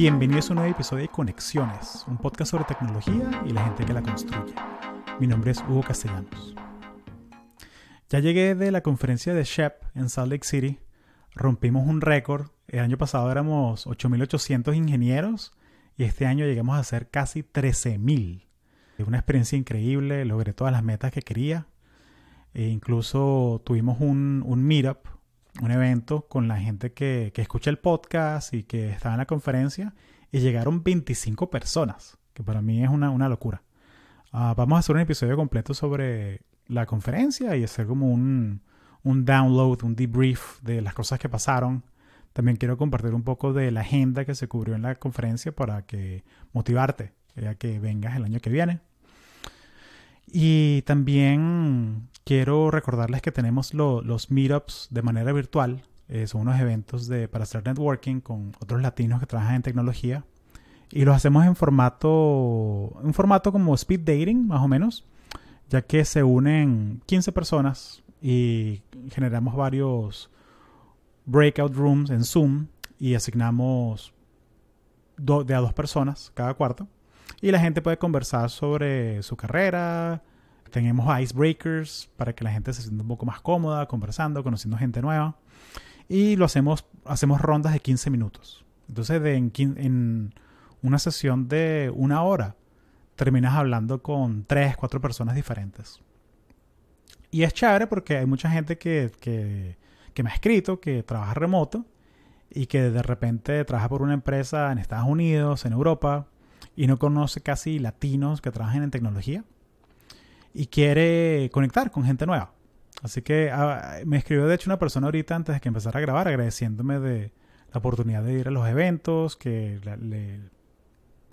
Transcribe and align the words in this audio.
Bienvenidos 0.00 0.48
a 0.48 0.52
un 0.52 0.58
nuevo 0.58 0.72
episodio 0.72 1.02
de 1.02 1.08
Conexiones, 1.08 2.04
un 2.06 2.18
podcast 2.18 2.52
sobre 2.52 2.62
tecnología 2.62 3.42
y 3.44 3.50
la 3.50 3.64
gente 3.64 3.84
que 3.84 3.92
la 3.92 4.00
construye. 4.00 4.54
Mi 5.18 5.26
nombre 5.26 5.50
es 5.50 5.60
Hugo 5.68 5.82
Castellanos. 5.82 6.54
Ya 8.08 8.20
llegué 8.20 8.54
de 8.54 8.70
la 8.70 8.82
conferencia 8.82 9.34
de 9.34 9.42
SHEP 9.42 9.72
en 9.96 10.08
Salt 10.08 10.30
Lake 10.30 10.46
City. 10.46 10.78
Rompimos 11.34 11.84
un 11.84 12.00
récord. 12.00 12.50
El 12.68 12.78
año 12.78 12.96
pasado 12.96 13.28
éramos 13.28 13.88
8.800 13.88 14.76
ingenieros 14.76 15.52
y 15.96 16.04
este 16.04 16.26
año 16.26 16.46
llegamos 16.46 16.78
a 16.78 16.84
ser 16.84 17.10
casi 17.10 17.42
13.000. 17.42 18.46
Es 18.98 19.04
una 19.08 19.18
experiencia 19.18 19.58
increíble, 19.58 20.24
logré 20.24 20.52
todas 20.52 20.72
las 20.72 20.84
metas 20.84 21.10
que 21.10 21.22
quería. 21.22 21.66
E 22.54 22.68
incluso 22.68 23.62
tuvimos 23.64 24.00
un, 24.00 24.44
un 24.46 24.62
meetup, 24.62 25.08
un 25.60 25.70
evento 25.70 26.26
con 26.28 26.48
la 26.48 26.58
gente 26.58 26.92
que, 26.92 27.32
que 27.34 27.42
escucha 27.42 27.70
el 27.70 27.78
podcast 27.78 28.54
y 28.54 28.62
que 28.62 28.90
estaba 28.90 29.14
en 29.14 29.18
la 29.18 29.26
conferencia 29.26 29.94
y 30.30 30.40
llegaron 30.40 30.82
25 30.82 31.50
personas, 31.50 32.18
que 32.34 32.42
para 32.42 32.62
mí 32.62 32.82
es 32.82 32.90
una, 32.90 33.10
una 33.10 33.28
locura. 33.28 33.62
Uh, 34.32 34.54
vamos 34.54 34.76
a 34.76 34.78
hacer 34.80 34.94
un 34.94 35.02
episodio 35.02 35.36
completo 35.36 35.74
sobre 35.74 36.42
la 36.66 36.86
conferencia 36.86 37.56
y 37.56 37.64
hacer 37.64 37.86
como 37.86 38.10
un, 38.10 38.60
un 39.02 39.24
download, 39.24 39.82
un 39.84 39.96
debrief 39.96 40.60
de 40.62 40.82
las 40.82 40.94
cosas 40.94 41.18
que 41.18 41.28
pasaron. 41.28 41.84
También 42.32 42.56
quiero 42.56 42.76
compartir 42.76 43.14
un 43.14 43.22
poco 43.22 43.52
de 43.52 43.70
la 43.70 43.80
agenda 43.80 44.24
que 44.24 44.34
se 44.34 44.48
cubrió 44.48 44.74
en 44.74 44.82
la 44.82 44.96
conferencia 44.96 45.52
para 45.52 45.82
que 45.82 46.24
motivarte 46.52 47.12
ya 47.40 47.54
que 47.54 47.78
vengas 47.78 48.16
el 48.16 48.24
año 48.24 48.40
que 48.40 48.50
viene. 48.50 48.80
Y 50.26 50.82
también 50.82 52.08
quiero 52.28 52.70
recordarles 52.70 53.22
que 53.22 53.32
tenemos 53.32 53.72
los 53.72 54.30
meetups 54.30 54.88
de 54.90 55.00
manera 55.00 55.32
virtual. 55.32 55.82
Eh, 56.08 56.26
son 56.26 56.42
unos 56.42 56.60
eventos 56.60 57.08
de, 57.08 57.26
para 57.26 57.44
hacer 57.44 57.64
networking 57.64 58.20
con 58.20 58.52
otros 58.60 58.82
latinos 58.82 59.18
que 59.20 59.26
trabajan 59.26 59.56
en 59.56 59.62
tecnología. 59.62 60.24
Y 60.90 61.04
los 61.04 61.16
hacemos 61.16 61.46
en 61.46 61.56
formato, 61.56 62.08
un 62.10 63.14
formato 63.14 63.50
como 63.50 63.74
speed 63.74 64.00
dating, 64.00 64.46
más 64.46 64.60
o 64.62 64.68
menos 64.68 65.06
ya 65.68 65.82
que 65.82 66.04
se 66.04 66.22
unen 66.22 67.02
15 67.06 67.32
personas 67.32 68.02
y 68.20 68.82
generamos 69.10 69.54
varios 69.54 70.30
breakout 71.26 71.74
rooms 71.74 72.10
en 72.10 72.24
Zoom 72.24 72.66
y 72.98 73.14
asignamos 73.14 74.12
de 75.16 75.54
a 75.54 75.60
dos 75.60 75.72
personas 75.72 76.32
cada 76.34 76.54
cuarto. 76.54 76.88
Y 77.40 77.50
la 77.50 77.60
gente 77.60 77.82
puede 77.82 77.98
conversar 77.98 78.50
sobre 78.50 79.22
su 79.22 79.36
carrera. 79.36 80.22
Tenemos 80.70 81.20
icebreakers 81.20 82.10
para 82.16 82.34
que 82.34 82.44
la 82.44 82.50
gente 82.50 82.72
se 82.72 82.82
sienta 82.82 83.02
un 83.02 83.08
poco 83.08 83.26
más 83.26 83.40
cómoda 83.40 83.86
conversando, 83.86 84.42
conociendo 84.42 84.76
gente 84.76 85.02
nueva. 85.02 85.36
Y 86.08 86.36
lo 86.36 86.44
hacemos, 86.44 86.86
hacemos 87.04 87.40
rondas 87.40 87.72
de 87.72 87.80
15 87.80 88.10
minutos. 88.10 88.64
Entonces, 88.88 89.22
en, 89.22 90.34
una 90.80 90.98
sesión 90.98 91.48
de 91.48 91.92
una 91.94 92.22
hora, 92.22 92.56
terminas 93.16 93.54
hablando 93.54 94.02
con 94.02 94.44
tres, 94.44 94.76
cuatro 94.76 95.00
personas 95.00 95.34
diferentes. 95.34 96.00
Y 97.30 97.42
es 97.42 97.52
chévere 97.52 97.86
porque 97.86 98.16
hay 98.16 98.26
mucha 98.26 98.50
gente 98.50 98.78
que, 98.78 99.10
que, 99.20 99.76
que, 100.14 100.22
me 100.22 100.30
ha 100.30 100.34
escrito 100.34 100.80
que 100.80 101.02
trabaja 101.02 101.34
remoto 101.34 101.84
y 102.48 102.66
que 102.66 102.90
de 102.90 103.02
repente 103.02 103.62
trabaja 103.64 103.88
por 103.88 104.00
una 104.00 104.14
empresa 104.14 104.72
en 104.72 104.78
Estados 104.78 105.06
Unidos, 105.06 105.66
en 105.66 105.72
Europa, 105.72 106.28
y 106.74 106.86
no 106.86 106.98
conoce 106.98 107.42
casi 107.42 107.78
latinos 107.78 108.40
que 108.40 108.50
trabajan 108.50 108.82
en 108.82 108.90
tecnología 108.90 109.44
y 110.58 110.66
quiere 110.66 111.50
conectar 111.52 111.92
con 111.92 112.04
gente 112.04 112.26
nueva. 112.26 112.52
Así 113.02 113.22
que 113.22 113.50
ah, 113.52 113.98
me 114.04 114.16
escribió 114.16 114.46
de 114.48 114.56
hecho 114.56 114.68
una 114.68 114.78
persona 114.78 115.06
ahorita 115.06 115.36
antes 115.36 115.54
de 115.54 115.60
que 115.60 115.68
empezara 115.68 115.98
a 115.98 116.00
grabar 116.00 116.26
agradeciéndome 116.26 116.98
de 116.98 117.32
la 117.72 117.78
oportunidad 117.78 118.24
de 118.24 118.32
ir 118.32 118.48
a 118.48 118.50
los 118.50 118.66
eventos, 118.68 119.36
que 119.36 119.78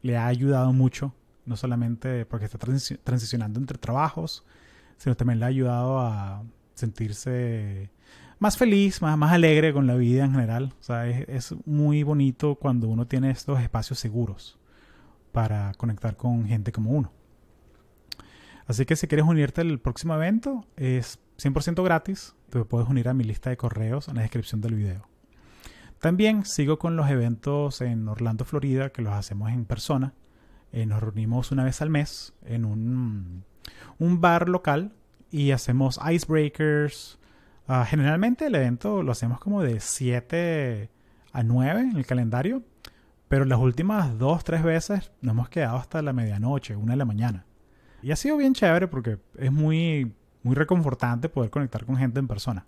le, 0.03 0.17
ha 0.17 0.27
ayudado 0.27 0.71
mucho 0.73 1.15
no 1.45 1.57
solamente 1.57 2.25
porque 2.27 2.45
está 2.45 2.59
transicionando 2.59 3.59
entre 3.59 3.79
trabajos, 3.79 4.45
sino 4.97 5.15
también 5.15 5.39
le 5.39 5.45
ha 5.45 5.47
ayudado 5.47 5.99
a 5.99 6.43
sentirse 6.75 7.89
más 8.37 8.57
feliz, 8.57 9.01
más, 9.01 9.17
más 9.17 9.31
alegre 9.31 9.73
con 9.73 9.87
la 9.87 9.95
vida 9.95 10.25
en 10.25 10.33
general. 10.33 10.73
O 10.79 10.83
sea, 10.83 11.07
es, 11.07 11.55
muy 11.65 12.03
bonito 12.03 12.55
cuando 12.55 12.87
uno 12.89 13.07
tiene 13.07 13.31
estos 13.31 13.59
espacios 13.59 13.97
seguros 13.97 14.59
para 15.31 15.73
conectar 15.77 16.15
con 16.15 16.45
gente 16.45 16.71
como 16.71 16.91
uno. 16.91 17.11
Así 18.67 18.85
que 18.85 18.95
si 18.95 19.07
quieres 19.07 19.25
unirte 19.25 19.61
al 19.61 19.79
próximo 19.79 20.15
evento, 20.15 20.65
es 20.75 21.19
100% 21.37 21.83
gratis. 21.83 22.35
Te 22.49 22.63
puedes 22.65 22.89
unir 22.89 23.09
a 23.09 23.13
mi 23.13 23.23
lista 23.23 23.49
de 23.49 23.57
correos 23.57 24.07
en 24.07 24.15
la 24.15 24.21
descripción 24.21 24.61
del 24.61 24.75
video. 24.75 25.07
También 25.99 26.45
sigo 26.45 26.77
con 26.77 26.95
los 26.95 27.09
eventos 27.09 27.81
en 27.81 28.07
Orlando, 28.07 28.45
Florida, 28.45 28.89
que 28.89 29.01
los 29.01 29.13
hacemos 29.13 29.51
en 29.51 29.65
persona. 29.65 30.13
Eh, 30.71 30.85
nos 30.85 31.01
reunimos 31.01 31.51
una 31.51 31.63
vez 31.63 31.81
al 31.81 31.89
mes 31.89 32.33
en 32.43 32.65
un, 32.65 33.43
un 33.97 34.21
bar 34.21 34.49
local 34.49 34.93
y 35.31 35.51
hacemos 35.51 35.99
icebreakers. 36.11 37.19
Uh, 37.67 37.83
generalmente 37.85 38.47
el 38.47 38.55
evento 38.55 39.01
lo 39.01 39.11
hacemos 39.11 39.39
como 39.39 39.61
de 39.61 39.79
7 39.79 40.89
a 41.31 41.43
9 41.43 41.81
en 41.81 41.97
el 41.97 42.05
calendario, 42.05 42.63
pero 43.27 43.45
las 43.45 43.59
últimas 43.59 44.17
dos, 44.19 44.43
tres 44.43 44.63
veces 44.63 45.11
nos 45.21 45.33
hemos 45.33 45.49
quedado 45.49 45.77
hasta 45.77 46.01
la 46.01 46.13
medianoche, 46.13 46.75
una 46.75 46.93
de 46.93 46.97
la 46.97 47.05
mañana. 47.05 47.45
Y 48.05 48.11
ha 48.11 48.15
sido 48.15 48.37
bien 48.37 48.53
chévere 48.53 48.87
porque 48.87 49.17
es 49.35 49.51
muy, 49.51 50.13
muy 50.43 50.53
reconfortante 50.53 51.27
poder 51.27 51.49
conectar 51.49 51.85
con 51.85 51.97
gente 51.97 52.19
en 52.19 52.27
persona. 52.27 52.67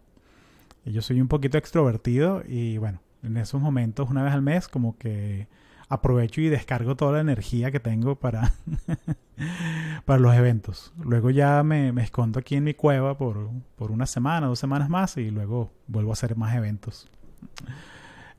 Yo 0.83 1.03
soy 1.03 1.21
un 1.21 1.27
poquito 1.27 1.59
extrovertido 1.59 2.41
y 2.47 2.79
bueno, 2.79 3.01
en 3.21 3.37
esos 3.37 3.61
momentos, 3.61 4.09
una 4.09 4.23
vez 4.23 4.33
al 4.33 4.41
mes, 4.41 4.67
como 4.67 4.97
que 4.97 5.47
aprovecho 5.89 6.41
y 6.41 6.49
descargo 6.49 6.95
toda 6.95 7.11
la 7.11 7.19
energía 7.19 7.69
que 7.69 7.79
tengo 7.79 8.15
para, 8.15 8.55
para 10.05 10.19
los 10.19 10.33
eventos. 10.33 10.91
Luego 10.99 11.29
ya 11.29 11.61
me, 11.61 11.91
me, 11.91 12.01
escondo 12.01 12.39
aquí 12.39 12.55
en 12.55 12.63
mi 12.63 12.73
cueva 12.73 13.15
por, 13.15 13.51
por, 13.75 13.91
una 13.91 14.07
semana, 14.07 14.47
dos 14.47 14.57
semanas 14.57 14.89
más 14.89 15.17
y 15.17 15.29
luego 15.29 15.71
vuelvo 15.85 16.09
a 16.09 16.13
hacer 16.13 16.35
más 16.35 16.55
eventos. 16.55 17.11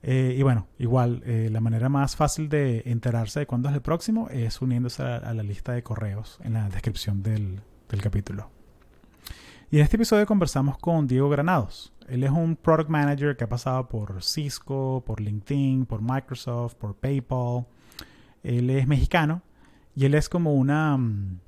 Eh, 0.03 0.37
y 0.39 0.43
bueno, 0.43 0.69
igual, 0.79 1.23
eh, 1.25 1.49
la 1.51 1.61
manera 1.61 1.89
más 1.89 2.15
fácil 2.15 2.49
de 2.49 2.83
enterarse 2.87 3.41
de 3.41 3.47
cuándo 3.47 3.69
es 3.69 3.75
el 3.75 3.83
próximo 3.83 4.29
es 4.31 4.63
uniéndose 4.63 5.03
a, 5.03 5.35
la 5.35 5.43
lista 5.43 5.73
de 5.73 5.83
correos 5.83 6.39
en 6.43 6.55
la 6.55 6.69
descripción 6.69 7.23
del, 7.23 7.61
del 7.89 8.01
capítulo. 8.01 8.51
Y 9.71 9.79
en 9.79 9.83
este 9.83 9.97
episodio 9.97 10.25
conversamos 10.25 10.79
con 10.79 11.07
Diego 11.07 11.29
Granados. 11.29 11.93
Él 12.09 12.25
es 12.25 12.31
un 12.31 12.57
product 12.57 12.89
manager 12.89 13.37
que 13.37 13.45
ha 13.45 13.49
pasado 13.49 13.87
por 13.89 14.23
Cisco, 14.23 15.03
por 15.05 15.21
LinkedIn, 15.21 15.85
por 15.85 16.01
Microsoft, 16.01 16.75
por 16.77 16.95
PayPal. 16.95 17.67
Él 18.43 18.71
es 18.71 18.87
mexicano 18.87 19.43
y 19.95 20.07
él 20.07 20.15
es 20.15 20.29
como 20.29 20.55
una... 20.55 20.97
Mm, 20.97 21.41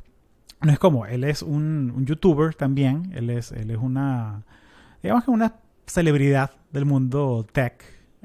no 0.63 0.73
es 0.73 0.79
como, 0.79 1.07
él 1.07 1.25
es 1.25 1.41
un, 1.41 1.91
un 1.97 2.05
youtuber 2.05 2.55
también. 2.55 3.11
Él 3.15 3.31
es, 3.31 3.53
él 3.53 3.71
es 3.71 3.79
una... 3.79 4.43
Digamos 5.03 5.25
que 5.25 5.31
una 5.31 5.55
celebridad 5.87 6.51
del 6.73 6.85
mundo 6.85 7.47
tech, 7.51 7.83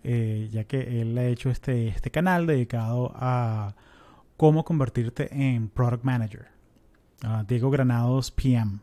eh, 0.07 0.49
ya 0.51 0.66
que 0.66 1.01
él 1.01 1.17
ha 1.17 1.25
hecho 1.25 1.49
este, 1.49 1.88
este 1.88 2.11
canal 2.11 2.45
dedicado 2.45 3.11
a 3.16 3.75
cómo 4.38 4.63
convertirte 4.63 5.29
en 5.33 5.69
product 5.69 6.03
manager. 6.03 6.47
Diego 7.47 7.71
Granados 7.71 8.29
PM. 8.29 8.79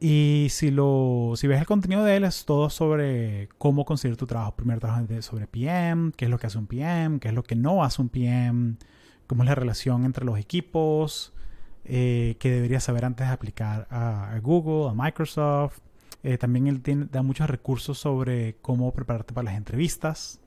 Y 0.00 0.46
si, 0.50 0.70
lo, 0.70 1.32
si 1.36 1.46
ves 1.48 1.58
el 1.58 1.66
contenido 1.66 2.04
de 2.04 2.16
él, 2.16 2.24
es 2.24 2.44
todo 2.44 2.70
sobre 2.70 3.48
cómo 3.58 3.84
conseguir 3.84 4.16
tu 4.16 4.26
trabajo. 4.26 4.54
Primero 4.54 4.80
trabajo 4.80 5.06
sobre 5.22 5.46
PM, 5.48 6.12
qué 6.16 6.26
es 6.26 6.30
lo 6.30 6.38
que 6.38 6.46
hace 6.46 6.58
un 6.58 6.66
PM, 6.66 7.18
qué 7.18 7.28
es 7.28 7.34
lo 7.34 7.42
que 7.42 7.56
no 7.56 7.82
hace 7.82 8.00
un 8.02 8.08
PM, 8.08 8.76
cómo 9.26 9.42
es 9.42 9.48
la 9.48 9.56
relación 9.56 10.04
entre 10.04 10.24
los 10.24 10.38
equipos, 10.38 11.32
eh, 11.84 12.36
qué 12.38 12.50
deberías 12.50 12.84
saber 12.84 13.04
antes 13.04 13.26
de 13.26 13.32
aplicar 13.32 13.88
a, 13.90 14.38
Google, 14.40 14.90
a 14.90 14.94
Microsoft. 14.94 15.80
Eh, 16.22 16.38
también 16.38 16.66
él 16.66 16.82
tiene, 16.82 17.06
da 17.10 17.22
muchos 17.22 17.48
recursos 17.48 17.98
sobre 17.98 18.56
cómo 18.60 18.92
prepararte 18.92 19.34
para 19.34 19.46
las 19.46 19.56
entrevistas. 19.56 20.40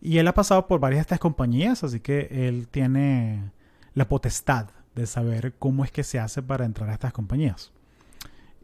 Y 0.00 0.18
él 0.18 0.28
ha 0.28 0.34
pasado 0.34 0.66
por 0.66 0.80
varias 0.80 0.98
de 0.98 1.02
estas 1.02 1.18
compañías, 1.18 1.82
así 1.82 2.00
que 2.00 2.28
él 2.30 2.68
tiene 2.68 3.50
la 3.94 4.08
potestad 4.08 4.68
de 4.94 5.06
saber 5.06 5.54
cómo 5.58 5.84
es 5.84 5.90
que 5.90 6.04
se 6.04 6.18
hace 6.18 6.42
para 6.42 6.64
entrar 6.64 6.90
a 6.90 6.94
estas 6.94 7.12
compañías. 7.12 7.72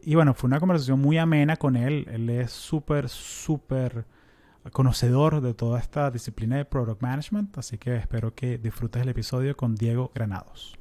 Y 0.03 0.15
bueno, 0.15 0.33
fue 0.33 0.47
una 0.47 0.59
conversación 0.59 0.99
muy 0.99 1.17
amena 1.17 1.57
con 1.57 1.75
él. 1.75 2.07
Él 2.11 2.29
es 2.29 2.51
súper, 2.51 3.09
súper 3.09 4.05
conocedor 4.71 5.41
de 5.41 5.53
toda 5.53 5.79
esta 5.79 6.11
disciplina 6.11 6.57
de 6.57 6.65
Product 6.65 7.01
Management, 7.01 7.57
así 7.57 7.77
que 7.77 7.95
espero 7.95 8.33
que 8.35 8.57
disfrutes 8.57 9.01
el 9.01 9.09
episodio 9.09 9.55
con 9.57 9.75
Diego 9.75 10.11
Granados. 10.13 10.77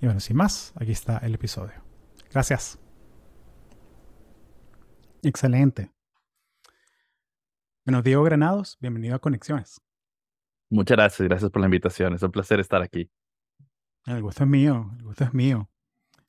Y 0.00 0.06
bueno, 0.06 0.20
sin 0.20 0.36
más, 0.36 0.72
aquí 0.76 0.92
está 0.92 1.18
el 1.18 1.34
episodio. 1.34 1.74
Gracias. 2.32 2.78
Excelente. 5.26 5.90
Bueno, 7.84 8.00
Diego 8.00 8.22
Granados, 8.22 8.78
bienvenido 8.80 9.16
a 9.16 9.18
Conexiones. 9.18 9.80
Muchas 10.70 10.96
gracias, 10.96 11.28
gracias 11.28 11.50
por 11.50 11.60
la 11.60 11.66
invitación. 11.66 12.14
Es 12.14 12.22
un 12.22 12.30
placer 12.30 12.60
estar 12.60 12.80
aquí. 12.80 13.10
El 14.06 14.22
gusto 14.22 14.44
es 14.44 14.48
mío, 14.48 14.88
el 14.96 15.02
gusto 15.02 15.24
es 15.24 15.34
mío. 15.34 15.68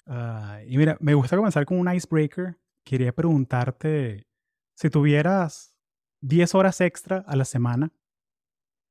Uh, 0.07 0.65
y 0.65 0.79
mira, 0.79 0.97
me 0.99 1.13
gusta 1.13 1.37
comenzar 1.37 1.63
con 1.67 1.77
un 1.77 1.93
icebreaker. 1.93 2.57
Quería 2.83 3.13
preguntarte 3.13 4.25
si 4.73 4.89
tuvieras 4.89 5.75
10 6.21 6.55
horas 6.55 6.81
extra 6.81 7.23
a 7.27 7.35
la 7.35 7.45
semana, 7.45 7.93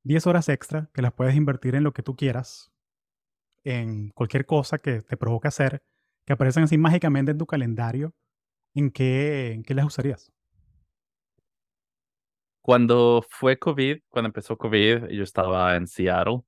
10 0.05 0.25
horas 0.29 0.49
extra 0.49 0.88
que 0.94 1.02
las 1.02 1.14
puedes 1.14 1.35
invertir 1.35 1.75
en 1.75 1.82
lo 1.82 1.93
que 1.93 2.05
tú 2.05 2.14
quieras, 2.14 2.70
en 3.64 4.11
cualquier 4.11 4.47
cosa 4.47 4.79
que 4.79 5.02
te 5.02 5.17
provoque 5.17 5.49
hacer, 5.49 5.82
que 6.25 6.32
aparecen 6.32 6.62
así 6.62 6.79
mágicamente 6.79 7.32
en 7.32 7.38
tu 7.38 7.47
calendario, 7.47 8.14
¿en 8.76 8.90
qué, 8.90 9.52
en 9.52 9.62
qué 9.62 9.75
las 9.75 9.87
usarías? 9.87 10.32
Cuando 12.61 13.25
fue 13.28 13.58
COVID, 13.58 13.99
cuando 14.08 14.26
empezó 14.28 14.56
COVID, 14.58 15.06
yo 15.08 15.23
estaba 15.23 15.76
en 15.76 15.87
Seattle. 15.87 16.43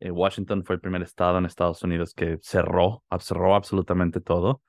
Eh, 0.00 0.10
Washington 0.10 0.64
fue 0.64 0.74
el 0.74 0.80
primer 0.80 1.02
estado 1.02 1.38
en 1.38 1.46
Estados 1.46 1.82
Unidos 1.82 2.14
que 2.14 2.38
cerró, 2.42 3.04
cerró 3.20 3.54
absolutamente 3.54 4.20
todo. 4.20 4.62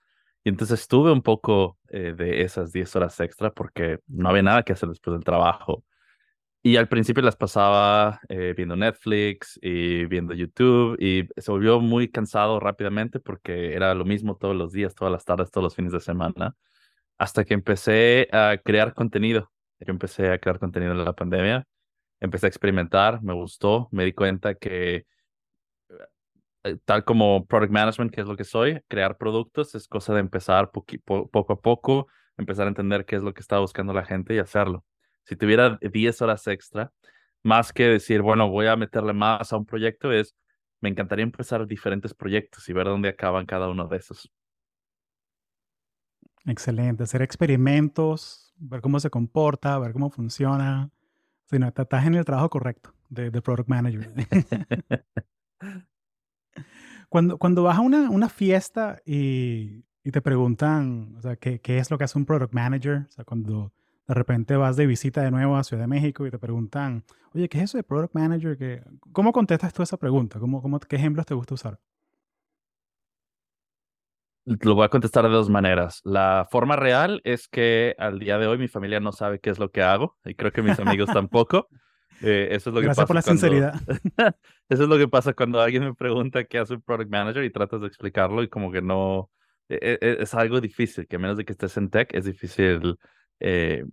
Y 0.43 0.49
entonces 0.49 0.81
estuve 0.81 1.11
un 1.11 1.21
poco 1.21 1.79
eh, 1.89 2.13
de 2.15 2.43
esas 2.43 2.71
10 2.71 2.95
horas 2.95 3.19
extra 3.19 3.51
porque 3.51 3.99
no 4.07 4.29
había 4.29 4.43
nada 4.43 4.63
que 4.63 4.73
hacer 4.73 4.89
después 4.89 5.13
del 5.13 5.23
trabajo. 5.23 5.83
Y 6.61 6.77
al 6.77 6.87
principio 6.87 7.23
las 7.23 7.35
pasaba 7.35 8.21
eh, 8.29 8.53
viendo 8.55 8.75
Netflix 8.75 9.59
y 9.61 10.05
viendo 10.05 10.33
YouTube 10.33 10.97
y 10.99 11.27
se 11.35 11.51
volvió 11.51 11.81
muy 11.81 12.09
cansado 12.09 12.59
rápidamente 12.59 13.19
porque 13.19 13.73
era 13.73 13.93
lo 13.95 14.05
mismo 14.05 14.37
todos 14.37 14.55
los 14.55 14.71
días, 14.71 14.95
todas 14.95 15.11
las 15.11 15.25
tardes, 15.25 15.51
todos 15.51 15.63
los 15.63 15.75
fines 15.75 15.91
de 15.91 15.99
semana, 15.99 16.55
hasta 17.17 17.45
que 17.45 17.53
empecé 17.53 18.27
a 18.31 18.57
crear 18.63 18.93
contenido. 18.93 19.51
Yo 19.79 19.91
empecé 19.91 20.31
a 20.31 20.39
crear 20.39 20.59
contenido 20.59 20.93
en 20.93 21.03
la 21.03 21.13
pandemia, 21.13 21.67
empecé 22.19 22.47
a 22.47 22.49
experimentar, 22.49 23.21
me 23.23 23.33
gustó, 23.33 23.89
me 23.91 24.05
di 24.05 24.13
cuenta 24.13 24.55
que 24.55 25.05
eh, 26.63 26.77
tal 26.85 27.03
como 27.03 27.45
product 27.45 27.71
management, 27.71 28.11
que 28.13 28.21
es 28.21 28.27
lo 28.27 28.37
que 28.37 28.45
soy, 28.45 28.81
crear 28.87 29.17
productos 29.17 29.75
es 29.75 29.87
cosa 29.87 30.13
de 30.13 30.21
empezar 30.21 30.71
poco 30.71 31.53
a 31.53 31.61
poco, 31.61 32.07
empezar 32.37 32.65
a 32.67 32.69
entender 32.69 33.05
qué 33.05 33.17
es 33.17 33.23
lo 33.23 33.33
que 33.33 33.41
está 33.41 33.59
buscando 33.59 33.93
la 33.93 34.05
gente 34.05 34.33
y 34.35 34.39
hacerlo. 34.39 34.85
Si 35.25 35.35
tuviera 35.35 35.77
10 35.81 36.21
horas 36.21 36.47
extra, 36.47 36.91
más 37.43 37.73
que 37.73 37.87
decir, 37.87 38.21
bueno, 38.21 38.49
voy 38.49 38.67
a 38.67 38.75
meterle 38.77 39.13
más 39.13 39.51
a 39.51 39.57
un 39.57 39.65
proyecto, 39.65 40.11
es, 40.11 40.35
me 40.81 40.89
encantaría 40.89 41.23
empezar 41.23 41.65
diferentes 41.67 42.13
proyectos 42.13 42.67
y 42.69 42.73
ver 42.73 42.85
dónde 42.87 43.09
acaban 43.09 43.45
cada 43.45 43.69
uno 43.69 43.87
de 43.87 43.97
esos. 43.97 44.31
Excelente, 46.45 47.03
hacer 47.03 47.21
experimentos, 47.21 48.53
ver 48.57 48.81
cómo 48.81 48.99
se 48.99 49.09
comporta, 49.09 49.79
ver 49.79 49.93
cómo 49.93 50.09
funciona. 50.09 50.91
Si 51.45 51.57
no, 51.59 51.67
estás 51.67 52.05
en 52.05 52.15
el 52.15 52.25
trabajo 52.25 52.49
correcto 52.49 52.93
de, 53.09 53.31
de 53.31 53.41
Product 53.41 53.69
Manager. 53.69 54.09
Cuando, 57.09 57.37
cuando 57.37 57.61
vas 57.61 57.77
a 57.77 57.81
una, 57.81 58.09
una 58.09 58.27
fiesta 58.27 58.99
y, 59.05 59.85
y, 60.03 60.09
te 60.11 60.19
preguntan, 60.19 61.13
o 61.15 61.21
sea, 61.21 61.35
¿qué, 61.35 61.61
¿qué, 61.61 61.77
es 61.77 61.91
lo 61.91 61.99
que 61.99 62.05
hace 62.05 62.17
un 62.17 62.25
product 62.25 62.55
manager? 62.55 63.05
O 63.07 63.11
sea, 63.11 63.23
cuando 63.23 63.71
de 64.07 64.13
repente 64.15 64.55
vas 64.55 64.77
de 64.77 64.87
visita 64.87 65.21
de 65.21 65.29
nuevo 65.29 65.55
a 65.55 65.63
Ciudad 65.63 65.83
de 65.83 65.87
México 65.87 66.25
y 66.25 66.31
te 66.31 66.39
preguntan, 66.39 67.03
oye, 67.35 67.47
¿qué 67.49 67.59
es 67.59 67.65
eso 67.65 67.77
de 67.77 67.83
product 67.83 68.15
manager? 68.15 68.57
¿Qué, 68.57 68.83
¿Cómo 69.11 69.31
contestas 69.31 69.73
tú 69.73 69.83
esa 69.83 69.97
pregunta? 69.97 70.39
¿Cómo, 70.39 70.59
cómo, 70.59 70.79
¿Qué 70.79 70.95
ejemplos 70.95 71.27
te 71.27 71.35
gusta 71.35 71.53
usar? 71.53 71.79
Lo 74.45 74.75
voy 74.75 74.85
a 74.85 74.89
contestar 74.89 75.23
de 75.23 75.31
dos 75.31 75.49
maneras. 75.49 76.01
La 76.03 76.47
forma 76.51 76.75
real 76.75 77.21
es 77.23 77.47
que 77.47 77.95
al 77.97 78.19
día 78.19 78.37
de 78.37 78.47
hoy 78.47 78.57
mi 78.57 78.67
familia 78.67 78.99
no 78.99 79.13
sabe 79.13 79.39
qué 79.39 79.49
es 79.49 79.59
lo 79.59 79.71
que 79.71 79.81
hago 79.81 80.17
y 80.25 80.35
creo 80.35 80.51
que 80.51 80.61
mis 80.61 80.79
amigos 80.79 81.09
tampoco. 81.13 81.69
Eh, 82.21 82.49
eso 82.51 82.69
es 82.69 82.73
lo 82.75 82.81
Gracias 82.81 83.03
que 83.03 83.07
por 83.07 83.15
la 83.15 83.21
sinceridad. 83.21 83.73
eso 84.69 84.83
es 84.83 84.89
lo 84.89 84.97
que 84.97 85.07
pasa 85.07 85.33
cuando 85.33 85.59
alguien 85.59 85.83
me 85.83 85.93
pregunta 85.93 86.43
qué 86.43 86.59
hace 86.59 86.75
un 86.75 86.81
product 86.81 87.09
manager 87.09 87.43
y 87.43 87.49
tratas 87.49 87.81
de 87.81 87.87
explicarlo 87.87 88.43
y 88.43 88.49
como 88.49 88.71
que 88.71 88.81
no... 88.81 89.29
E, 89.69 89.97
e, 90.01 90.17
es, 90.21 90.33
algo 90.33 90.61
difícil, 90.61 91.07
que 91.07 91.15
a 91.15 91.19
menos 91.19 91.37
de 91.37 91.45
que 91.45 91.53
estés 91.53 91.75
en 91.77 91.89
tech, 91.89 92.13
es 92.13 92.25
difícil 92.25 92.97
eh, 93.39 93.85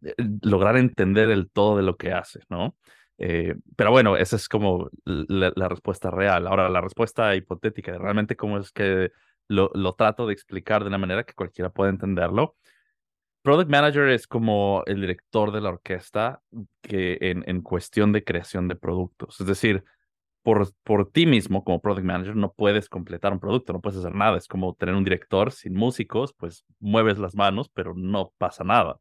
lograr 0.43 0.77
entender 0.77 1.31
el 1.31 1.51
todo 1.51 1.77
de 1.77 1.83
lo 1.83 1.97
que 1.97 2.13
hace, 2.13 2.41
¿no? 2.49 2.77
Eh, 3.19 3.55
pero 3.77 3.91
bueno, 3.91 4.17
esa 4.17 4.37
es 4.37 4.49
como 4.49 4.91
la, 5.05 5.53
la, 5.55 5.69
respuesta 5.69 6.11
real. 6.11 6.47
Ahora, 6.47 6.69
la 6.69 6.81
respuesta 6.81 7.35
hipotética 7.37 7.93
de 7.93 7.99
realmente 7.99 8.35
cómo 8.35 8.59
es 8.59 8.73
que 8.73 9.11
lo, 9.51 9.71
lo 9.75 9.93
trato 9.95 10.27
de 10.27 10.33
explicar 10.33 10.83
de 10.83 10.89
una 10.89 10.99
manera 10.99 11.25
que 11.25 11.35
cualquiera 11.35 11.71
pueda 11.71 11.91
entenderlo 11.91 12.57
Product 13.43 13.71
Manager 13.71 14.09
es 14.09 14.27
como 14.27 14.83
el 14.87 15.01
director 15.01 15.51
de 15.51 15.63
la 15.63 15.71
orquesta 15.71 16.43
que 16.83 17.17
en, 17.23 17.43
en 17.47 17.63
cuestión 17.63 18.13
de 18.13 18.23
creación 18.23 18.69
de 18.69 18.77
productos. 18.77 19.41
Es 19.41 19.47
decir, 19.47 19.83
por, 20.43 20.69
por 20.83 21.11
ti 21.11 21.25
mismo 21.25 21.65
como 21.65 21.81
Product 21.81 22.05
Manager 22.05 22.37
no 22.37 22.53
puedes 22.53 22.91
completar 22.91 23.33
un 23.33 23.41
producto, 23.41 23.73
no 23.73 23.81
puedes 23.81 23.99
hacer 23.99 24.15
nada. 24.15 24.37
Es 24.37 24.47
como 24.47 24.75
tener 24.75 24.95
un 24.95 25.05
director 25.05 25.53
sin 25.53 25.75
músicos, 25.75 26.35
pues 26.35 26.67
mueves 26.81 27.19
las 27.19 27.35
manos, 27.35 27.71
pero 27.73 27.95
no 27.95 28.33
pasa 28.37 28.63
nada. 28.63 28.99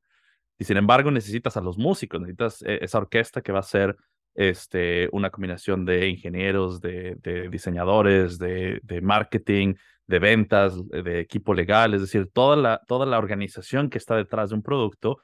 Y 0.57 0.63
sin 0.63 0.77
embargo 0.77 1.11
necesitas 1.11 1.57
a 1.57 1.61
los 1.61 1.77
músicos, 1.77 2.21
necesitas 2.21 2.61
eh, 2.61 2.79
esa 2.81 2.99
orquesta 2.99 3.41
que 3.41 3.51
va 3.51 3.59
a 3.59 3.63
ser 3.63 3.97
este, 4.35 5.09
una 5.11 5.31
combinación 5.31 5.83
de 5.83 6.07
ingenieros, 6.07 6.79
de, 6.79 7.15
de 7.21 7.49
diseñadores, 7.49 8.37
de, 8.39 8.79
de 8.83 9.01
marketing, 9.01 9.73
de 10.09 10.17
ventas, 10.17 10.73
de 10.89 11.19
equipo 11.19 11.53
legal, 11.53 11.93
es 11.93 12.01
decir, 12.01 12.31
toda 12.33 12.55
la, 12.55 12.81
toda 12.87 13.05
la 13.05 13.19
organización 13.19 13.91
que 13.91 13.99
está 13.99 14.15
detrás 14.15 14.49
de 14.49 14.55
un 14.55 14.63
producto 14.63 15.19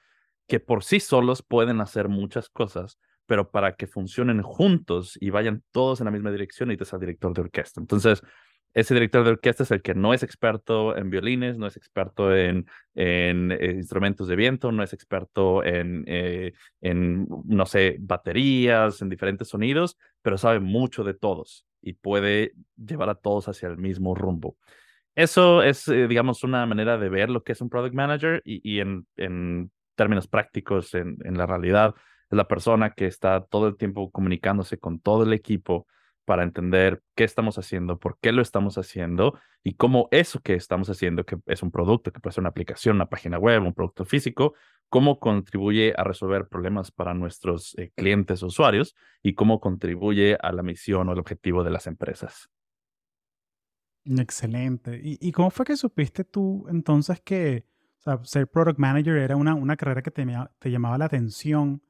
que 0.47 0.59
por 0.59 0.83
sí 0.83 0.99
solos 0.99 1.41
pueden 1.41 1.81
hacer 1.81 2.07
muchas 2.07 2.49
cosas, 2.49 2.99
pero 3.25 3.49
para 3.49 3.75
que 3.75 3.87
funcionen 3.87 4.43
juntos 4.43 5.17
y 5.19 5.31
vayan 5.31 5.63
todos 5.71 6.01
en 6.01 6.05
la 6.05 6.11
misma 6.11 6.29
dirección, 6.29 6.69
necesitas 6.69 6.93
al 6.93 6.99
director 6.99 7.33
de 7.33 7.41
orquesta. 7.41 7.81
Entonces, 7.81 8.21
ese 8.75 8.93
director 8.93 9.23
de 9.23 9.31
orquesta 9.31 9.63
es 9.63 9.71
el 9.71 9.81
que 9.81 9.95
no 9.95 10.13
es 10.13 10.21
experto 10.21 10.97
en 10.97 11.09
violines, 11.09 11.57
no 11.57 11.65
es 11.65 11.77
experto 11.77 12.35
en, 12.35 12.67
eh, 12.93 13.73
instrumentos 13.73 14.27
de 14.27 14.35
viento, 14.35 14.73
no 14.73 14.83
es 14.83 14.91
experto 14.91 15.63
en, 15.63 16.03
eh, 16.07 16.51
en, 16.81 17.25
no 17.45 17.65
sé, 17.65 17.95
baterías, 17.99 19.01
en 19.01 19.07
diferentes 19.07 19.47
sonidos, 19.47 19.97
pero 20.21 20.37
sabe 20.37 20.59
mucho 20.59 21.05
de 21.05 21.13
todos 21.13 21.65
y 21.81 21.93
puede 21.93 22.51
llevar 22.75 23.09
a 23.09 23.15
todos 23.15 23.47
hacia 23.47 23.69
el 23.69 23.77
mismo 23.77 24.13
rumbo. 24.13 24.57
Eso 25.15 25.63
es, 25.63 25.87
eh, 25.87 26.09
digamos, 26.09 26.43
una 26.43 26.65
manera 26.65 26.97
de 26.97 27.07
ver 27.07 27.29
lo 27.29 27.43
que 27.43 27.53
es 27.53 27.61
un 27.61 27.69
product 27.69 27.95
manager 27.95 28.41
y, 28.43 28.81
en, 28.81 29.07
en, 29.15 29.71
términos 29.95 30.27
prácticos, 30.27 30.93
en, 30.93 31.17
la 31.37 31.45
realidad, 31.45 31.95
es 32.29 32.35
la 32.35 32.49
persona 32.49 32.89
que 32.89 33.05
está 33.05 33.45
todo 33.45 33.69
el 33.69 33.77
tiempo 33.77 34.11
comunicándose 34.11 34.77
con 34.77 34.99
todo 34.99 35.23
el 35.23 35.31
equipo 35.31 35.87
para 36.25 36.43
entender 36.43 37.01
qué 37.15 37.23
estamos 37.23 37.57
haciendo, 37.57 37.99
por 37.99 38.17
qué 38.19 38.31
lo 38.31 38.41
estamos 38.41 38.77
haciendo 38.77 39.39
y 39.63 39.75
cómo 39.75 40.07
eso 40.11 40.41
que 40.41 40.55
estamos 40.55 40.89
haciendo, 40.89 41.23
que 41.23 41.37
es 41.45 41.63
un 41.63 41.71
producto, 41.71 42.11
que 42.11 42.19
puede 42.19 42.33
ser 42.33 42.41
una 42.41 42.49
aplicación, 42.49 42.97
una 42.97 43.09
página 43.09 43.37
web, 43.37 43.63
un 43.63 43.73
producto 43.73 44.05
físico, 44.05 44.55
cómo 44.89 45.19
contribuye 45.19 45.93
a 45.95 46.03
resolver 46.03 46.47
problemas 46.47 46.91
para 46.91 47.13
nuestros 47.13 47.75
eh, 47.77 47.91
clientes 47.95 48.43
o 48.43 48.47
usuarios 48.47 48.95
y 49.23 49.33
cómo 49.33 49.59
contribuye 49.59 50.37
a 50.41 50.51
la 50.51 50.63
misión 50.63 51.07
o 51.09 51.13
el 51.13 51.19
objetivo 51.19 51.63
de 51.63 51.71
las 51.71 51.87
empresas. 51.87 52.49
Excelente. 54.05 54.99
¿Y, 55.01 55.31
cómo 55.31 55.49
fue 55.49 55.65
que 55.65 55.77
supiste 55.77 56.23
tú 56.23 56.65
entonces 56.69 57.21
que 57.21 57.65
ser 58.23 58.47
product 58.47 58.77
manager 58.77 59.17
era 59.17 59.35
una, 59.35 59.75
carrera 59.77 60.03
que 60.03 60.11
te, 60.11 60.25
te 60.59 60.69
llamaba 60.69 60.97
la 60.97 61.05
atención, 61.05 61.81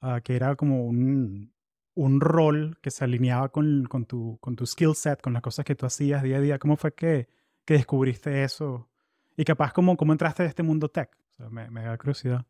ah, 0.00 0.20
que 0.22 0.36
era 0.36 0.54
como 0.54 0.86
un, 0.86 1.53
un 1.94 2.20
rol 2.20 2.78
que 2.80 2.90
se 2.90 3.04
alineaba 3.04 3.48
con, 3.50 3.84
con, 3.84 4.06
tu, 4.06 4.38
con 4.40 4.56
tu 4.56 4.66
skill 4.66 4.94
set, 4.94 5.20
con 5.20 5.32
las 5.32 5.42
cosas 5.42 5.64
que 5.64 5.74
tú 5.74 5.86
hacías 5.86 6.22
día 6.22 6.38
a 6.38 6.40
día? 6.40 6.58
¿Cómo 6.58 6.76
fue 6.76 6.94
que, 6.94 7.28
que 7.64 7.74
descubriste 7.74 8.44
eso? 8.44 8.88
Y 9.36 9.44
capaz, 9.44 9.72
¿cómo, 9.72 9.96
cómo 9.96 10.12
entraste 10.12 10.42
a 10.42 10.46
este 10.46 10.62
mundo 10.62 10.88
tech? 10.88 11.10
me, 11.50 11.68
me 11.70 11.82
da 11.82 11.98
curiosidad. 11.98 12.44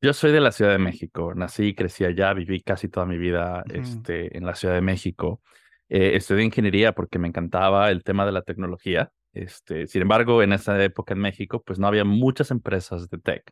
Yo 0.00 0.12
soy 0.12 0.30
de 0.30 0.40
la 0.40 0.52
Ciudad 0.52 0.70
de 0.70 0.78
México, 0.78 1.34
nací 1.34 1.68
y 1.68 1.74
crecí 1.74 2.04
allá, 2.04 2.32
viví 2.32 2.62
casi 2.62 2.88
toda 2.88 3.04
mi 3.04 3.18
vida 3.18 3.64
este, 3.68 4.36
en 4.36 4.46
la 4.46 4.54
Ciudad 4.54 4.74
de 4.74 4.80
México. 4.80 5.42
Eh, 5.88 6.14
estudié 6.14 6.44
ingeniería 6.44 6.92
porque 6.92 7.18
me 7.18 7.26
encantaba 7.26 7.90
el 7.90 8.04
tema 8.04 8.24
de 8.24 8.30
la 8.30 8.42
tecnología. 8.42 9.10
Este, 9.32 9.88
sin 9.88 10.02
embargo, 10.02 10.40
en 10.42 10.52
esa 10.52 10.80
época 10.84 11.14
en 11.14 11.20
México, 11.20 11.64
pues 11.66 11.80
no 11.80 11.88
había 11.88 12.04
muchas 12.04 12.52
empresas 12.52 13.10
de 13.10 13.18
tech. 13.18 13.42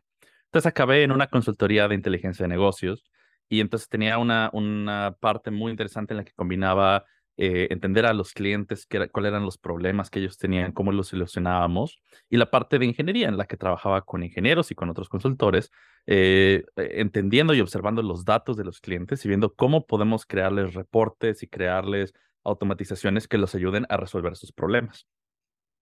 Entonces 0.45 0.67
acabé 0.67 1.03
en 1.03 1.11
una 1.11 1.27
consultoría 1.27 1.89
de 1.89 1.95
inteligencia 1.95 2.43
de 2.43 2.49
negocios 2.49 3.03
y 3.49 3.61
entonces 3.61 3.89
tenía 3.89 4.17
una, 4.17 4.49
una 4.53 5.15
parte 5.19 5.51
muy 5.51 5.71
interesante 5.71 6.13
en 6.13 6.17
la 6.17 6.23
que 6.25 6.33
combinaba 6.33 7.05
eh, 7.39 7.67
entender 7.69 8.07
a 8.07 8.13
los 8.13 8.33
clientes 8.33 8.87
cuáles 9.11 9.29
eran 9.29 9.45
los 9.45 9.59
problemas 9.59 10.09
que 10.09 10.17
ellos 10.17 10.39
tenían, 10.39 10.71
cómo 10.71 10.91
los 10.91 11.09
solucionábamos, 11.09 12.01
y 12.31 12.37
la 12.37 12.49
parte 12.49 12.79
de 12.79 12.85
ingeniería 12.87 13.27
en 13.27 13.37
la 13.37 13.45
que 13.45 13.57
trabajaba 13.57 14.01
con 14.01 14.23
ingenieros 14.23 14.71
y 14.71 14.75
con 14.75 14.89
otros 14.89 15.07
consultores, 15.07 15.71
eh, 16.07 16.63
eh, 16.77 16.89
entendiendo 16.95 17.53
y 17.53 17.61
observando 17.61 18.01
los 18.01 18.25
datos 18.25 18.57
de 18.57 18.63
los 18.63 18.81
clientes 18.81 19.23
y 19.23 19.27
viendo 19.27 19.53
cómo 19.53 19.85
podemos 19.85 20.25
crearles 20.25 20.73
reportes 20.73 21.43
y 21.43 21.47
crearles 21.47 22.15
automatizaciones 22.43 23.27
que 23.27 23.37
los 23.37 23.53
ayuden 23.53 23.85
a 23.89 23.97
resolver 23.97 24.35
sus 24.35 24.51
problemas. 24.51 25.05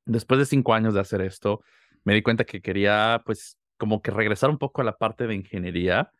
Después 0.05 0.39
de 0.39 0.45
cinco 0.45 0.73
años 0.73 0.93
de 0.93 0.99
hacer 0.99 1.21
esto, 1.21 1.61
me 2.03 2.13
di 2.13 2.21
cuenta 2.21 2.43
que 2.43 2.61
quería, 2.61 3.23
pues, 3.25 3.57
como 3.77 4.01
que 4.01 4.11
regresar 4.11 4.49
un 4.49 4.57
poco 4.57 4.81
a 4.81 4.83
la 4.83 4.97
parte 4.97 5.25
de 5.25 5.35
ingeniería 5.35 6.11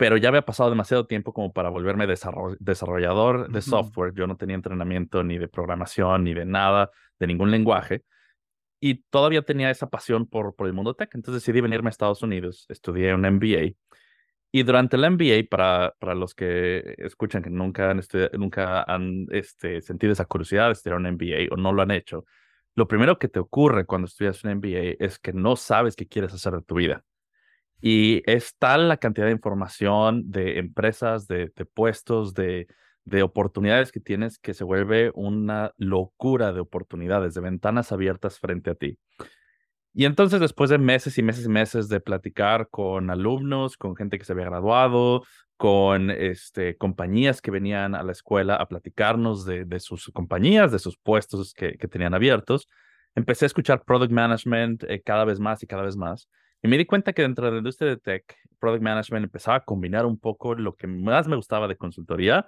pero 0.00 0.16
ya 0.16 0.30
había 0.30 0.46
pasado 0.46 0.70
demasiado 0.70 1.06
tiempo 1.06 1.34
como 1.34 1.52
para 1.52 1.68
volverme 1.68 2.06
desarrollador 2.06 3.52
de 3.52 3.60
software. 3.60 4.14
Yo 4.14 4.26
no 4.26 4.38
tenía 4.38 4.56
entrenamiento 4.56 5.22
ni 5.22 5.36
de 5.36 5.46
programación 5.46 6.24
ni 6.24 6.32
de 6.32 6.46
nada, 6.46 6.90
de 7.18 7.26
ningún 7.26 7.50
lenguaje. 7.50 8.02
Y 8.80 9.04
todavía 9.10 9.42
tenía 9.42 9.70
esa 9.70 9.90
pasión 9.90 10.26
por, 10.26 10.56
por 10.56 10.68
el 10.68 10.72
mundo 10.72 10.94
tech. 10.94 11.14
Entonces 11.14 11.42
decidí 11.42 11.60
venirme 11.60 11.88
a 11.88 11.90
Estados 11.90 12.22
Unidos. 12.22 12.64
Estudié 12.70 13.12
un 13.12 13.26
MBA. 13.26 13.74
Y 14.50 14.62
durante 14.62 14.96
el 14.96 15.02
MBA, 15.10 15.50
para, 15.50 15.94
para 15.98 16.14
los 16.14 16.34
que 16.34 16.94
escuchan 16.96 17.42
que 17.42 17.50
nunca 17.50 17.90
han, 17.90 18.00
nunca 18.38 18.82
han 18.84 19.26
este, 19.32 19.82
sentido 19.82 20.14
esa 20.14 20.24
curiosidad 20.24 20.68
de 20.68 20.72
estudiar 20.72 20.98
un 20.98 21.12
MBA 21.12 21.52
o 21.54 21.58
no 21.58 21.74
lo 21.74 21.82
han 21.82 21.90
hecho, 21.90 22.24
lo 22.74 22.88
primero 22.88 23.18
que 23.18 23.28
te 23.28 23.38
ocurre 23.38 23.84
cuando 23.84 24.06
estudias 24.06 24.42
un 24.44 24.54
MBA 24.54 24.96
es 24.98 25.18
que 25.18 25.34
no 25.34 25.56
sabes 25.56 25.94
qué 25.94 26.08
quieres 26.08 26.32
hacer 26.32 26.54
de 26.54 26.62
tu 26.62 26.76
vida. 26.76 27.04
Y 27.80 28.22
es 28.30 28.56
tal 28.58 28.88
la 28.88 28.98
cantidad 28.98 29.26
de 29.26 29.32
información 29.32 30.30
de 30.30 30.58
empresas, 30.58 31.26
de, 31.26 31.52
de 31.54 31.64
puestos, 31.64 32.34
de, 32.34 32.66
de 33.04 33.22
oportunidades 33.22 33.92
que 33.92 34.00
tienes 34.00 34.38
que 34.38 34.54
se 34.54 34.64
vuelve 34.64 35.10
una 35.14 35.72
locura 35.76 36.52
de 36.52 36.60
oportunidades, 36.60 37.34
de 37.34 37.40
ventanas 37.40 37.92
abiertas 37.92 38.38
frente 38.38 38.70
a 38.70 38.74
ti. 38.74 38.98
Y 39.92 40.04
entonces, 40.04 40.40
después 40.40 40.70
de 40.70 40.78
meses 40.78 41.18
y 41.18 41.22
meses 41.22 41.46
y 41.46 41.48
meses 41.48 41.88
de 41.88 42.00
platicar 42.00 42.68
con 42.70 43.10
alumnos, 43.10 43.76
con 43.76 43.96
gente 43.96 44.18
que 44.18 44.24
se 44.24 44.32
había 44.32 44.44
graduado, 44.44 45.24
con 45.56 46.10
este, 46.10 46.76
compañías 46.76 47.42
que 47.42 47.50
venían 47.50 47.94
a 47.94 48.02
la 48.02 48.12
escuela 48.12 48.54
a 48.54 48.68
platicarnos 48.68 49.44
de, 49.44 49.64
de 49.64 49.80
sus 49.80 50.10
compañías, 50.14 50.70
de 50.72 50.78
sus 50.78 50.96
puestos 50.96 51.52
que, 51.52 51.76
que, 51.76 51.88
tenían 51.88 52.14
abiertos, 52.14 52.68
empecé 53.14 53.44
a 53.44 53.48
escuchar 53.48 53.84
product 53.84 54.12
management 54.12 54.84
eh, 54.84 55.02
cada 55.04 55.24
vez 55.24 55.40
más 55.40 55.62
y 55.62 55.66
cada 55.66 55.82
vez 55.82 55.96
más. 55.96 56.28
Y 56.62 56.68
me 56.68 56.76
di 56.76 56.84
cuenta 56.84 57.12
que 57.12 57.22
dentro 57.22 57.46
de 57.46 57.52
la 57.52 57.58
industria 57.58 57.90
de 57.90 57.96
tech, 57.96 58.36
product 58.58 58.82
management 58.82 59.24
empezaba 59.24 59.58
a 59.58 59.64
combinar 59.64 60.04
un 60.06 60.18
poco 60.18 60.54
lo 60.54 60.74
que 60.74 60.86
más 60.86 61.26
me 61.26 61.36
gustaba 61.36 61.66
de 61.68 61.76
consultoría 61.76 62.46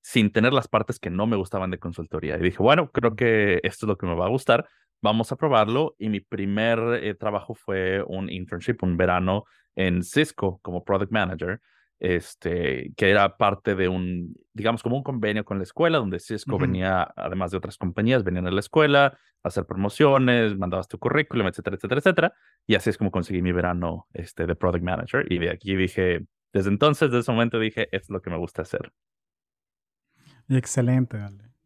sin 0.00 0.30
tener 0.32 0.52
las 0.52 0.68
partes 0.68 0.98
que 0.98 1.10
no 1.10 1.26
me 1.26 1.36
gustaban 1.36 1.70
de 1.70 1.78
consultoría. 1.78 2.36
Y 2.36 2.40
dije, 2.40 2.58
bueno, 2.58 2.90
creo 2.92 3.16
que 3.16 3.60
esto 3.64 3.86
es 3.86 3.88
lo 3.88 3.98
que 3.98 4.06
me 4.06 4.14
va 4.14 4.26
a 4.26 4.30
gustar, 4.30 4.68
vamos 5.02 5.32
a 5.32 5.36
probarlo. 5.36 5.94
Y 5.98 6.08
mi 6.08 6.20
primer 6.20 6.78
eh, 7.02 7.14
trabajo 7.14 7.54
fue 7.54 8.02
un 8.06 8.30
internship, 8.30 8.76
un 8.82 8.96
verano 8.96 9.44
en 9.74 10.02
Cisco 10.02 10.60
como 10.62 10.84
product 10.84 11.12
manager, 11.12 11.60
este, 12.00 12.92
que 12.96 13.10
era 13.10 13.36
parte 13.36 13.74
de 13.74 13.88
un, 13.88 14.34
digamos, 14.52 14.82
como 14.82 14.96
un 14.96 15.02
convenio 15.02 15.44
con 15.44 15.58
la 15.58 15.64
escuela, 15.64 15.98
donde 15.98 16.20
Cisco 16.20 16.58
venía, 16.58 17.12
además 17.16 17.50
de 17.50 17.56
otras 17.56 17.76
compañías, 17.76 18.22
venían 18.22 18.46
a 18.46 18.50
la 18.50 18.60
escuela 18.60 19.18
a 19.42 19.48
hacer 19.48 19.66
promociones, 19.66 20.56
mandabas 20.56 20.88
tu 20.88 20.98
currículum, 20.98 21.46
etcétera, 21.48 21.76
etcétera, 21.76 21.98
etcétera. 21.98 22.32
Y 22.66 22.74
así 22.74 22.90
es 22.90 22.98
como 22.98 23.10
conseguí 23.10 23.42
mi 23.42 23.52
verano 23.52 24.06
este, 24.12 24.46
de 24.46 24.54
product 24.54 24.84
manager. 24.84 25.30
Y 25.30 25.38
de 25.38 25.50
aquí 25.50 25.74
dije, 25.74 26.26
desde 26.52 26.70
entonces, 26.70 27.10
desde 27.10 27.20
ese 27.20 27.32
momento 27.32 27.58
dije, 27.58 27.88
es 27.90 28.08
lo 28.10 28.22
que 28.22 28.30
me 28.30 28.38
gusta 28.38 28.62
hacer. 28.62 28.92
Excelente, 30.48 31.18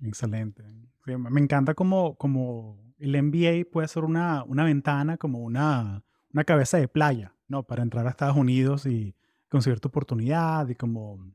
excelente. 0.03 0.65
me 1.07 1.41
encanta 1.41 1.75
como, 1.75 2.17
como 2.17 2.83
el 2.99 3.21
MBA 3.23 3.71
puede 3.71 3.89
ser 3.89 4.05
una, 4.05 4.45
una 4.45 4.65
ventana, 4.65 5.19
como 5.19 5.41
una, 5.41 6.03
una 6.33 6.45
cabeza 6.45 6.79
de 6.79 6.89
playa, 6.89 7.35
¿no? 7.49 7.65
Para 7.65 7.83
entrar 7.83 8.07
a 8.07 8.11
Estados 8.11 8.37
Unidos 8.37 8.87
y 8.87 9.15
conseguir 9.53 9.81
tu 9.81 9.89
oportunidad 9.89 10.69
y 10.69 10.75
como, 10.75 11.33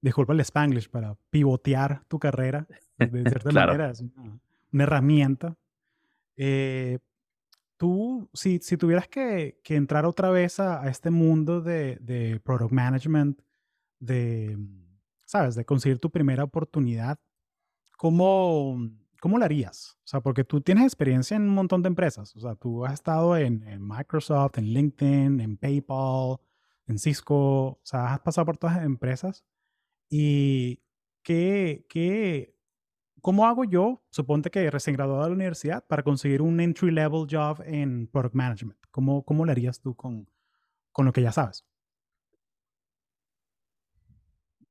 disculpa 0.00 0.32
el 0.34 0.40
spanglish, 0.40 0.90
para 0.90 1.16
pivotear 1.30 2.04
tu 2.08 2.18
carrera. 2.18 2.66
De 2.98 3.08
cierta 3.30 3.50
manera 3.50 3.90
es 3.90 4.00
una, 4.70 4.84
herramienta. 4.84 5.56
Eh, 6.36 6.98
tú, 7.76 8.28
si, 8.34 8.58
si 8.58 8.76
tuvieras 8.76 9.08
que, 9.08 9.60
que, 9.64 9.76
entrar 9.76 10.04
otra 10.04 10.30
vez 10.30 10.60
a, 10.60 10.82
a 10.82 10.88
este 10.88 11.10
mundo 11.10 11.60
de, 11.60 11.96
de 12.00 12.40
product 12.44 12.72
management, 12.72 13.40
de 13.98 14.58
¿sabes? 15.28 15.54
De 15.54 15.64
conseguir 15.64 15.98
tu 15.98 16.10
primera 16.10 16.42
oportunidad, 16.42 17.20
¿cómo, 17.98 18.78
cómo 19.20 19.38
lo 19.38 19.44
harías? 19.44 19.98
O 20.04 20.06
sea, 20.06 20.20
porque 20.20 20.42
tú 20.42 20.62
tienes 20.62 20.84
experiencia 20.84 21.36
en 21.36 21.42
un 21.42 21.54
montón 21.54 21.82
de 21.82 21.88
empresas. 21.88 22.34
O 22.34 22.40
sea, 22.40 22.54
tú 22.54 22.86
has 22.86 22.94
estado 22.94 23.36
en, 23.36 23.62
Microsoft, 23.78 24.56
en 24.56 24.64
LinkedIn, 24.64 25.40
en 25.40 25.58
PayPal, 25.58 26.38
en 26.88 26.98
Cisco. 26.98 27.34
O 27.36 27.80
sea, 27.84 28.14
has 28.14 28.20
pasado 28.20 28.46
por 28.46 28.56
todas 28.56 28.76
las 28.76 28.84
empresas. 28.84 29.44
¿Y 30.10 30.82
qué, 31.22 31.86
qué, 31.88 32.56
cómo 33.20 33.46
hago 33.46 33.64
yo, 33.64 34.02
suponte 34.10 34.50
que 34.50 34.70
recién 34.70 34.96
graduado 34.96 35.22
de 35.22 35.28
la 35.30 35.34
universidad, 35.34 35.86
para 35.86 36.02
conseguir 36.02 36.42
un 36.42 36.60
entry 36.60 36.90
level 36.90 37.26
job 37.30 37.62
en 37.64 38.08
product 38.08 38.34
management? 38.34 38.78
¿Cómo, 38.90 39.24
cómo 39.24 39.44
lo 39.44 39.52
harías 39.52 39.80
tú 39.80 39.94
con, 39.94 40.28
con 40.92 41.06
lo 41.06 41.12
que 41.12 41.22
ya 41.22 41.32
sabes? 41.32 41.68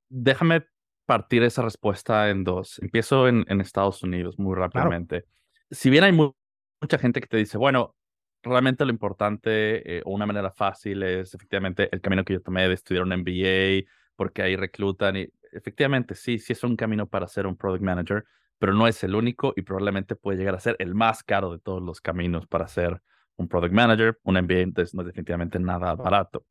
déjame 0.09 0.65
partir 1.05 1.43
esa 1.43 1.62
respuesta 1.62 2.29
en 2.29 2.43
dos. 2.43 2.79
Empiezo 2.79 3.27
en, 3.27 3.45
en 3.47 3.62
Estados 3.62 4.03
Unidos 4.03 4.38
muy 4.38 4.55
rápidamente. 4.55 5.25
Si 5.71 5.89
bien 5.89 6.03
hay 6.03 6.12
mucha 6.12 6.97
gente 6.97 7.21
que 7.21 7.27
te 7.27 7.38
dice, 7.38 7.57
bueno, 7.57 7.95
realmente 8.44 8.86
lo 8.86 8.91
importante 8.91 9.98
eh, 9.98 10.01
o 10.06 10.12
una 10.12 10.25
manera 10.25 10.51
fácil 10.51 11.03
es 11.03 11.34
efectivamente 11.34 11.89
el 11.91 12.01
camino 12.01 12.24
que 12.24 12.34
yo 12.34 12.41
tomé 12.41 12.67
de 12.67 12.74
estudiar 12.74 13.03
un 13.03 13.13
MBA, 13.13 13.89
porque 14.15 14.41
ahí 14.41 14.56
reclutan 14.56 15.17
y 15.17 15.27
efectivamente 15.51 16.15
sí, 16.15 16.39
sí 16.39 16.53
es 16.53 16.63
un 16.63 16.75
camino 16.75 17.08
para 17.08 17.27
ser 17.27 17.48
un 17.48 17.56
product 17.56 17.84
manager, 17.84 18.25
pero 18.60 18.74
no 18.74 18.88
es 18.88 19.03
el 19.03 19.15
único 19.15 19.53
y 19.56 19.62
probablemente 19.62 20.15
puede 20.15 20.38
llegar 20.38 20.56
a 20.56 20.60
ser 20.60 20.75
el 20.79 20.96
más 20.96 21.24
caro 21.24 21.51
de 21.51 21.60
todos 21.60 21.82
los 21.82 22.01
caminos 22.01 22.48
para 22.48 22.67
ser 22.67 23.01
un 23.36 23.48
product 23.48 23.74
manager. 23.74 24.20
Un 24.24 24.36
MBA 24.36 24.60
entonces 24.60 24.94
no 24.94 25.01
es 25.01 25.08
definitivamente 25.08 25.60
nada 25.60 25.94
barato. 25.96 26.46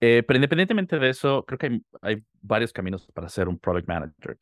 Eh, 0.00 0.22
pero 0.26 0.36
independientemente 0.36 0.98
de 0.98 1.10
eso, 1.10 1.44
creo 1.44 1.58
que 1.58 1.66
hay, 1.66 1.82
hay, 2.00 2.24
varios 2.40 2.72
caminos 2.72 3.08
para 3.14 3.28
ser 3.28 3.48
un 3.48 3.58
product 3.58 3.86
manager. 3.86 4.38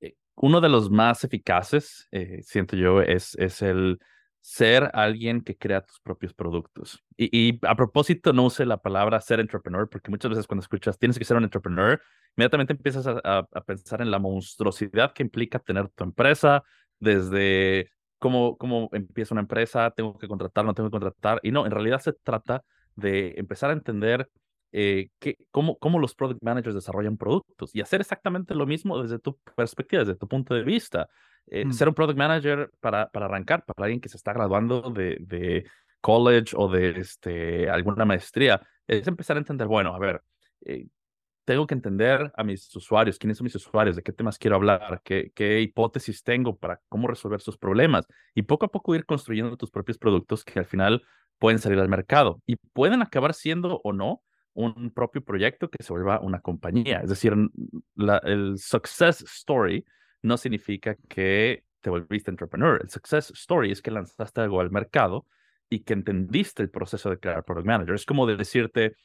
Eh, 0.00 0.16
uno 0.36 0.60
de 0.60 0.68
los 0.68 0.90
más 0.90 1.22
eficaces, 1.22 2.08
eh, 2.10 2.40
siento 2.42 2.76
yo, 2.76 3.00
es, 3.00 3.36
es 3.36 3.62
el 3.62 4.00
ser 4.46 4.90
alguien 4.94 5.40
que 5.40 5.56
crea 5.56 5.80
tus 5.80 5.98
propios 5.98 6.32
productos. 6.32 7.02
Y, 7.16 7.58
a 7.66 7.74
propósito, 7.74 8.32
no 8.32 8.44
use 8.44 8.64
la 8.64 8.76
palabra 8.76 9.20
ser 9.20 9.40
entrepreneur, 9.40 9.88
porque 9.88 10.08
muchas 10.08 10.30
veces 10.30 10.46
cuando 10.46 10.62
escuchas 10.62 10.96
tienes 11.00 11.18
que 11.18 11.24
ser 11.24 11.36
un 11.36 11.42
entrepreneur, 11.42 12.00
inmediatamente 12.36 12.72
empiezas 12.72 13.08
a, 13.08 13.20
a, 13.24 13.38
a 13.38 13.60
pensar 13.62 14.02
en 14.02 14.12
la 14.12 14.20
monstruosidad 14.20 15.12
que 15.12 15.24
implica 15.24 15.58
tener 15.58 15.88
tu 15.88 16.04
empresa, 16.04 16.62
desde 17.00 17.90
cómo, 18.20 18.56
cómo 18.56 18.88
empieza 18.92 19.34
una 19.34 19.40
empresa, 19.40 19.90
tengo 19.90 20.16
que 20.16 20.28
contratar, 20.28 20.64
no 20.64 20.74
tengo 20.74 20.90
que 20.90 20.94
contratar. 20.94 21.40
Y 21.42 21.50
no, 21.50 21.66
en 21.66 21.72
realidad 21.72 21.98
se 21.98 22.12
trata 22.12 22.62
de 22.94 23.34
empezar 23.38 23.70
a 23.70 23.72
entender 23.72 24.30
eh, 24.72 25.08
cómo, 25.50 25.78
cómo, 25.78 25.98
los 25.98 26.14
product 26.14 26.42
managers 26.42 26.74
desarrollan 26.74 27.16
productos 27.16 27.74
y 27.74 27.80
hacer 27.80 28.00
exactamente 28.00 28.54
lo 28.54 28.66
mismo 28.66 29.00
desde 29.02 29.18
tu 29.18 29.38
perspectiva, 29.56 30.00
desde 30.00 30.16
tu 30.16 30.28
punto 30.28 30.54
de 30.54 30.62
vista. 30.62 31.08
Eh, 31.46 31.64
mm. 31.64 31.72
Ser 31.72 31.88
un 31.88 31.94
product 31.94 32.18
manager 32.18 32.70
para, 32.80 33.08
para 33.08 33.26
arrancar, 33.26 33.64
para 33.64 33.84
alguien 33.84 34.00
que 34.00 34.08
se 34.08 34.16
está 34.16 34.32
graduando 34.32 34.90
de, 34.90 35.16
de 35.20 35.64
college 36.00 36.54
o 36.56 36.68
de 36.68 37.00
este, 37.00 37.70
alguna 37.70 38.04
maestría, 38.04 38.60
es 38.86 39.06
empezar 39.06 39.36
a 39.36 39.40
entender, 39.40 39.66
bueno, 39.66 39.94
a 39.94 39.98
ver, 39.98 40.22
eh, 40.64 40.86
tengo 41.44 41.66
que 41.66 41.74
entender 41.74 42.32
a 42.36 42.42
mis 42.42 42.74
usuarios, 42.74 43.18
quiénes 43.18 43.38
son 43.38 43.44
mis 43.44 43.54
usuarios, 43.54 43.96
de 43.96 44.02
qué 44.02 44.12
temas 44.12 44.36
quiero 44.36 44.56
hablar, 44.56 45.00
qué, 45.04 45.30
qué 45.34 45.60
hipótesis 45.60 46.22
tengo 46.24 46.56
para 46.56 46.80
cómo 46.88 47.06
resolver 47.06 47.40
sus 47.40 47.56
problemas 47.56 48.06
y 48.34 48.42
poco 48.42 48.66
a 48.66 48.68
poco 48.68 48.94
ir 48.94 49.06
construyendo 49.06 49.56
tus 49.56 49.70
propios 49.70 49.96
productos 49.96 50.44
que 50.44 50.58
al 50.58 50.66
final 50.66 51.04
pueden 51.38 51.60
salir 51.60 51.78
al 51.78 51.88
mercado 51.88 52.42
y 52.46 52.56
pueden 52.56 53.00
acabar 53.00 53.32
siendo 53.32 53.80
o 53.84 53.92
no 53.92 54.22
un 54.56 54.90
propio 54.90 55.22
proyecto 55.22 55.68
que 55.68 55.82
se 55.82 55.92
vuelva 55.92 56.20
una 56.20 56.40
compañía. 56.40 57.00
Es 57.00 57.10
decir, 57.10 57.34
la, 57.94 58.18
el 58.18 58.58
success 58.58 59.22
story 59.22 59.84
no 60.22 60.36
significa 60.36 60.96
que 61.08 61.64
te 61.80 61.90
volviste 61.90 62.30
entrepreneur. 62.30 62.80
El 62.82 62.90
success 62.90 63.30
story 63.30 63.70
es 63.70 63.82
que 63.82 63.90
lanzaste 63.90 64.40
algo 64.40 64.60
al 64.60 64.70
mercado 64.70 65.26
y 65.68 65.80
que 65.80 65.92
entendiste 65.92 66.62
el 66.62 66.70
proceso 66.70 67.10
de 67.10 67.18
crear 67.18 67.44
product 67.44 67.66
manager. 67.66 67.94
Es 67.94 68.06
como 68.06 68.26
de 68.26 68.36
decirte, 68.36 68.96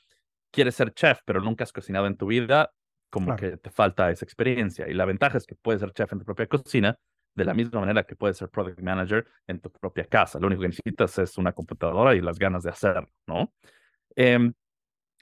quieres 0.51 0.75
ser 0.75 0.93
chef, 0.93 1.20
pero 1.25 1.41
nunca 1.41 1.63
has 1.63 1.74
cocinado 1.74 2.08
en 2.08 2.17
tu 2.17 2.27
vida, 2.27 2.72
como 3.10 3.36
que 3.36 3.58
te 3.58 3.70
falta 3.70 4.10
esa 4.10 4.25
experiencia. 4.25 4.88
Y 4.88 4.93
la 4.93 5.05
ventaja 5.05 5.38
es 5.38 5.46
que 5.46 5.55
puedes 5.55 5.81
ser 5.81 5.91
chef 5.91 6.13
en 6.13 6.20
tu 6.20 6.25
propia 6.25 6.48
cocina, 6.48 6.98
de 7.34 7.46
la 7.46 7.53
misma 7.53 7.79
manera 7.79 8.03
que 8.03 8.15
puedes 8.15 8.38
ser 8.38 8.50
product 8.50 8.79
manager 8.81 9.25
en 9.48 9.60
tu 9.60 9.72
propia 9.72 10.05
casa. 10.05 10.39
Lo 10.39 10.48
único 10.48 10.62
que 10.62 10.70
necesitas 10.70 11.17
es 11.20 11.38
una 11.38 11.53
computadora 11.53 12.15
y 12.15 12.22
las 12.22 12.38
ganas 12.38 12.63
de 12.63 12.70
hacerlo, 12.70 13.10
¿no? 13.27 13.53
Eh, 14.15 14.51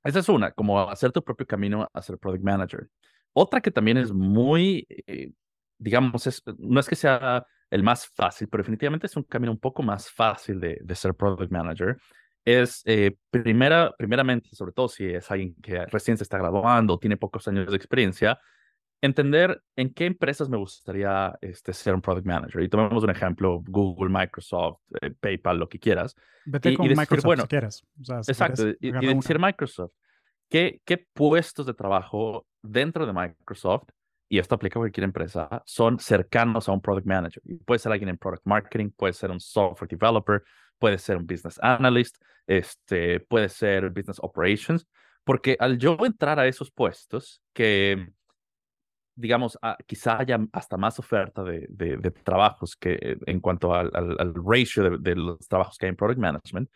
esa 0.04 0.20
es 0.20 0.30
una, 0.30 0.52
como 0.52 0.90
hacer 0.90 1.12
tu 1.12 1.24
propio 1.24 1.46
camino 1.46 1.88
a 1.94 2.02
ser 2.02 2.18
product 2.18 2.44
manager. 2.44 2.90
Otra 3.34 3.62
que 3.62 3.72
también 3.72 3.98
es 3.98 4.12
muy, 4.12 4.86
eh, 5.08 5.32
digamos, 5.78 6.28
es, 6.28 6.42
no 6.58 6.80
es 6.80 6.88
que 6.88 6.96
sea 6.96 7.46
el 7.70 7.84
más 7.84 8.08
fácil, 8.08 8.48
pero 8.50 8.64
definitivamente 8.64 9.08
es 9.08 9.16
un 9.16 9.24
camino 9.24 9.52
un 9.52 9.60
poco 9.60 9.84
más 9.84 10.10
fácil 10.10 10.60
de, 10.60 10.80
de 10.82 10.96
ser 10.96 11.14
product 11.14 11.52
manager. 11.52 11.98
Es, 12.46 12.82
eh, 12.86 13.16
primera, 13.30 13.94
primeramente, 13.98 14.50
sobre 14.54 14.72
todo 14.72 14.88
si 14.88 15.06
es 15.06 15.30
alguien 15.30 15.56
que 15.62 15.86
recién 15.86 16.18
se 16.18 16.24
está 16.24 16.38
graduando 16.38 16.96
o 16.96 17.00
tiene 17.00 17.18
pocos 17.18 17.48
años 17.48 17.70
de 17.70 17.78
experiencia, 17.78 18.40
entender 19.02 19.62
en 19.76 19.94
qué 19.94 20.06
empresas 20.06 20.50
me 20.50 20.58
gustaría 20.58 21.38
este, 21.42 21.74
ser 21.74 21.96
un 21.96 22.02
product 22.02 22.26
manager. 22.26 22.62
Y 22.62 22.70
tomemos 22.70 23.04
un 23.04 23.10
ejemplo, 23.10 23.62
Google, 23.66 24.10
Microsoft, 24.10 24.80
eh, 25.02 25.12
PayPal, 25.12 25.58
lo 25.58 25.70
que 25.70 25.80
quieras. 25.80 26.16
Vete 26.46 26.74
con 26.76 26.88
Microsoft 26.88 27.26
bueno, 27.26 27.44
si 27.44 27.48
quieres. 27.48 27.84
exacto, 28.28 28.68
y, 28.80 28.92
decir 28.92 29.40
Microsoft, 29.40 29.92
¿qué, 30.50 30.82
¿qué 30.86 31.06
puestos 31.14 31.66
de 31.66 31.74
trabajo 31.74 32.46
dentro 32.62 33.06
de 33.06 33.14
Microsoft, 33.14 33.90
y 34.28 34.38
esto 34.38 34.56
aplica 34.56 34.78
a 34.78 34.82
cualquier 34.82 35.06
empresa, 35.06 35.64
son 35.66 36.00
cercanos 36.00 36.68
a 36.68 36.72
un 36.72 36.82
product 36.82 37.08
manager? 37.08 37.42
Y 37.46 37.56
puede 37.56 37.80
ser 37.80 37.92
alguien 37.92 38.10
en 38.10 38.18
product 38.18 38.46
marketing, 38.46 38.90
puede 38.96 39.14
ser 39.14 39.32
un 39.32 39.40
software 39.40 39.90
developer, 39.90 40.44
puede 40.78 40.98
ser 40.98 41.18
un 41.18 41.26
business 41.26 41.60
analyst, 41.62 42.18
este, 42.48 43.20
puede 43.22 43.50
ser 43.50 43.90
business 43.90 44.18
operations, 44.22 44.88
Porque 45.24 45.56
al 45.60 45.78
yo 45.78 45.98
entrar 46.06 46.40
a 46.40 46.48
esos 46.48 46.72
puestos, 46.72 47.42
que 47.54 48.08
digamos, 49.20 49.58
ah, 49.62 49.78
quizá 49.86 50.20
haya 50.20 50.40
hasta 50.54 50.78
más 50.78 50.98
oferta 51.00 51.44
de, 51.44 51.68
de, 51.70 52.12
trabajos 52.12 52.76
que 52.76 52.94
eh, 53.02 53.18
en 53.26 53.40
cuanto 53.40 53.74
al, 53.74 53.92
al, 53.94 54.34
ratio 54.34 54.98
de, 54.98 55.16
los 55.16 55.40
trabajos 55.48 55.78
que 55.78 55.86
hay 55.86 55.90
en 55.90 55.96
Product 55.96 56.20
Management, 56.20 56.70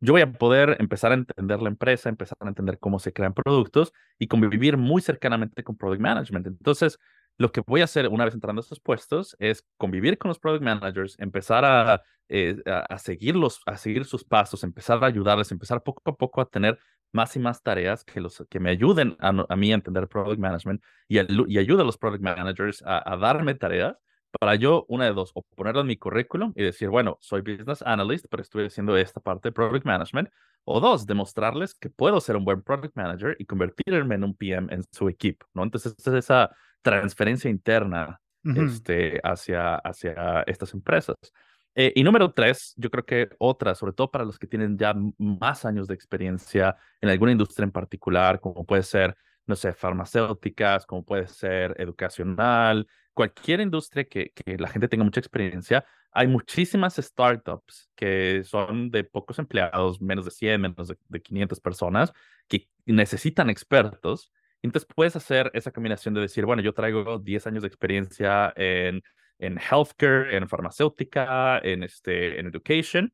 yo 0.00 0.14
voy 0.14 0.22
a 0.22 0.32
poder 0.32 0.76
empezar 0.80 1.12
a 1.12 1.14
entender 1.14 1.60
la 1.60 1.68
empresa, 1.68 2.08
empezar 2.08 2.38
a 2.40 2.48
entender 2.48 2.78
cómo 2.78 2.98
se 2.98 3.12
crean 3.12 3.34
productos 3.34 3.92
y 4.18 4.28
convivir 4.28 4.78
muy 4.78 5.02
cercanamente 5.02 5.62
con 5.62 5.76
Product 5.76 6.00
Management. 6.00 6.46
Entonces, 6.46 6.98
lo 7.40 7.50
que 7.52 7.62
voy 7.66 7.80
a 7.80 7.84
hacer 7.84 8.06
una 8.08 8.26
vez 8.26 8.34
entrando 8.34 8.60
a 8.60 8.64
estos 8.64 8.80
puestos 8.80 9.34
es 9.38 9.64
convivir 9.78 10.18
con 10.18 10.28
los 10.28 10.38
Product 10.38 10.62
Managers, 10.62 11.18
empezar 11.18 11.64
a, 11.64 12.02
eh, 12.28 12.54
a, 12.66 12.98
seguirlos, 12.98 13.62
a 13.64 13.78
seguir 13.78 14.04
sus 14.04 14.24
pasos, 14.24 14.62
empezar 14.62 15.02
a 15.02 15.06
ayudarles, 15.06 15.50
empezar 15.50 15.82
poco 15.82 16.02
a 16.04 16.14
poco 16.14 16.42
a 16.42 16.44
tener 16.44 16.78
más 17.12 17.34
y 17.36 17.38
más 17.38 17.62
tareas 17.62 18.04
que, 18.04 18.20
los, 18.20 18.44
que 18.50 18.60
me 18.60 18.68
ayuden 18.68 19.16
a, 19.20 19.32
a 19.48 19.56
mí 19.56 19.72
a 19.72 19.74
entender 19.74 20.06
Product 20.06 20.38
Management 20.38 20.82
y, 21.08 21.18
y 21.18 21.58
ayude 21.58 21.80
a 21.80 21.86
los 21.86 21.96
Product 21.96 22.22
Managers 22.22 22.82
a, 22.84 23.10
a 23.10 23.16
darme 23.16 23.54
tareas 23.54 23.96
para 24.38 24.54
yo, 24.54 24.84
una 24.88 25.06
de 25.06 25.14
dos, 25.14 25.32
o 25.34 25.42
ponerlo 25.42 25.80
en 25.80 25.86
mi 25.86 25.96
currículum 25.96 26.52
y 26.54 26.62
decir, 26.62 26.90
bueno, 26.90 27.16
soy 27.22 27.40
business 27.40 27.82
analyst, 27.82 28.26
pero 28.30 28.42
estoy 28.42 28.66
haciendo 28.66 28.98
esta 28.98 29.18
parte 29.20 29.48
de 29.48 29.52
product 29.52 29.86
management. 29.86 30.28
O 30.64 30.78
dos, 30.78 31.06
demostrarles 31.06 31.74
que 31.74 31.88
puedo 31.88 32.20
ser 32.20 32.36
un 32.36 32.44
buen 32.44 32.62
product 32.62 32.94
manager 32.94 33.34
y 33.38 33.46
convertirme 33.46 34.14
en 34.14 34.24
un 34.24 34.34
PM 34.34 34.72
en 34.72 34.84
su 34.92 35.08
equipo, 35.08 35.46
¿no? 35.54 35.62
Entonces, 35.62 35.94
es 35.98 36.06
esa 36.06 36.54
transferencia 36.82 37.50
interna 37.50 38.20
este, 38.42 39.20
hacia, 39.22 39.76
hacia 39.76 40.42
estas 40.46 40.72
empresas. 40.74 41.16
Eh, 41.74 41.92
y 41.94 42.02
número 42.02 42.32
tres, 42.32 42.74
yo 42.76 42.90
creo 42.90 43.04
que 43.04 43.28
otra, 43.38 43.74
sobre 43.74 43.92
todo 43.92 44.10
para 44.10 44.24
los 44.24 44.38
que 44.38 44.46
tienen 44.46 44.76
ya 44.76 44.94
más 45.18 45.64
años 45.64 45.86
de 45.86 45.94
experiencia 45.94 46.76
en 47.00 47.08
alguna 47.10 47.32
industria 47.32 47.64
en 47.64 47.70
particular, 47.70 48.40
como 48.40 48.64
puede 48.64 48.82
ser, 48.82 49.16
no 49.46 49.54
sé, 49.54 49.72
farmacéuticas, 49.72 50.84
como 50.84 51.04
puede 51.04 51.28
ser 51.28 51.74
educacional, 51.78 52.88
cualquier 53.14 53.60
industria 53.60 54.04
que, 54.04 54.32
que 54.34 54.56
la 54.58 54.68
gente 54.68 54.88
tenga 54.88 55.04
mucha 55.04 55.20
experiencia, 55.20 55.84
hay 56.12 56.26
muchísimas 56.26 56.96
startups 56.96 57.88
que 57.94 58.42
son 58.44 58.90
de 58.90 59.04
pocos 59.04 59.38
empleados, 59.38 60.00
menos 60.00 60.24
de 60.24 60.32
100, 60.32 60.60
menos 60.60 60.88
de, 60.88 60.98
de 61.08 61.22
500 61.22 61.60
personas, 61.60 62.12
que 62.48 62.68
necesitan 62.84 63.48
expertos. 63.48 64.32
Entonces 64.62 64.88
puedes 64.94 65.16
hacer 65.16 65.50
esa 65.54 65.70
combinación 65.70 66.14
de 66.14 66.20
decir, 66.20 66.44
bueno, 66.44 66.62
yo 66.62 66.72
traigo 66.72 67.18
10 67.18 67.46
años 67.46 67.62
de 67.62 67.68
experiencia 67.68 68.52
en, 68.56 69.02
en 69.38 69.58
healthcare, 69.58 70.36
en 70.36 70.48
farmacéutica, 70.48 71.58
en, 71.58 71.82
este, 71.82 72.38
en 72.38 72.46
education, 72.46 73.12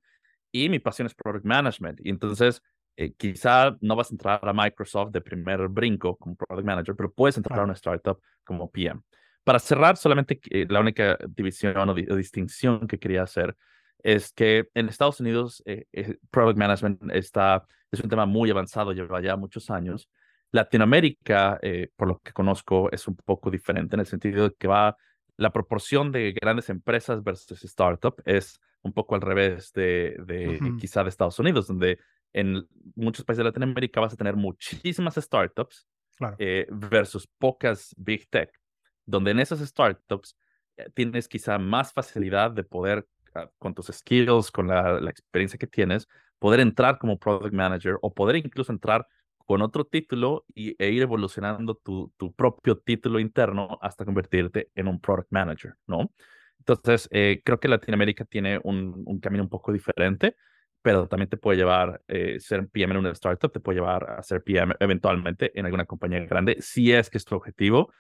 y 0.51 0.69
mi 0.69 0.79
pasión 0.79 1.07
es 1.07 1.15
product 1.15 1.45
management. 1.45 2.01
Y 2.03 2.11
entonces 2.11 2.63
eh, 2.97 3.13
quizá 3.15 3.77
no 3.81 3.97
vas 3.97 4.11
a 4.11 4.15
entrar 4.15 4.41
a 4.43 4.53
Microsoft 4.53 5.13
de 5.13 5.21
primer 5.21 5.69
brinco 5.69 6.17
como 6.17 6.35
product 6.35 6.67
manager, 6.67 6.97
pero 6.97 7.13
puedes 7.13 7.37
entrar 7.37 7.61
a 7.61 7.65
una 7.65 7.75
startup 7.75 8.21
como 8.45 8.71
PM. 8.71 9.01
Para 9.47 9.61
cerrar, 9.61 9.97
solamente 9.97 10.41
eh, 10.51 10.67
la 10.69 10.81
única 10.81 11.17
división 11.29 11.89
o, 11.89 11.95
distinción 11.95 12.89
que 12.89 12.99
quería 12.99 13.23
hacer 13.23 13.57
es 14.03 14.33
que 14.33 14.69
en 14.75 14.89
Estados 14.89 15.21
Unidos 15.21 15.63
eh, 15.67 15.85
eh, 15.93 16.17
Product 16.33 16.59
Management 16.59 17.13
está, 17.13 17.65
es 17.93 18.01
un 18.01 18.11
tema 18.11 18.27
muy 18.27 18.51
avanzado, 18.51 18.93
lleva 18.93 19.21
ya 19.21 19.37
muchos 19.37 19.71
años. 19.71 20.09
Latinoamérica, 20.53 21.61
por 21.97 22.09
lo 22.09 22.19
que 22.19 22.33
conozco, 22.33 22.91
es 22.93 23.07
un 23.09 23.17
poco 23.17 23.51
diferente 23.51 23.97
en 23.97 24.01
el 24.01 24.07
sentido 24.07 24.49
de 24.49 24.55
que 24.59 24.69
va 24.69 24.97
la 25.37 25.53
proporción 25.53 26.13
de 26.13 26.33
grandes 26.33 26.71
empresas 26.71 27.23
versus 27.23 27.63
startup 27.65 28.23
es 28.25 28.59
un 28.83 28.93
poco 28.93 29.15
al 29.15 29.21
revés 29.21 29.73
de, 29.73 30.17
de 30.25 30.59
quizá 30.81 31.03
de 31.03 31.11
Estados 31.11 31.39
Unidos, 31.39 31.67
donde 31.67 31.99
en 32.33 32.67
muchos 32.95 33.25
países 33.25 33.39
de 33.39 33.51
Latinoamérica 33.51 34.01
vas 34.01 34.15
a 34.15 34.17
tener 34.17 34.37
muchísimas 34.37 35.17
startups 35.17 35.87
versus 36.71 37.29
pocas 37.39 37.95
big 37.99 38.29
tech 38.31 38.51
donde 39.07 39.31
en 39.31 39.41
esas 39.41 39.61
startups 39.61 40.37
eh, 40.77 40.91
tienes 40.93 41.29
quizá 41.29 41.59
más 41.59 41.93
facilidad 41.93 42.51
de 42.51 42.65
poder, 42.65 43.07
ah, 43.35 43.49
con 43.59 43.73
tus 43.73 43.87
skills, 43.87 44.51
con 44.51 44.69
la, 44.69 44.99
experiencia 45.09 45.59
que 45.59 45.67
tienes, 45.67 46.09
poder 46.39 46.61
entrar 46.61 46.99
como 46.99 47.19
product 47.19 47.55
manager 47.55 47.97
o 48.03 48.13
poder 48.13 48.37
incluso 48.37 48.73
entrar 48.73 49.07
con 49.47 49.63
otro 49.63 49.85
título 49.85 50.45
y, 50.55 50.75
e 50.83 50.91
ir 50.91 51.03
evolucionando 51.03 51.77
tu, 51.77 52.13
tu 52.17 52.35
propio 52.35 52.79
título 52.79 53.21
interno 53.21 53.79
hasta 53.81 54.05
convertirte 54.05 54.71
en 54.75 54.89
un 54.89 55.01
product 55.01 55.29
manager, 55.31 55.75
¿no? 55.87 56.13
Entonces, 56.59 57.09
eh, 57.13 57.43
creo 57.45 57.61
que 57.61 57.69
Latinoamérica 57.69 58.25
tiene 58.25 58.61
un, 58.65 59.05
un, 59.07 59.21
camino 59.21 59.45
un 59.45 59.49
poco 59.49 59.73
diferente, 59.73 60.37
pero 60.83 61.07
también 61.07 61.29
te 61.29 61.37
puede 61.37 61.59
llevar, 61.59 62.03
eh, 62.09 62.41
ser 62.41 62.69
PM 62.69 62.93
en 62.95 63.01
una 63.01 63.11
startup, 63.13 63.53
te 63.53 63.61
puede 63.61 63.79
llevar 63.79 64.11
a 64.11 64.23
ser 64.23 64.43
PM 64.43 64.75
eventualmente 64.81 65.53
en 65.59 65.65
alguna 65.65 65.85
compañía 65.85 66.19
grande, 66.27 66.57
si 66.61 66.93
es 66.93 67.09
que 67.09 67.19
es 67.19 67.25
tu 67.25 67.37
objetivo, 67.37 67.93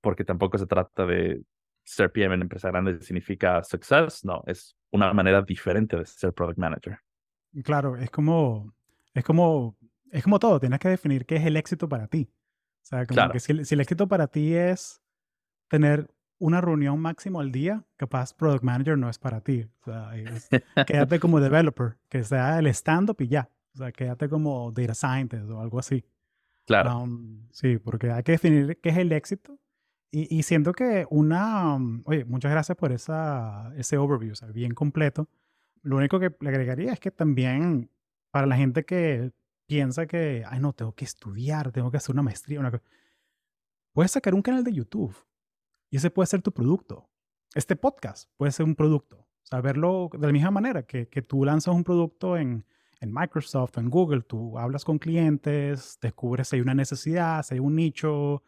porque 0.00 0.24
tampoco 0.24 0.56
se 0.56 0.66
trata 0.66 1.04
de 1.04 1.42
ser 1.84 2.10
PM 2.10 2.34
en 2.34 2.42
empresa 2.42 2.68
grande 2.68 3.00
significa 3.02 3.62
success, 3.62 4.24
no, 4.24 4.42
es 4.46 4.76
una 4.90 5.12
manera 5.12 5.42
diferente 5.42 5.96
de 5.96 6.06
ser 6.06 6.32
product 6.32 6.58
manager. 6.58 6.98
Claro, 7.62 7.96
es 7.96 8.10
como, 8.10 8.74
es 9.14 9.24
como, 9.24 9.76
es 10.10 10.22
como 10.22 10.38
todo, 10.38 10.60
tienes 10.60 10.78
que 10.78 10.88
definir 10.88 11.26
qué 11.26 11.36
es 11.36 11.46
el 11.46 11.56
éxito 11.56 11.88
para 11.88 12.06
ti. 12.06 12.30
O 12.82 12.86
sea, 12.86 13.06
como 13.06 13.30
que 13.30 13.40
si 13.40 13.52
el, 13.52 13.66
si 13.66 13.74
el, 13.74 13.80
éxito 13.80 14.06
para 14.06 14.28
ti 14.28 14.54
es 14.54 15.02
tener 15.68 16.08
una 16.38 16.60
reunión 16.60 17.00
máximo 17.00 17.40
al 17.40 17.50
día, 17.50 17.84
capaz 17.96 18.32
product 18.32 18.62
manager 18.62 18.96
no 18.96 19.08
es 19.08 19.18
para 19.18 19.40
ti. 19.40 19.66
O 19.80 19.84
sea, 19.84 20.10
quédate 20.86 21.18
como 21.18 21.40
developer, 21.40 21.96
que 22.08 22.22
sea 22.22 22.58
el 22.58 22.66
stand-up 22.68 23.16
y 23.20 23.28
ya. 23.28 23.50
O 23.74 23.78
sea, 23.78 23.92
quédate 23.92 24.28
como 24.28 24.70
data 24.72 24.94
scientist 24.94 25.50
o 25.50 25.60
algo 25.60 25.78
así. 25.78 26.04
Claro. 26.66 27.00
Um, 27.00 27.48
sí, 27.50 27.78
porque 27.78 28.10
hay 28.10 28.22
que 28.22 28.32
definir 28.32 28.78
qué 28.80 28.90
es 28.90 28.96
el 28.96 29.12
éxito 29.12 29.58
y, 30.18 30.44
siento 30.44 30.72
que 30.72 31.06
una, 31.10 31.76
oye, 32.04 32.24
muchas 32.24 32.50
gracias 32.50 32.78
por 32.78 32.90
esa, 32.90 33.70
ese 33.76 33.98
overview, 33.98 34.32
o 34.32 34.34
sea, 34.34 34.48
bien 34.48 34.72
completo. 34.72 35.28
Lo 35.82 35.96
único 35.96 36.18
que 36.18 36.34
le 36.40 36.48
agregaría 36.48 36.92
es 36.92 37.00
que 37.00 37.10
también 37.10 37.90
para 38.30 38.46
la 38.46 38.56
gente 38.56 38.84
que 38.84 39.32
piensa 39.66 40.06
que, 40.06 40.44
ay, 40.46 40.60
no, 40.60 40.72
tengo 40.72 40.94
que 40.94 41.04
estudiar, 41.04 41.72
tengo 41.72 41.90
que 41.90 41.96
hacer 41.96 42.14
una 42.14 42.22
maestría, 42.22 42.60
una 42.60 42.80
puedes 43.92 44.12
sacar 44.12 44.34
un 44.34 44.42
canal 44.42 44.62
de 44.62 44.72
YouTube 44.72 45.16
y 45.90 45.96
ese 45.96 46.10
puede 46.10 46.26
ser 46.26 46.42
tu 46.42 46.52
producto. 46.52 47.08
Este 47.54 47.76
podcast 47.76 48.30
puede 48.36 48.52
ser 48.52 48.66
un 48.66 48.74
producto. 48.74 49.18
O 49.18 49.46
sea, 49.48 49.60
verlo 49.60 50.10
de 50.12 50.26
la 50.26 50.32
misma 50.32 50.50
manera 50.50 50.82
que, 50.82 51.08
que 51.08 51.22
tú 51.22 51.44
lanzas 51.44 51.74
un 51.74 51.84
producto 51.84 52.36
en, 52.36 52.64
en 53.00 53.12
Microsoft, 53.12 53.78
en 53.78 53.90
Google, 53.90 54.22
tú 54.22 54.58
hablas 54.58 54.84
con 54.84 54.98
clientes, 54.98 55.98
descubres 56.00 56.48
si 56.48 56.56
hay 56.56 56.62
una 56.62 56.74
necesidad, 56.74 57.42
si 57.42 57.54
hay 57.54 57.60
un 57.60 57.76
nicho, 57.76 58.42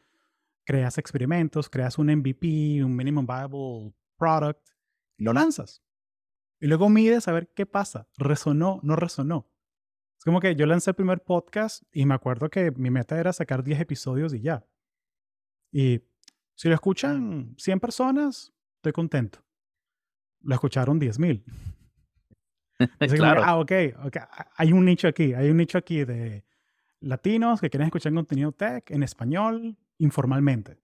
creas 0.65 0.99
experimentos, 0.99 1.71
creas 1.71 1.99
un 1.99 2.09
MVP, 2.09 2.85
un 2.85 2.95
minimum 2.95 3.27
viable 3.27 3.95
product, 4.17 4.69
y 5.17 5.25
lo 5.25 5.33
lanzas. 5.33 5.83
Y 6.61 6.67
luego 6.67 6.89
mides 6.89 7.29
a 7.29 7.33
ver 7.33 7.49
qué 7.55 7.67
pasa. 7.67 8.09
¿Resonó? 8.17 8.81
¿No 8.83 8.97
resonó? 8.97 9.49
Es 10.19 10.25
como 10.25 10.41
que 10.41 10.57
yo 10.57 10.67
lancé 10.67 10.91
el 10.91 10.97
primer 10.97 11.23
podcast 11.23 11.85
y 11.93 12.05
me 12.05 12.15
acuerdo 12.15 12.51
que 12.51 12.73
mi 12.73 12.91
meta 12.91 13.19
era 13.21 13.33
sacar 13.33 13.63
10 13.63 13.81
episodios 13.81 14.35
y 14.35 14.41
ya. 14.41 14.67
Y 15.71 16.01
si 16.57 16.69
lo 16.69 16.75
escuchan 16.75 17.55
100 17.57 17.79
personas, 17.79 18.53
estoy 18.77 18.93
contento. 18.93 19.45
Lo 20.41 20.55
escucharon 20.55 21.01
10.000. 21.01 21.45
claro. 23.17 23.43
ah, 23.45 23.59
ok, 23.59 23.73
ok. 24.05 24.17
Hay 24.57 24.73
un 24.73 24.85
nicho 24.85 25.07
aquí. 25.07 25.35
Hay 25.35 25.51
un 25.51 25.57
nicho 25.57 25.79
aquí 25.79 26.05
de 26.05 26.45
latinos 27.01 27.61
que 27.61 27.71
quieren 27.71 27.87
escuchar 27.87 28.13
contenido 28.13 28.51
tech 28.51 28.91
en 28.91 29.05
español 29.05 29.77
informalmente. 29.99 30.81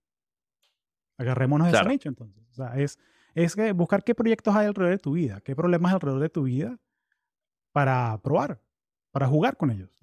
Agarrémonos 1.18 1.72
de 1.72 1.78
ese 1.78 1.88
nicho 1.88 2.08
entonces. 2.08 2.44
O 2.50 2.54
sea, 2.54 2.76
es, 2.76 2.98
es 3.34 3.56
buscar 3.74 4.04
qué 4.04 4.14
proyectos 4.14 4.54
hay 4.54 4.66
alrededor 4.66 4.96
de 4.96 5.02
tu 5.02 5.12
vida, 5.12 5.40
qué 5.40 5.56
problemas 5.56 5.90
hay 5.90 5.94
alrededor 5.96 6.22
de 6.22 6.28
tu 6.28 6.44
vida 6.44 6.78
para 7.72 8.20
probar, 8.22 8.60
para 9.14 9.28
jugar 9.28 9.56
con 9.56 9.70
ellos. 9.70 9.96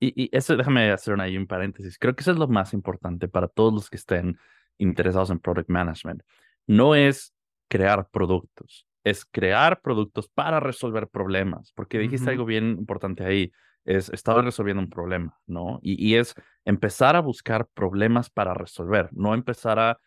Y, 0.00 0.24
y, 0.24 0.30
eso, 0.32 0.56
déjame 0.56 0.90
hacer 0.90 1.20
ahí 1.20 1.36
un 1.36 1.46
paréntesis. 1.46 1.98
Creo 1.98 2.16
que 2.16 2.22
eso 2.22 2.30
es 2.30 2.38
lo 2.38 2.48
más 2.48 2.72
importante 2.72 3.28
para 3.28 3.48
todos 3.48 3.74
los 3.74 3.90
que 3.90 3.98
estén 3.98 4.38
interesados 4.78 5.28
en 5.28 5.38
product 5.38 5.68
management. 5.68 6.22
No 6.66 6.94
es 6.94 7.34
crear 7.68 8.08
productos, 8.10 8.86
es 9.04 9.26
crear 9.26 9.82
productos 9.82 10.26
para 10.26 10.58
resolver 10.58 11.08
problemas, 11.08 11.70
porque 11.72 11.98
dijiste 11.98 12.30
algo 12.30 12.46
bien 12.46 12.70
importante 12.78 13.26
ahí 13.26 13.52
es 13.84 14.08
estar 14.08 14.42
resolviendo 14.42 14.82
un 14.82 14.88
problema, 14.88 15.38
¿no? 15.46 15.78
Y, 15.82 16.14
es 16.14 16.34
empezar 16.64 17.14
a 17.14 17.20
buscar 17.20 17.66
problemas 17.74 18.30
para 18.30 18.54
resolver, 18.54 19.10
no 19.12 19.34
empezar 19.34 19.78
a 19.78 20.00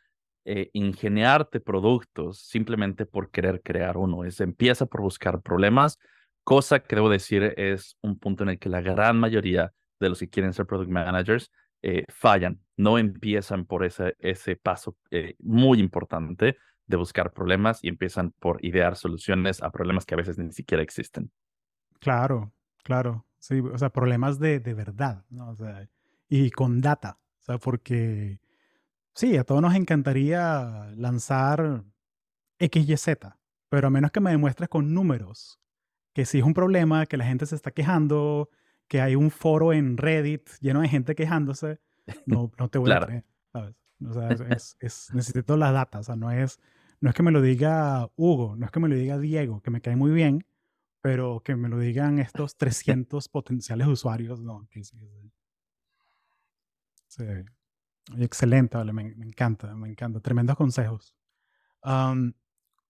eh, 0.46 0.72
ingeniarte 0.74 1.60
productos 1.60 2.40
simplemente 2.48 3.06
por 3.06 3.30
querer 3.30 3.62
crear 3.62 3.98
uno. 3.98 4.24
Es 4.24 4.42
empieza 4.42 4.88
por 4.88 5.02
buscar 5.02 5.42
problemas, 5.42 6.00
cosa 6.44 6.80
que 6.80 6.96
debo 6.96 7.10
decir 7.10 7.54
es 7.58 7.98
un 8.02 8.18
punto 8.18 8.44
en 8.44 8.50
el 8.50 8.60
que 8.60 8.70
la 8.70 8.82
gran 8.82 9.18
mayoría 9.20 9.74
de 10.00 10.10
los 10.10 10.20
que 10.20 10.30
quieren 10.30 10.54
ser 10.54 10.66
product 10.66 10.90
managers 10.90 11.52
eh, 11.84 12.06
fallan, 12.10 12.62
no 12.78 12.98
empiezan 12.98 13.66
por 13.66 13.84
ese, 13.84 14.16
ese 14.20 14.56
paso 14.56 14.98
eh, 15.10 15.36
muy 15.40 15.80
importante 15.80 16.58
de 16.86 16.98
buscar 16.98 17.32
problemas 17.32 17.84
y 17.84 17.88
empiezan 17.88 18.32
por 18.40 18.64
idear 18.64 18.96
soluciones 18.96 19.64
a 19.64 19.72
problemas 19.72 20.06
que 20.06 20.14
a 20.14 20.18
veces 20.18 20.38
ni 20.38 20.52
siquiera 20.52 20.84
existen. 20.84 21.32
Claro, 22.00 22.54
claro. 22.84 23.26
Sí, 23.40 23.60
o 23.60 23.78
sea, 23.78 23.90
problemas 23.90 24.40
de, 24.40 24.60
de 24.60 24.74
verdad, 24.74 25.26
¿no? 25.30 25.50
O 25.50 25.56
sea, 25.56 25.88
y 26.30 26.52
con 26.52 26.82
data. 26.82 27.20
O 27.40 27.44
sea, 27.44 27.58
porque 27.58 28.40
sí, 29.16 29.38
a 29.38 29.44
todos 29.44 29.62
nos 29.62 29.74
encantaría 29.74 30.92
lanzar 30.96 31.84
XYZ, 32.60 33.18
pero 33.70 33.88
a 33.88 33.90
menos 33.90 34.12
que 34.12 34.20
me 34.20 34.32
demuestres 34.32 34.70
con 34.70 34.94
números 34.94 35.60
que 36.14 36.26
sí 36.26 36.40
es 36.40 36.44
un 36.44 36.54
problema, 36.54 37.06
que 37.06 37.18
la 37.18 37.26
gente 37.26 37.46
se 37.46 37.56
está 37.56 37.72
quejando, 37.72 38.50
que 38.88 39.02
hay 39.02 39.16
un 39.16 39.32
foro 39.32 39.74
en 39.74 39.98
Reddit 39.98 40.50
lleno 40.60 40.82
de 40.82 40.90
gente 40.90 41.16
quejándose, 41.16 41.80
no, 42.26 42.52
no 42.58 42.70
te 42.70 42.78
voy 42.80 42.92
a 42.92 43.00
creer, 43.00 43.26
¿sabes? 43.52 43.76
O 44.06 44.14
sea, 44.14 44.30
es, 44.30 44.76
es, 44.80 45.10
necesito 45.14 45.58
la 45.58 45.72
data, 45.72 46.00
o 46.00 46.04
sea, 46.04 46.16
no 46.16 46.32
es, 46.32 46.60
no 47.00 47.10
es 47.10 47.16
que 47.16 47.24
me 47.24 47.32
lo 47.32 47.42
diga 47.42 48.10
Hugo, 48.16 48.56
no 48.58 48.66
es 48.66 48.72
que 48.72 48.80
me 48.80 48.90
lo 48.90 48.96
diga 48.96 49.18
Diego, 49.18 49.62
que 49.62 49.72
me 49.72 49.82
cae 49.82 49.96
muy 49.96 50.12
bien, 50.12 50.46
pero 51.02 51.42
que 51.44 51.56
me 51.56 51.70
lo 51.70 51.80
digan 51.80 52.20
estos 52.20 52.58
300 52.58 53.30
potenciales 53.30 53.88
usuarios, 53.88 54.42
no, 54.42 54.68
sí, 54.72 54.84
sí. 54.84 54.98
Excelente, 58.18 58.78
vale, 58.78 58.94
me, 58.94 59.16
me, 59.16 59.26
encanta, 59.26 59.74
me 59.76 59.90
encanta, 59.90 60.20
tremendos 60.20 60.56
consejos. 60.56 61.14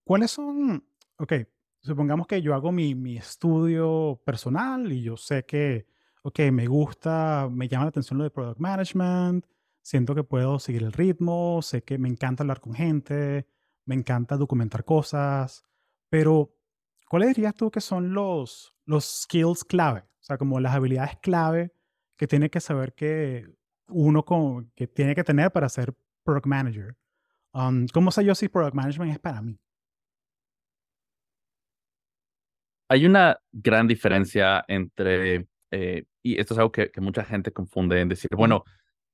¿Cuáles 0.04 0.30
son, 0.30 0.84
ok, 1.16 1.32
supongamos 1.82 2.26
que 2.26 2.40
yo 2.42 2.54
hago 2.54 2.72
mi, 2.72 2.94
mi 2.94 3.16
estudio 3.16 4.20
personal 4.24 4.90
y 4.92 5.02
yo 5.02 5.16
sé 5.16 5.44
que, 5.44 5.86
ok, 6.22 6.40
me 6.52 6.66
gusta, 6.66 7.48
me 7.50 7.68
llama 7.68 7.86
la 7.86 7.88
atención 7.90 8.18
lo 8.18 8.24
de 8.24 8.30
product 8.30 8.60
management, 8.60 9.46
siento 9.82 10.14
que 10.14 10.24
puedo 10.24 10.58
seguir 10.58 10.84
el 10.84 10.92
ritmo, 10.92 11.60
sé 11.62 11.82
que 11.82 11.98
me 11.98 12.08
encanta 12.08 12.44
hablar 12.44 12.60
con 12.60 12.74
gente, 12.74 13.46
me 13.84 13.94
encanta 13.94 14.36
documentar 14.36 14.84
cosas, 14.84 15.64
pero 16.08 16.54
¿cuáles 17.08 17.34
dirías 17.34 17.54
tú 17.54 17.70
que 17.70 17.80
son 17.80 18.14
los, 18.14 18.74
los 18.84 19.04
skills 19.22 19.64
clave? 19.64 20.00
O 20.00 20.24
sea, 20.24 20.38
como 20.38 20.60
las 20.60 20.74
habilidades 20.74 21.16
clave 21.20 21.72
que 22.16 22.28
tiene 22.28 22.48
que 22.50 22.60
saber 22.60 22.94
que 22.94 23.48
uno 23.88 24.24
con, 24.24 24.70
que 24.76 24.86
tiene 24.86 25.14
que 25.14 25.24
tener 25.24 25.50
para 25.50 25.68
ser 25.68 25.94
product 26.22 26.46
manager. 26.46 26.96
Um, 27.52 27.86
¿Cómo 27.92 28.12
sé 28.12 28.24
yo 28.24 28.34
si 28.34 28.48
product 28.48 28.74
management 28.74 29.12
es 29.12 29.18
para 29.18 29.42
mí? 29.42 29.58
Hay 32.92 33.06
una 33.06 33.38
gran 33.50 33.88
diferencia 33.88 34.66
entre, 34.68 35.46
eh, 35.70 36.04
y 36.22 36.38
esto 36.38 36.52
es 36.52 36.58
algo 36.58 36.70
que, 36.70 36.90
que, 36.90 37.00
mucha 37.00 37.24
gente 37.24 37.50
confunde 37.50 37.98
en 37.98 38.10
decir, 38.10 38.28
bueno, 38.36 38.64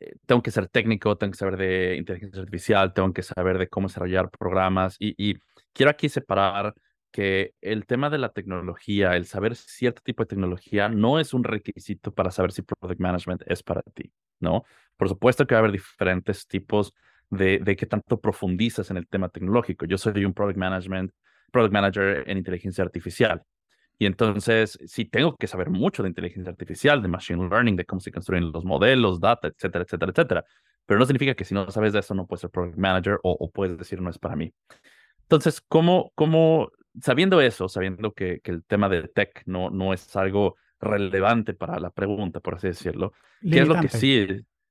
eh, 0.00 0.16
tengo 0.26 0.42
que 0.42 0.50
ser 0.50 0.66
técnico, 0.66 1.16
tengo 1.16 1.30
que 1.30 1.38
saber 1.38 1.56
de 1.56 1.94
inteligencia 1.96 2.40
artificial, 2.40 2.92
tengo 2.92 3.12
que 3.12 3.22
saber 3.22 3.56
de 3.56 3.68
cómo 3.68 3.86
desarrollar 3.86 4.30
programas 4.30 4.96
y, 4.98 5.14
y 5.16 5.38
quiero 5.72 5.90
aquí 5.92 6.08
separar 6.08 6.74
que 7.12 7.54
el 7.60 7.86
tema 7.86 8.10
de 8.10 8.18
la 8.18 8.30
tecnología, 8.30 9.14
el 9.14 9.26
saber 9.26 9.54
cierto 9.54 10.02
tipo 10.04 10.24
de 10.24 10.28
tecnología, 10.30 10.88
no 10.88 11.20
es 11.20 11.32
un 11.32 11.44
requisito 11.44 12.12
para 12.12 12.32
saber 12.32 12.50
si 12.50 12.62
Product 12.62 13.00
Management 13.00 13.42
es 13.46 13.62
para 13.62 13.82
ti, 13.94 14.12
¿no? 14.40 14.64
Por 14.96 15.08
supuesto 15.08 15.46
que 15.46 15.54
va 15.54 15.60
a 15.60 15.62
haber 15.62 15.70
diferentes 15.70 16.48
tipos 16.48 16.92
de, 17.30 17.60
de 17.60 17.76
qué 17.76 17.86
tanto 17.86 18.20
profundizas 18.20 18.90
en 18.90 18.96
el 18.96 19.06
tema 19.06 19.28
tecnológico. 19.28 19.86
Yo 19.86 19.98
soy 19.98 20.24
un 20.24 20.34
Product 20.34 20.58
Management, 20.58 21.12
Product 21.52 21.72
Manager 21.72 22.24
en 22.28 22.38
inteligencia 22.38 22.82
artificial. 22.82 23.44
Y 23.98 24.06
entonces, 24.06 24.78
sí 24.86 25.04
tengo 25.04 25.36
que 25.36 25.48
saber 25.48 25.70
mucho 25.70 26.02
de 26.02 26.08
inteligencia 26.08 26.50
artificial, 26.50 27.02
de 27.02 27.08
machine 27.08 27.48
learning, 27.48 27.76
de 27.76 27.84
cómo 27.84 28.00
se 28.00 28.12
construyen 28.12 28.52
los 28.52 28.64
modelos, 28.64 29.20
data, 29.20 29.48
etcétera, 29.48 29.84
etcétera, 29.84 30.12
etcétera. 30.12 30.44
Pero 30.86 31.00
no 31.00 31.06
significa 31.06 31.34
que 31.34 31.44
si 31.44 31.54
no 31.54 31.70
sabes 31.70 31.92
de 31.92 31.98
eso 31.98 32.14
no 32.14 32.26
puedes 32.26 32.42
ser 32.42 32.50
product 32.50 32.78
manager 32.78 33.18
o, 33.22 33.32
o 33.32 33.50
puedes 33.50 33.76
decir 33.76 34.00
no 34.00 34.10
es 34.10 34.18
para 34.18 34.36
mí. 34.36 34.52
Entonces, 35.22 35.60
¿cómo, 35.60 36.12
cómo 36.14 36.70
sabiendo 37.02 37.40
eso, 37.40 37.68
sabiendo 37.68 38.12
que, 38.12 38.40
que, 38.40 38.50
el 38.50 38.64
tema 38.64 38.88
de 38.88 39.08
tech 39.08 39.42
no, 39.46 39.70
no 39.70 39.92
es 39.92 40.14
algo 40.16 40.56
relevante 40.80 41.54
para 41.54 41.78
la 41.80 41.90
pregunta, 41.90 42.40
por 42.40 42.56
así 42.56 42.68
decirlo, 42.68 43.12
¿qué 43.42 43.60
es 43.60 43.68
lo 43.68 43.80
que 43.80 43.88
sí, 43.88 44.26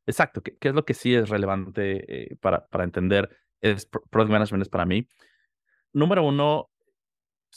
exacto, 0.05 0.41
qué, 0.41 0.57
qué 0.57 0.69
es 0.69 0.75
lo 0.75 0.85
que 0.85 0.93
sí 0.93 1.13
es 1.13 1.29
relevante 1.29 2.31
eh, 2.31 2.35
para, 2.37 2.65
para 2.67 2.83
entender 2.83 3.29
es 3.61 3.85
product 3.85 4.31
management 4.31 4.61
es 4.63 4.69
para 4.69 4.85
mí? 4.85 5.07
Número 5.93 6.23
uno, 6.23 6.69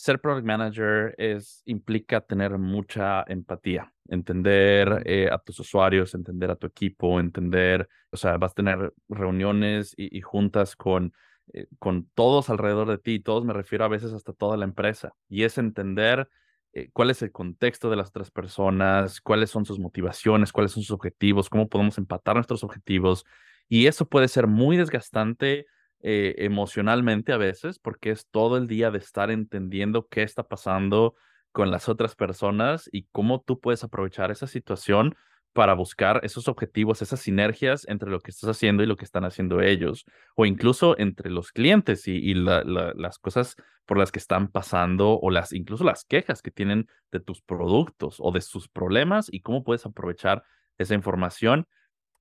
ser 0.01 0.21
product 0.21 0.47
manager 0.47 1.15
es, 1.19 1.63
implica 1.67 2.21
tener 2.21 2.57
mucha 2.59 3.23
empatía, 3.29 3.93
entender 4.09 5.03
eh, 5.05 5.29
a 5.31 5.39
tus 5.39 5.61
usuarios, 5.61 6.15
entender 6.15 6.51
a 6.51 6.57
tu 6.57 6.67
equipo, 6.67 7.21
entender, 7.21 7.89
o 8.11 8.17
sea, 8.17 8.39
vas 8.39 8.53
a 8.53 8.55
tener 8.55 8.93
reuniones 9.09 9.93
y, 9.97 10.17
y 10.17 10.21
juntas 10.23 10.75
con 10.75 11.13
eh, 11.53 11.67
con 11.81 12.09
todos 12.15 12.49
alrededor 12.49 12.89
de 12.89 12.99
ti, 12.99 13.19
todos 13.19 13.45
me 13.45 13.53
refiero 13.53 13.85
a 13.85 13.89
veces 13.89 14.13
hasta 14.13 14.33
toda 14.33 14.57
la 14.57 14.65
empresa, 14.65 15.15
y 15.29 15.43
es 15.43 15.59
entender 15.59 16.29
eh, 16.73 16.91
cuál 16.93 17.11
es 17.11 17.23
el 17.23 17.33
contexto 17.33 17.91
de 17.91 17.97
las 17.97 18.13
tres 18.13 18.31
personas, 18.31 19.21
cuáles 19.21 19.51
son 19.51 19.65
sus 19.65 19.81
motivaciones, 19.81 20.53
cuáles 20.53 20.71
son 20.73 20.85
sus 20.85 20.93
objetivos, 20.93 21.51
cómo 21.51 21.69
podemos 21.69 21.99
empatar 21.99 22.37
nuestros 22.37 22.63
objetivos, 22.63 23.25
y 23.69 23.87
eso 23.87 24.09
puede 24.09 24.29
ser 24.29 24.47
muy 24.47 24.77
desgastante 24.77 25.67
eh, 26.03 26.35
emocionalmente 26.39 27.33
a 27.33 27.37
veces, 27.37 27.79
porque 27.79 28.11
es 28.11 28.27
todo 28.31 28.57
el 28.57 28.67
día 28.67 28.91
de 28.91 28.99
estar 28.99 29.31
entendiendo 29.31 30.09
qué 30.09 30.23
está 30.23 30.45
pasando 30.45 31.15
con 31.53 31.71
las 31.71 31.89
otras 31.89 32.15
personas 32.15 32.89
y 32.93 33.07
cómo 33.13 33.43
tú 33.43 33.61
puedes 33.61 33.85
aprovechar 33.85 34.31
esa 34.31 34.47
situación 34.47 35.15
para 35.53 35.75
buscar 35.75 36.21
esos 36.23 36.49
objetivos, 36.49 37.03
esas 37.03 37.21
sinergias 37.21 37.87
entre 37.89 38.11
lo 38.11 38.21
que 38.21 38.31
estás 38.31 38.51
haciendo 38.51 38.83
y 38.83 38.87
lo 38.87 38.97
que 38.97 39.05
están 39.05 39.25
haciendo 39.25 39.61
ellos, 39.61 40.05
o 40.37 40.47
incluso 40.47 40.97
entre 40.99 41.31
los 41.31 41.51
clientes 41.51 42.07
y, 42.07 42.35
las 42.35 43.19
cosas 43.19 43.57
por 43.85 43.99
las 43.99 44.13
que 44.13 44.21
están 44.21 44.49
pasando, 44.49 45.19
o 45.19 45.31
las 45.31 45.53
incluso 45.53 45.83
las 45.83 46.05
quejas 46.05 46.43
que 46.43 46.53
tienen 46.53 46.87
de 47.11 47.21
tus 47.21 47.43
productos 47.43 48.17
o 48.21 48.31
de 48.31 48.41
sus 48.41 48.69
problemas 48.69 49.27
y 49.31 49.41
cómo 49.41 49.65
puedes 49.65 49.85
aprovechar 49.87 50.45
esa 50.79 50.95
información. 50.95 51.67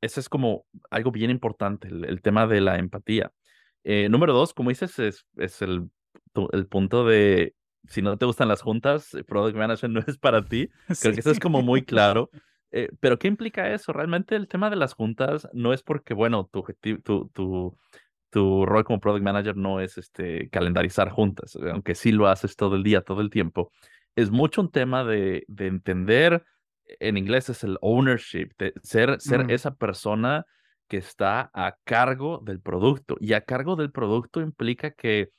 Ese 0.02 0.20
es 0.22 0.30
como 0.30 0.66
algo 0.90 1.12
bien 1.12 1.30
importante, 1.30 1.88
el, 1.90 2.22
tema 2.22 2.48
de 2.48 2.62
la 2.62 2.78
empatía. 2.78 3.32
Eh, 3.92 4.08
número 4.08 4.34
dos, 4.34 4.54
como 4.54 4.70
dices, 4.70 5.00
es, 5.00 5.26
es 5.36 5.64
el, 5.64 5.90
el 6.52 6.68
punto 6.68 7.08
de 7.08 7.56
si 7.88 8.04
no 8.04 8.16
te 8.20 8.26
gustan 8.28 8.48
las 8.48 8.62
juntas, 8.62 9.18
Product 9.28 9.58
Management 9.58 9.96
no 9.96 10.04
es 10.06 10.20
para 10.20 10.46
ti. 10.46 10.70
Creo 11.02 11.14
que 11.16 11.22
eso 11.22 11.32
es 11.32 11.40
como 11.40 11.64
muy 11.64 11.82
claro. 11.86 12.30
Eh, 12.70 12.90
pero 13.00 13.18
¿qué 13.18 13.28
implica 13.28 13.74
eso? 13.74 13.92
Realmente 13.92 14.36
el 14.36 14.48
tema 14.48 14.70
de 14.70 14.76
las 14.76 14.94
juntas 14.94 15.48
no 15.54 15.74
es 15.74 15.82
porque, 15.82 16.14
bueno, 16.14 16.48
tu, 16.52 16.64
tu, 17.04 17.30
tu, 17.30 17.78
tu 18.30 18.66
rol 18.68 18.84
como 18.84 19.00
product 19.00 19.24
manager 19.24 19.58
no 19.58 19.80
es 19.80 19.98
este, 19.98 20.50
calendarizar 20.50 21.10
juntas, 21.10 21.58
aunque 21.72 21.96
sí 21.96 22.12
lo 22.12 22.28
haces 22.28 22.56
todo 22.56 22.76
el 22.76 22.84
día, 22.84 23.02
todo 23.02 23.22
el 23.22 23.32
tiempo. 23.32 23.72
Es 24.16 24.30
mucho 24.30 24.62
un 24.62 24.70
tema 24.70 25.04
de, 25.04 25.46
de 25.48 25.66
entender, 25.66 26.44
en 26.86 27.18
inglés 27.18 27.50
es 27.50 27.64
el 27.64 27.80
ownership, 27.82 28.50
de 28.60 28.72
ser, 28.84 29.20
ser 29.20 29.46
mm. 29.46 29.50
esa 29.50 29.74
persona 29.74 30.46
que 30.90 30.98
está 30.98 31.52
a 31.54 31.78
cargo 31.86 32.42
del 32.44 32.62
producto. 32.62 33.16
Y 33.22 33.34
a 33.34 33.42
cargo 33.42 33.78
del 33.78 33.92
producto 33.92 34.42
implica 34.42 34.92
que 34.92 35.32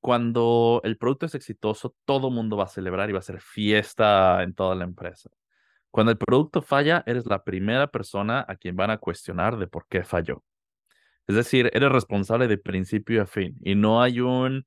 cuando 0.00 0.82
el 0.84 0.98
producto 0.98 1.26
es 1.26 1.34
exitoso, 1.34 1.96
todo 2.04 2.30
mundo 2.30 2.58
va 2.58 2.64
a 2.64 2.68
celebrar 2.68 3.08
y 3.08 3.14
va 3.14 3.18
a 3.18 3.20
hacer 3.20 3.40
fiesta 3.40 4.42
en 4.42 4.54
toda 4.54 4.74
la 4.74 4.84
empresa. 4.84 5.30
Cuando 5.90 6.12
el 6.12 6.18
producto 6.18 6.60
falla, 6.60 7.02
eres 7.06 7.26
la 7.26 7.44
primera 7.44 7.86
persona 7.86 8.44
a 8.48 8.56
quien 8.56 8.76
van 8.76 8.90
a 8.90 8.98
cuestionar 8.98 9.56
de 9.58 9.68
por 9.68 9.86
qué 9.88 10.04
falló. 10.04 10.44
Es 11.26 11.36
decir, 11.36 11.70
eres 11.72 11.90
responsable 11.90 12.48
de 12.48 12.58
principio 12.58 13.22
a 13.22 13.26
fin 13.26 13.56
y 13.62 13.74
no 13.76 14.02
hay 14.02 14.20
un, 14.20 14.66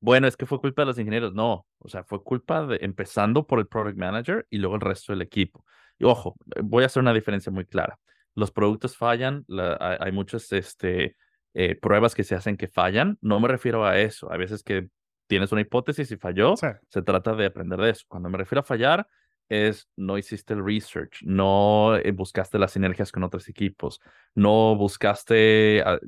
bueno, 0.00 0.26
es 0.26 0.36
que 0.36 0.46
fue 0.46 0.60
culpa 0.60 0.82
de 0.82 0.86
los 0.86 0.98
ingenieros. 0.98 1.34
No, 1.34 1.66
o 1.78 1.88
sea, 1.88 2.04
fue 2.04 2.22
culpa 2.22 2.66
de, 2.66 2.78
empezando 2.82 3.46
por 3.46 3.58
el 3.58 3.66
product 3.68 3.98
manager 3.98 4.46
y 4.50 4.58
luego 4.58 4.76
el 4.76 4.80
resto 4.82 5.12
del 5.12 5.22
equipo. 5.22 5.64
Y 5.98 6.04
ojo, 6.04 6.36
voy 6.62 6.84
a 6.84 6.86
hacer 6.86 7.02
una 7.02 7.12
diferencia 7.12 7.52
muy 7.52 7.66
clara. 7.66 7.98
Los 8.34 8.50
productos 8.50 8.96
fallan, 8.96 9.44
hay, 9.78 10.12
muchas 10.12 10.50
este, 10.52 11.16
eh, 11.54 11.76
pruebas 11.76 12.14
que 12.14 12.24
se 12.24 12.34
hacen 12.34 12.56
que 12.56 12.68
fallan. 12.68 13.18
No 13.20 13.40
me 13.40 13.48
refiero 13.48 13.84
a 13.84 13.98
eso. 13.98 14.32
Hay 14.32 14.38
veces 14.38 14.62
que 14.62 14.88
tienes 15.26 15.52
una 15.52 15.60
hipótesis 15.60 16.10
y 16.10 16.16
falló, 16.16 16.54
se 16.56 17.02
trata 17.02 17.34
de 17.34 17.46
aprender 17.46 17.78
de 17.80 17.90
eso. 17.90 18.04
Cuando 18.08 18.28
me 18.28 18.38
refiero 18.38 18.60
a 18.60 18.64
fallar, 18.64 19.06
es 19.48 19.88
no 19.96 20.16
hiciste 20.16 20.54
el 20.54 20.64
research, 20.64 21.22
no 21.22 21.96
eh, 21.96 22.10
buscaste 22.12 22.58
las 22.58 22.72
sinergias 22.72 23.12
con 23.12 23.22
otros 23.22 23.48
equipos, 23.48 24.00
no 24.34 24.76
buscaste 24.76 25.82
ah, 25.84 25.98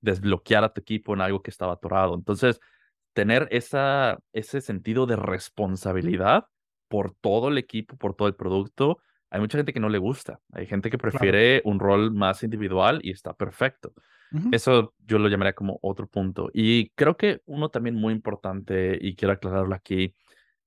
desbloquear 0.00 0.64
a 0.64 0.72
tu 0.72 0.80
equipo 0.80 1.14
en 1.14 1.20
algo 1.20 1.42
que 1.42 1.50
estaba 1.50 1.74
atorado. 1.74 2.14
Entonces, 2.14 2.60
tener 3.12 3.48
esa, 3.50 4.18
ese 4.32 4.60
sentido 4.60 5.06
de 5.06 5.16
responsabilidad 5.16 6.46
por 6.88 7.14
todo 7.14 7.48
el 7.48 7.58
equipo, 7.58 7.96
por 7.96 8.14
todo 8.14 8.28
el 8.28 8.34
producto, 8.34 9.00
hay 9.32 9.40
mucha 9.40 9.56
gente 9.56 9.72
que 9.72 9.80
no 9.80 9.88
le 9.88 9.96
gusta. 9.96 10.40
Hay 10.52 10.66
gente 10.66 10.90
que 10.90 10.98
prefiere 10.98 11.62
un 11.64 11.80
rol 11.80 12.12
más 12.12 12.42
individual 12.42 13.00
y 13.02 13.12
está 13.12 13.32
perfecto. 13.32 13.94
Eso 14.50 14.94
yo 15.06 15.18
lo 15.18 15.28
llamaría 15.28 15.54
como 15.54 15.78
otro 15.80 16.06
punto. 16.06 16.50
Y 16.52 16.90
creo 16.90 17.16
que 17.16 17.40
uno 17.46 17.70
también 17.70 17.94
muy 17.94 18.12
importante, 18.12 18.98
y 19.00 19.14
quiero 19.14 19.32
aclararlo 19.32 19.74
aquí, 19.74 20.14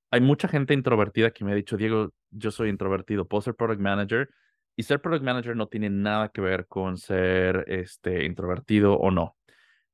hay 0.09 0.21
mucha 0.21 0.47
gente 0.47 0.73
introvertida 0.73 1.29
que 1.29 1.45
me 1.45 1.51
ha 1.51 1.55
dicho, 1.55 1.77
Diego, 1.77 2.11
yo 2.31 2.49
soy 2.49 2.69
introvertido, 2.69 3.27
puedo 3.27 3.41
ser 3.41 3.55
product 3.55 3.81
manager. 3.81 4.29
Y 4.75 4.81
ser 4.83 4.99
product 4.99 5.23
manager 5.23 5.55
no 5.55 5.67
tiene 5.67 5.91
nada 5.91 6.29
que 6.29 6.41
ver 6.41 6.65
con 6.65 6.97
ser 6.97 7.65
este, 7.67 8.25
introvertido 8.25 8.95
o 8.95 9.11
no. 9.11 9.37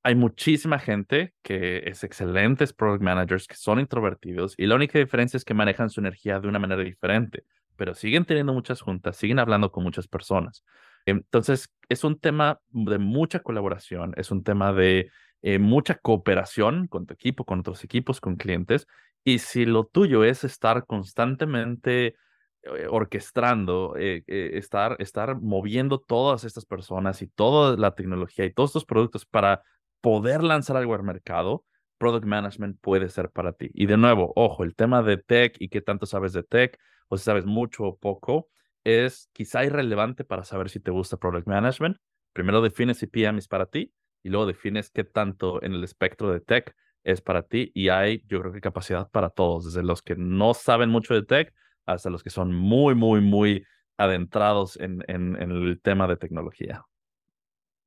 Hay 0.01 0.15
muchísima 0.15 0.79
gente 0.79 1.34
que 1.43 1.84
es 1.86 2.05
excelentes 2.05 2.71
product 2.71 3.03
managers, 3.03 3.47
que 3.47 3.55
son 3.55 3.81
introvertidos, 3.81 4.55
y 4.57 4.65
la 4.65 4.75
única 4.75 4.97
diferencia 4.97 5.36
es 5.36 5.43
que 5.43 5.53
manejan 5.53 5.89
su 5.89 5.99
energía 5.99 6.39
de 6.39 6.47
una 6.47 6.57
manera 6.57 6.81
diferente. 6.81 7.43
Pero 7.82 7.96
siguen 7.96 8.26
teniendo 8.26 8.54
muchas 8.54 8.80
juntas, 8.80 9.17
siguen 9.17 9.39
hablando 9.39 9.72
con 9.72 9.84
muchas 9.84 10.08
personas. 10.08 10.63
Entonces, 11.08 11.74
es 11.89 12.04
un 12.04 12.20
tema 12.20 12.60
de 12.70 13.00
mucha 13.00 13.39
colaboración, 13.39 14.13
es 14.17 14.30
un 14.30 14.44
tema 14.44 14.72
de 14.72 15.10
eh, 15.41 15.58
mucha 15.58 15.96
cooperación 15.96 16.86
con 16.86 17.08
tu 17.08 17.15
equipo, 17.15 17.44
con 17.44 17.62
otros 17.62 17.84
equipos, 17.84 18.22
con 18.22 18.36
clientes. 18.36 18.86
Y 19.24 19.39
si 19.39 19.65
lo 19.65 19.86
tuyo 19.86 20.24
es 20.24 20.44
estar 20.44 20.86
constantemente 20.86 22.17
eh, 22.62 22.86
orquestando, 22.88 23.96
eh, 23.98 24.22
estar, 24.28 24.96
estar 25.00 25.41
moviendo 25.41 25.98
todas 25.98 26.44
estas 26.44 26.67
personas 26.67 27.24
y 27.24 27.30
toda 27.30 27.78
la 27.78 27.96
tecnología 27.96 28.46
y 28.46 28.54
todos 28.54 28.70
estos 28.70 28.86
productos 28.86 29.26
para 29.26 29.63
poder 30.02 30.44
lanzar 30.44 30.78
algo 30.78 30.94
al 30.94 31.02
mercado, 31.02 31.65
product 32.02 32.26
management 32.26 32.80
puede 32.82 33.10
ser 33.10 33.30
para 33.30 33.54
ti. 33.54 33.70
Y 33.76 33.86
de 33.86 33.96
nuevo, 33.96 34.34
ojo, 34.36 34.64
el 34.64 34.76
tema 34.76 35.04
de 35.04 35.18
tech 35.18 35.56
y 35.60 35.70
qué 35.70 35.82
tanto 35.82 36.08
sabes 36.08 36.34
de 36.34 36.42
tech, 36.42 36.80
o 37.10 37.18
si 37.18 37.24
sabes 37.24 37.46
mucho 37.46 37.84
o 37.84 37.96
poco, 37.96 38.50
es 38.84 39.30
quizá 39.34 39.64
irrelevante 39.64 40.24
para 40.24 40.44
saber 40.44 40.72
si 40.72 40.80
te 40.80 40.90
gusta 40.90 41.18
product 41.18 41.46
management. 41.46 41.98
Primero 42.34 42.64
defines 42.64 42.98
si 42.98 43.06
PM 43.06 43.38
es 43.38 43.48
para 43.48 43.68
ti 43.68 43.94
y 44.24 44.30
luego 44.30 44.48
defines 44.48 44.90
qué 44.90 45.04
tanto 45.04 45.62
en 45.62 45.74
el 45.74 45.84
espectro 45.84 46.32
de 46.32 46.40
tech 46.40 46.76
es 47.04 47.22
para 47.22 47.44
ti 47.44 47.72
y 47.76 47.90
hay, 47.90 48.24
yo 48.26 48.42
creo 48.42 48.52
que 48.52 48.62
capacidad 48.62 49.08
para 49.12 49.30
todos, 49.30 49.66
desde 49.66 49.84
los 49.84 50.02
que 50.02 50.16
no 50.16 50.56
saben 50.56 50.90
mucho 50.90 51.14
de 51.14 51.22
tech 51.22 51.54
hasta 51.86 52.10
los 52.10 52.24
que 52.24 52.32
son 52.32 52.52
muy, 52.52 52.96
muy, 52.96 53.22
muy 53.22 53.64
adentrados 53.98 54.76
en, 54.80 55.04
en, 55.08 55.36
el 55.36 55.80
tema 55.84 56.08
de 56.08 56.18
tecnología. 56.18 56.84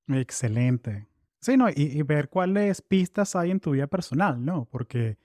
Excelente. 0.06 1.08
Sí, 1.44 1.58
no, 1.58 1.68
y, 1.68 1.74
y, 1.76 2.02
ver 2.02 2.30
cuáles 2.30 2.80
pistas 2.80 3.36
hay 3.36 3.50
en 3.50 3.60
tu 3.60 3.72
vida 3.72 3.86
personal, 3.86 4.42
¿no? 4.42 4.64
Porque 4.70 5.18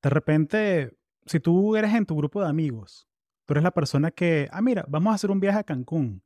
de 0.00 0.10
repente, 0.10 0.96
si 1.24 1.40
tú 1.40 1.74
eres 1.74 1.92
en 1.92 2.06
tu 2.06 2.16
grupo 2.16 2.40
de 2.40 2.48
amigos, 2.48 3.08
tú 3.44 3.54
eres 3.54 3.64
la 3.64 3.72
persona 3.72 4.12
que, 4.12 4.48
ah, 4.52 4.62
mira, 4.62 4.84
vamos 4.88 5.10
a 5.10 5.14
hacer 5.16 5.32
un 5.32 5.40
viaje 5.40 5.58
a 5.58 5.64
Cancún, 5.64 6.22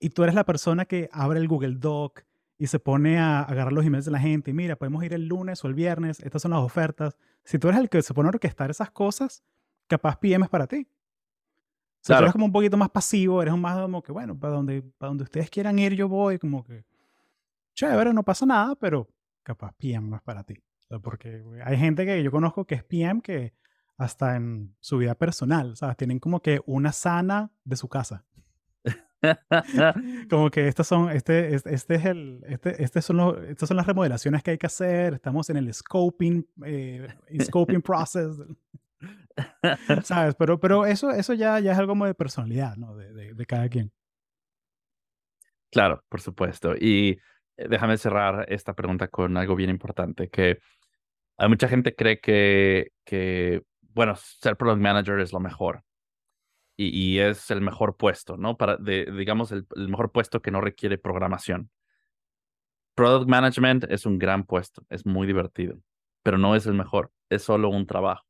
y 0.00 0.10
tú 0.10 0.24
eres 0.24 0.34
la 0.34 0.44
persona 0.44 0.84
que 0.84 1.08
abre 1.12 1.38
el 1.38 1.46
Google 1.46 1.76
Doc 1.76 2.24
y 2.58 2.66
se 2.66 2.80
pone 2.80 3.20
a 3.20 3.42
agarrar 3.42 3.72
los 3.72 3.86
emails 3.86 4.04
de 4.04 4.10
la 4.10 4.18
gente 4.18 4.50
y 4.50 4.54
mira, 4.54 4.74
podemos 4.74 5.04
ir 5.04 5.14
el 5.14 5.28
lunes 5.28 5.64
o 5.64 5.68
el 5.68 5.74
viernes, 5.74 6.18
estas 6.18 6.42
son 6.42 6.50
las 6.50 6.60
ofertas. 6.60 7.16
Si 7.44 7.56
tú 7.60 7.68
eres 7.68 7.78
el 7.78 7.88
que 7.88 8.02
se 8.02 8.12
pone 8.12 8.26
a 8.26 8.30
orquestar 8.30 8.68
esas 8.68 8.90
cosas, 8.90 9.44
capaz 9.86 10.16
PM 10.16 10.44
es 10.44 10.50
para 10.50 10.66
ti. 10.66 10.88
Si 12.00 12.12
tú 12.12 12.18
eres 12.18 12.32
como 12.32 12.46
un 12.46 12.52
poquito 12.52 12.76
más 12.76 12.90
pasivo, 12.90 13.40
eres 13.40 13.54
un 13.54 13.60
más 13.60 13.80
como 13.80 14.02
que, 14.02 14.10
bueno, 14.10 14.36
para 14.36 14.54
donde, 14.54 14.82
para 14.82 15.10
donde 15.10 15.22
ustedes 15.22 15.48
quieran 15.48 15.78
ir, 15.78 15.94
yo 15.94 16.08
voy, 16.08 16.40
como 16.40 16.64
que, 16.64 16.84
chévere, 17.74 18.12
no 18.12 18.22
pasa 18.22 18.46
nada, 18.46 18.74
pero 18.76 19.08
capaz 19.42 19.72
PM 19.78 20.08
no 20.08 20.16
es 20.16 20.22
para 20.22 20.44
ti. 20.44 20.54
porque 21.02 21.42
hay 21.64 21.76
gente 21.78 22.04
que 22.04 22.22
yo 22.22 22.30
conozco 22.30 22.66
que 22.66 22.74
es 22.74 22.84
PM 22.84 23.22
que 23.22 23.54
hasta 23.96 24.36
en 24.36 24.74
su 24.80 24.98
vida 24.98 25.14
personal, 25.14 25.76
¿sabes? 25.76 25.96
Tienen 25.96 26.18
como 26.18 26.40
que 26.40 26.60
una 26.66 26.92
sana 26.92 27.52
de 27.64 27.76
su 27.76 27.88
casa. 27.88 28.24
como 30.30 30.50
que 30.50 30.66
estas 30.66 30.86
son, 30.86 31.10
este, 31.10 31.54
este, 31.54 31.74
este, 31.74 31.94
es 31.94 32.04
el, 32.04 32.44
este, 32.48 32.82
este 32.82 33.00
son 33.02 33.18
los, 33.18 33.38
estas 33.44 33.68
son 33.68 33.76
las 33.76 33.86
remodelaciones 33.86 34.42
que 34.42 34.52
hay 34.52 34.58
que 34.58 34.66
hacer, 34.66 35.14
estamos 35.14 35.48
en 35.50 35.58
el 35.58 35.72
scoping, 35.72 36.44
eh, 36.66 37.06
scoping 37.40 37.80
process, 37.82 38.36
¿sabes? 40.02 40.34
Pero, 40.34 40.58
pero 40.58 40.86
eso, 40.86 41.10
eso 41.10 41.34
ya, 41.34 41.60
ya 41.60 41.72
es 41.72 41.78
algo 41.78 41.92
como 41.92 42.06
de 42.06 42.14
personalidad, 42.14 42.76
¿no? 42.76 42.96
De, 42.96 43.12
de, 43.12 43.34
de 43.34 43.46
cada 43.46 43.68
quien. 43.68 43.92
Claro, 45.70 46.02
por 46.08 46.20
supuesto. 46.20 46.74
Y 46.76 47.18
déjame 47.56 47.96
cerrar 47.96 48.46
esta 48.48 48.74
pregunta 48.74 49.08
con 49.08 49.36
algo 49.36 49.56
bien 49.56 49.70
importante, 49.70 50.28
que 50.28 50.58
hay 51.36 51.48
mucha 51.48 51.68
gente 51.68 51.94
cree 51.94 52.20
que, 52.20 52.92
que 53.04 53.62
bueno, 53.80 54.14
ser 54.16 54.56
product 54.56 54.80
manager 54.80 55.20
es 55.20 55.32
lo 55.32 55.40
mejor 55.40 55.82
y, 56.76 57.18
es 57.18 57.50
el 57.50 57.60
mejor 57.60 57.96
puesto, 57.96 58.36
¿no? 58.36 58.56
Para, 58.56 58.76
de, 58.76 59.06
digamos, 59.16 59.52
el, 59.52 59.66
mejor 59.76 60.10
puesto 60.10 60.40
que 60.42 60.50
no 60.50 60.60
requiere 60.60 60.98
programación. 60.98 61.70
Product 62.94 63.28
management 63.28 63.84
es 63.84 64.04
un 64.04 64.18
gran 64.18 64.44
puesto, 64.44 64.84
es 64.90 65.06
muy 65.06 65.26
divertido, 65.26 65.78
pero 66.22 66.38
no 66.38 66.54
es 66.54 66.66
el 66.66 66.74
mejor, 66.74 67.10
es 67.30 67.42
solo 67.42 67.68
un 67.68 67.86
trabajo. 67.86 68.24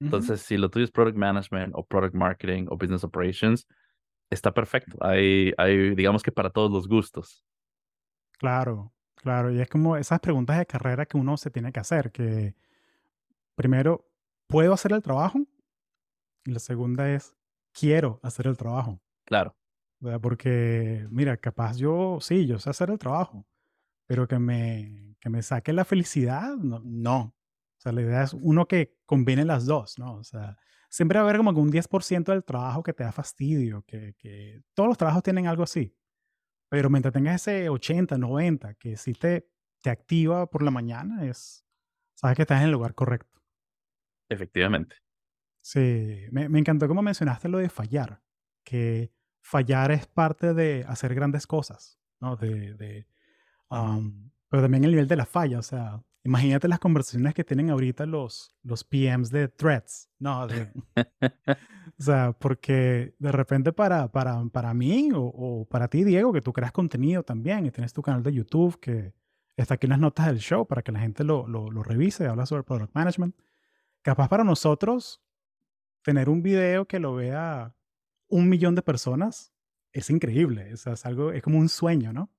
Entonces, 0.00 0.40
si 0.40 0.56
lo 0.56 0.68
tuyo 0.68 0.84
es 0.84 0.90
product 0.90 1.16
management 1.16 1.74
o 1.76 1.86
product 1.86 2.14
marketing 2.14 2.66
o 2.68 2.76
business 2.76 3.04
operations, 3.04 3.68
está 4.30 4.52
perfecto. 4.52 4.96
Hay, 5.00 5.52
hay, 5.56 5.94
digamos 5.94 6.24
que 6.24 6.32
para 6.32 6.50
todos 6.50 6.72
los 6.72 6.88
gustos. 6.88 7.44
Claro, 8.42 8.92
claro. 9.14 9.52
Y 9.52 9.60
es 9.60 9.68
como 9.68 9.96
esas 9.96 10.18
preguntas 10.18 10.58
de 10.58 10.66
carrera 10.66 11.06
que 11.06 11.16
uno 11.16 11.36
se 11.36 11.48
tiene 11.48 11.70
que 11.70 11.78
hacer, 11.78 12.10
que 12.10 12.56
primero, 13.54 14.10
¿puedo 14.48 14.72
hacer 14.72 14.90
el 14.90 15.00
trabajo? 15.00 15.38
Y 16.44 16.50
la 16.50 16.58
segunda 16.58 17.08
es, 17.08 17.36
quiero 17.72 18.18
hacer 18.24 18.48
el 18.48 18.56
trabajo. 18.56 19.00
Claro. 19.24 19.56
Porque, 20.20 21.06
mira, 21.08 21.36
capaz 21.36 21.76
yo, 21.76 22.18
sí, 22.20 22.48
yo 22.48 22.58
sé 22.58 22.68
hacer 22.68 22.90
el 22.90 22.98
trabajo, 22.98 23.46
pero 24.08 24.26
que 24.26 24.40
me, 24.40 25.14
que 25.20 25.30
me 25.30 25.40
saque 25.40 25.72
la 25.72 25.84
felicidad, 25.84 26.56
no, 26.56 26.80
no. 26.84 27.20
O 27.20 27.80
sea, 27.80 27.92
la 27.92 28.02
idea 28.02 28.24
es 28.24 28.34
uno 28.34 28.66
que 28.66 28.96
combine 29.06 29.44
las 29.44 29.66
dos, 29.66 30.00
¿no? 30.00 30.16
O 30.16 30.24
sea, 30.24 30.58
siempre 30.90 31.20
va 31.20 31.26
a 31.26 31.28
haber 31.28 31.36
como 31.36 31.54
que 31.54 31.60
un 31.60 31.70
10% 31.70 32.32
del 32.32 32.42
trabajo 32.42 32.82
que 32.82 32.92
te 32.92 33.04
da 33.04 33.12
fastidio, 33.12 33.84
que, 33.86 34.16
que 34.18 34.64
todos 34.74 34.88
los 34.88 34.98
trabajos 34.98 35.22
tienen 35.22 35.46
algo 35.46 35.62
así. 35.62 35.94
Pero 36.72 36.88
mientras 36.88 37.12
tengas 37.12 37.46
ese 37.46 37.68
80, 37.68 38.16
90, 38.16 38.72
que 38.76 38.96
si 38.96 39.12
te, 39.12 39.46
te 39.82 39.90
activa 39.90 40.48
por 40.48 40.62
la 40.62 40.70
mañana, 40.70 41.26
es, 41.26 41.66
sabes 42.14 42.34
que 42.34 42.42
estás 42.44 42.60
en 42.60 42.68
el 42.68 42.72
lugar 42.72 42.94
correcto. 42.94 43.42
Efectivamente. 44.30 44.96
Sí, 45.60 46.24
me, 46.30 46.48
me 46.48 46.58
encantó 46.58 46.88
como 46.88 47.02
mencionaste 47.02 47.50
lo 47.50 47.58
de 47.58 47.68
fallar, 47.68 48.22
que 48.64 49.12
fallar 49.42 49.92
es 49.92 50.06
parte 50.06 50.54
de 50.54 50.86
hacer 50.88 51.14
grandes 51.14 51.46
cosas, 51.46 52.00
¿no? 52.20 52.36
De, 52.36 52.72
de 52.72 53.06
pero 54.48 54.62
también 54.62 54.84
el 54.84 54.92
nivel 54.92 55.08
de 55.08 55.16
la 55.16 55.26
falla, 55.26 55.58
o 55.58 55.62
sea, 55.62 56.02
imagínate 56.24 56.68
las 56.68 56.78
conversaciones 56.78 57.34
que 57.34 57.44
tienen 57.44 57.70
ahorita 57.70 58.06
los, 58.06 58.54
los 58.62 58.84
PMs 58.84 59.30
de 59.30 59.48
threads, 59.48 60.08
¿no? 60.18 60.46
o 61.98 62.02
sea, 62.02 62.32
porque 62.32 63.14
de 63.18 63.32
repente 63.32 63.72
para, 63.72 64.10
para, 64.10 64.44
para 64.46 64.74
mí 64.74 65.10
o, 65.12 65.22
o, 65.22 65.64
para 65.66 65.88
ti, 65.88 66.04
Diego, 66.04 66.32
que 66.32 66.40
tú 66.40 66.52
creas 66.52 66.72
contenido 66.72 67.22
también 67.22 67.66
y 67.66 67.70
tienes 67.70 67.92
tu 67.92 68.02
canal 68.02 68.22
de 68.22 68.32
YouTube 68.32 68.78
que 68.80 69.14
está 69.56 69.74
aquí 69.74 69.86
en 69.86 69.90
las 69.90 70.00
notas 70.00 70.26
del 70.26 70.38
show 70.38 70.66
para 70.66 70.82
que 70.82 70.92
la 70.92 71.00
gente 71.00 71.24
lo, 71.24 71.46
lo, 71.46 71.70
lo 71.70 71.82
revise, 71.82 72.26
habla 72.26 72.46
sobre 72.46 72.62
product 72.62 72.94
management. 72.94 73.36
Capaz 74.02 74.28
para 74.28 74.44
nosotros 74.44 75.22
tener 76.02 76.28
un 76.28 76.42
video 76.42 76.86
que 76.86 76.98
lo 76.98 77.14
vea 77.14 77.74
un 78.28 78.48
millón 78.48 78.74
de 78.74 78.82
personas 78.82 79.52
es 79.92 80.08
increíble. 80.10 80.70
es 80.72 81.06
algo, 81.06 81.32
es 81.32 81.42
como 81.42 81.58
un 81.58 81.68
sueño, 81.68 82.12
¿no? 82.12 82.30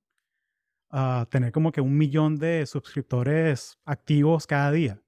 Ah, 0.96 1.26
tener 1.28 1.50
como 1.50 1.72
que 1.72 1.80
un 1.80 1.98
millón 1.98 2.36
de 2.36 2.64
suscriptores 2.66 3.80
activos 3.84 4.46
cada 4.46 4.70
día. 4.70 5.02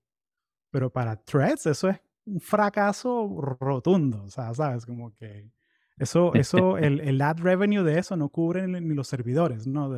Pero 0.73 0.91
para 0.91 1.15
Threads 1.15 1.67
eso 1.67 1.89
es 1.89 2.01
un 2.25 2.41
fracaso 2.41 3.41
rotundo. 3.61 4.25
O 4.25 4.29
sea, 4.29 4.53
¿sabes? 4.53 4.85
Como 4.85 5.15
que 5.15 5.49
eso, 5.97 6.35
eso, 6.35 6.77
el, 6.79 6.99
el 7.03 7.23
ad 7.23 7.39
revenue 7.39 7.85
de 7.85 8.01
eso 8.01 8.17
no 8.17 8.31
cubre 8.31 8.67
ni 8.67 8.95
los 8.97 9.07
servidores, 9.07 9.69
¿no? 9.69 9.97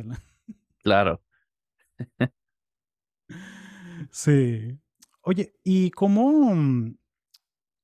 Claro. 0.83 1.23
sí. 4.11 4.79
Oye, 5.21 5.55
¿y 5.63 5.89
cómo, 5.89 6.53
mm, 6.53 6.97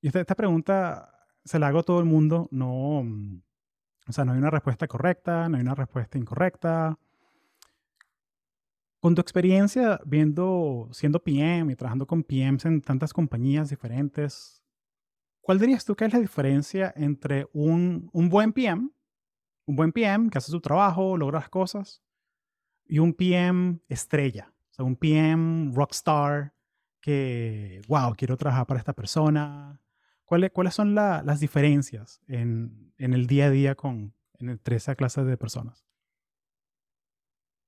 esta, 0.03 0.35
pregunta 0.35 1.11
se 1.43 1.57
la 1.57 1.69
hago 1.69 1.79
a 1.79 1.83
todo 1.83 1.99
el 2.01 2.05
mundo, 2.05 2.49
no, 2.51 3.01
mm, 3.03 3.41
o 4.09 4.11
sea, 4.11 4.25
no 4.25 4.33
hay 4.33 4.37
una 4.37 4.51
respuesta 4.51 4.87
correcta, 4.87 5.49
no 5.49 5.57
hay 5.57 5.63
una 5.63 5.73
respuesta 5.73 6.19
incorrecta. 6.19 6.99
Con 8.99 9.15
tu 9.15 9.21
experiencia 9.21 9.99
viendo, 10.05 10.89
siendo 10.91 11.23
PM 11.23 11.71
y 11.71 11.75
trabajando 11.75 12.07
con 12.07 12.23
PMs 12.23 12.65
en 12.65 12.81
tantas 12.81 13.13
compañías 13.13 13.69
diferentes, 13.69 14.63
¿cuál 15.41 15.59
dirías 15.59 15.85
tú 15.85 15.95
que 15.95 16.05
es 16.05 16.13
la 16.13 16.19
diferencia 16.19 16.93
entre 16.95 17.47
un, 17.53 18.09
un 18.13 18.29
buen 18.29 18.51
PM, 18.51 18.89
un 19.65 19.75
buen 19.75 19.91
PM 19.91 20.29
que 20.29 20.37
hace 20.37 20.51
su 20.51 20.61
trabajo, 20.61 21.17
logra 21.17 21.39
las 21.39 21.49
cosas, 21.49 22.03
y 22.85 22.99
un 22.99 23.13
PM 23.13 23.79
estrella? 23.87 24.53
O 24.71 24.73
sea, 24.73 24.85
un 24.85 24.95
PM 24.95 25.71
rockstar 25.73 26.53
que, 26.99 27.81
wow, 27.87 28.13
quiero 28.15 28.37
trabajar 28.37 28.65
para 28.65 28.79
esta 28.79 28.93
persona, 28.93 29.79
¿Cuáles, 30.25 30.51
cuáles 30.51 30.73
son 30.73 30.95
las 30.95 31.39
diferencias 31.39 32.19
en, 32.27 32.91
en, 32.97 33.13
el 33.13 33.27
día 33.27 33.45
a 33.45 33.49
día 33.51 33.75
con, 33.75 34.15
entre 34.39 34.77
esa 34.77 34.95
clase 34.95 35.23
de 35.23 35.37
personas? 35.37 35.85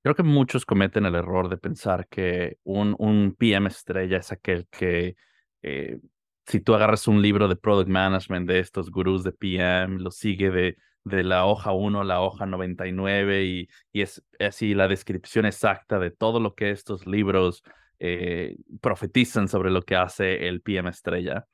Creo 0.08 0.16
que 0.16 0.24
muchos 0.24 0.66
cometen 0.66 1.06
el 1.06 1.16
error 1.16 1.50
de 1.50 1.58
pensar 1.58 2.08
que 2.08 2.60
un, 2.64 3.36
PM 3.38 3.68
estrella 3.68 4.20
es 4.20 4.32
aquel 4.32 4.66
que, 4.72 5.18
eh, 5.62 6.00
si 6.46 6.62
tú 6.62 6.74
agarras 6.76 7.10
un 7.10 7.22
libro 7.22 7.50
de 7.50 7.58
product 7.58 7.90
management 7.90 8.48
de 8.48 8.60
estos 8.60 8.90
gurús 8.90 9.26
de 9.26 9.34
PM, 9.34 10.00
lo 10.00 10.10
sigue 10.10 10.50
de, 10.50 10.78
de 11.04 11.24
la 11.26 11.46
hoja 11.46 11.74
1 11.74 12.00
a 12.00 12.04
la 12.06 12.22
hoja 12.22 12.46
99 12.46 13.44
y, 13.44 13.68
y 13.92 14.02
es 14.02 14.24
así 14.40 14.74
la 14.74 14.88
descripción 14.88 15.46
exacta 15.46 16.00
de 16.00 16.10
todo 16.12 16.40
lo 16.40 16.56
que 16.56 16.72
estos 16.72 17.06
libros 17.06 17.62
eh, 18.00 18.56
profetizan 18.80 19.50
sobre 19.50 19.72
lo 19.72 19.82
que 19.82 19.98
hace 19.98 20.48
el 20.48 20.62
PM 20.62 20.90
estrella 20.90 21.46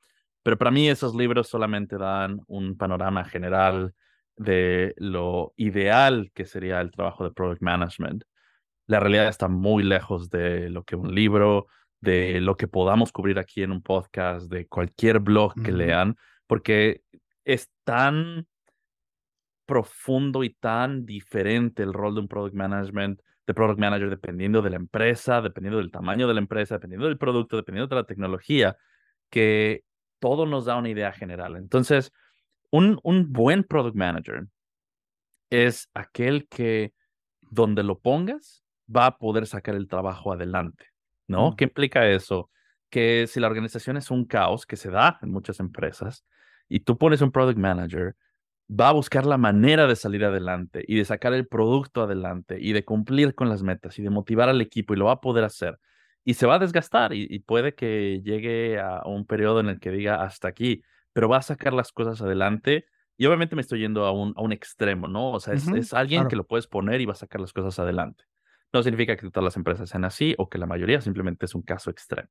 Pero 0.44 0.56
para 0.58 0.70
mí 0.70 0.88
esos 0.88 1.16
libros 1.16 1.48
solamente 1.48 1.98
dan 1.98 2.38
un 2.46 2.76
panorama 2.76 3.24
general 3.24 3.94
de 4.36 4.94
lo 4.98 5.54
ideal 5.56 6.30
que 6.32 6.44
sería 6.44 6.80
el 6.80 6.92
trabajo 6.92 7.24
de 7.24 7.32
product 7.32 7.60
management. 7.60 8.22
La 8.86 9.00
realidad 9.00 9.28
está 9.28 9.48
muy 9.48 9.82
lejos 9.82 10.30
de 10.30 10.68
lo 10.70 10.84
que 10.84 10.96
un 10.96 11.14
libro, 11.14 11.66
de 12.00 12.40
lo 12.40 12.56
que 12.56 12.68
podamos 12.68 13.12
cubrir 13.12 13.38
aquí 13.38 13.62
en 13.62 13.72
un 13.72 13.82
podcast, 13.82 14.50
de 14.50 14.66
cualquier 14.66 15.20
blog 15.20 15.54
que 15.62 15.72
lean, 15.72 16.16
porque 16.46 17.02
es 17.44 17.70
tan 17.84 18.46
profundo 19.66 20.44
y 20.44 20.50
tan 20.50 21.06
diferente 21.06 21.82
el 21.82 21.94
rol 21.94 22.14
de 22.14 22.20
un 22.20 22.28
product 22.28 22.54
management, 22.54 23.20
de 23.46 23.54
product 23.54 23.78
manager 23.78 24.10
dependiendo 24.10 24.62
de 24.62 24.70
la 24.70 24.76
empresa, 24.76 25.40
dependiendo 25.40 25.78
del 25.78 25.90
tamaño 25.90 26.28
de 26.28 26.34
la 26.34 26.40
empresa, 26.40 26.74
dependiendo 26.74 27.06
del 27.06 27.18
producto, 27.18 27.56
dependiendo 27.56 27.88
de 27.88 28.02
la 28.02 28.06
tecnología, 28.06 28.76
que 29.30 29.84
todo 30.18 30.46
nos 30.46 30.66
da 30.66 30.76
una 30.76 30.90
idea 30.90 31.12
general. 31.12 31.56
Entonces, 31.56 32.12
un, 32.70 32.98
un 33.02 33.32
buen 33.32 33.64
product 33.64 33.96
manager 33.96 34.46
es 35.50 35.88
aquel 35.94 36.48
que 36.48 36.92
donde 37.40 37.82
lo 37.82 37.98
pongas 37.98 38.63
va 38.94 39.06
a 39.06 39.18
poder 39.18 39.46
sacar 39.46 39.74
el 39.74 39.88
trabajo 39.88 40.32
adelante, 40.32 40.86
¿no? 41.26 41.50
Mm. 41.50 41.56
¿Qué 41.56 41.64
implica 41.64 42.08
eso? 42.08 42.50
Que 42.90 43.26
si 43.26 43.40
la 43.40 43.46
organización 43.46 43.96
es 43.96 44.10
un 44.10 44.24
caos, 44.24 44.66
que 44.66 44.76
se 44.76 44.90
da 44.90 45.18
en 45.22 45.30
muchas 45.30 45.60
empresas, 45.60 46.24
y 46.68 46.80
tú 46.80 46.98
pones 46.98 47.20
un 47.20 47.30
product 47.30 47.58
manager, 47.58 48.16
va 48.68 48.88
a 48.88 48.92
buscar 48.92 49.26
la 49.26 49.38
manera 49.38 49.86
de 49.86 49.96
salir 49.96 50.24
adelante 50.24 50.84
y 50.86 50.96
de 50.96 51.04
sacar 51.04 51.34
el 51.34 51.46
producto 51.46 52.02
adelante 52.02 52.56
y 52.60 52.72
de 52.72 52.84
cumplir 52.84 53.34
con 53.34 53.48
las 53.48 53.62
metas 53.62 53.98
y 53.98 54.02
de 54.02 54.10
motivar 54.10 54.48
al 54.48 54.60
equipo 54.60 54.94
y 54.94 54.96
lo 54.96 55.06
va 55.06 55.12
a 55.12 55.20
poder 55.20 55.44
hacer. 55.44 55.78
Y 56.24 56.34
se 56.34 56.46
va 56.46 56.54
a 56.54 56.58
desgastar 56.58 57.12
y, 57.12 57.38
puede 57.40 57.74
que 57.74 58.22
llegue 58.24 58.80
a 58.80 59.02
un 59.04 59.26
periodo 59.26 59.60
en 59.60 59.68
el 59.68 59.78
que 59.78 59.90
diga 59.90 60.22
hasta 60.22 60.48
aquí, 60.48 60.82
pero 61.12 61.28
va 61.28 61.36
a 61.36 61.42
sacar 61.42 61.74
las 61.74 61.92
cosas 61.92 62.22
adelante. 62.22 62.86
Y 63.18 63.26
obviamente 63.26 63.54
me 63.54 63.60
estoy 63.60 63.80
yendo 63.80 64.06
a 64.06 64.12
un, 64.12 64.32
a 64.34 64.40
un 64.40 64.50
extremo, 64.50 65.06
¿no? 65.06 65.32
O 65.32 65.40
sea, 65.40 65.52
es, 65.52 65.92
alguien 65.92 66.26
que 66.28 66.36
lo 66.36 66.46
puedes 66.46 66.66
poner 66.66 67.02
y 67.02 67.04
va 67.06 67.12
a 67.12 67.16
sacar 67.16 67.42
las 67.42 67.52
cosas 67.52 67.78
adelante. 67.78 68.24
No 68.74 68.82
significa 68.82 69.16
que 69.16 69.30
todas 69.30 69.44
las 69.44 69.56
empresas 69.56 69.88
sean 69.88 70.04
así 70.04 70.34
o 70.36 70.48
que 70.48 70.58
la 70.58 70.66
mayoría 70.66 71.00
simplemente 71.00 71.46
es 71.46 71.54
un 71.54 71.62
caso 71.62 71.90
extremo. 71.90 72.28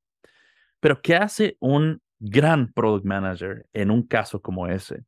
Pero 0.78 1.00
¿qué 1.00 1.16
hace 1.16 1.56
un 1.58 2.02
gran 2.18 2.70
product 2.70 3.06
manager 3.06 3.66
en 3.72 3.90
un 3.90 4.06
caso 4.06 4.42
como 4.42 4.68
ese? 4.68 5.06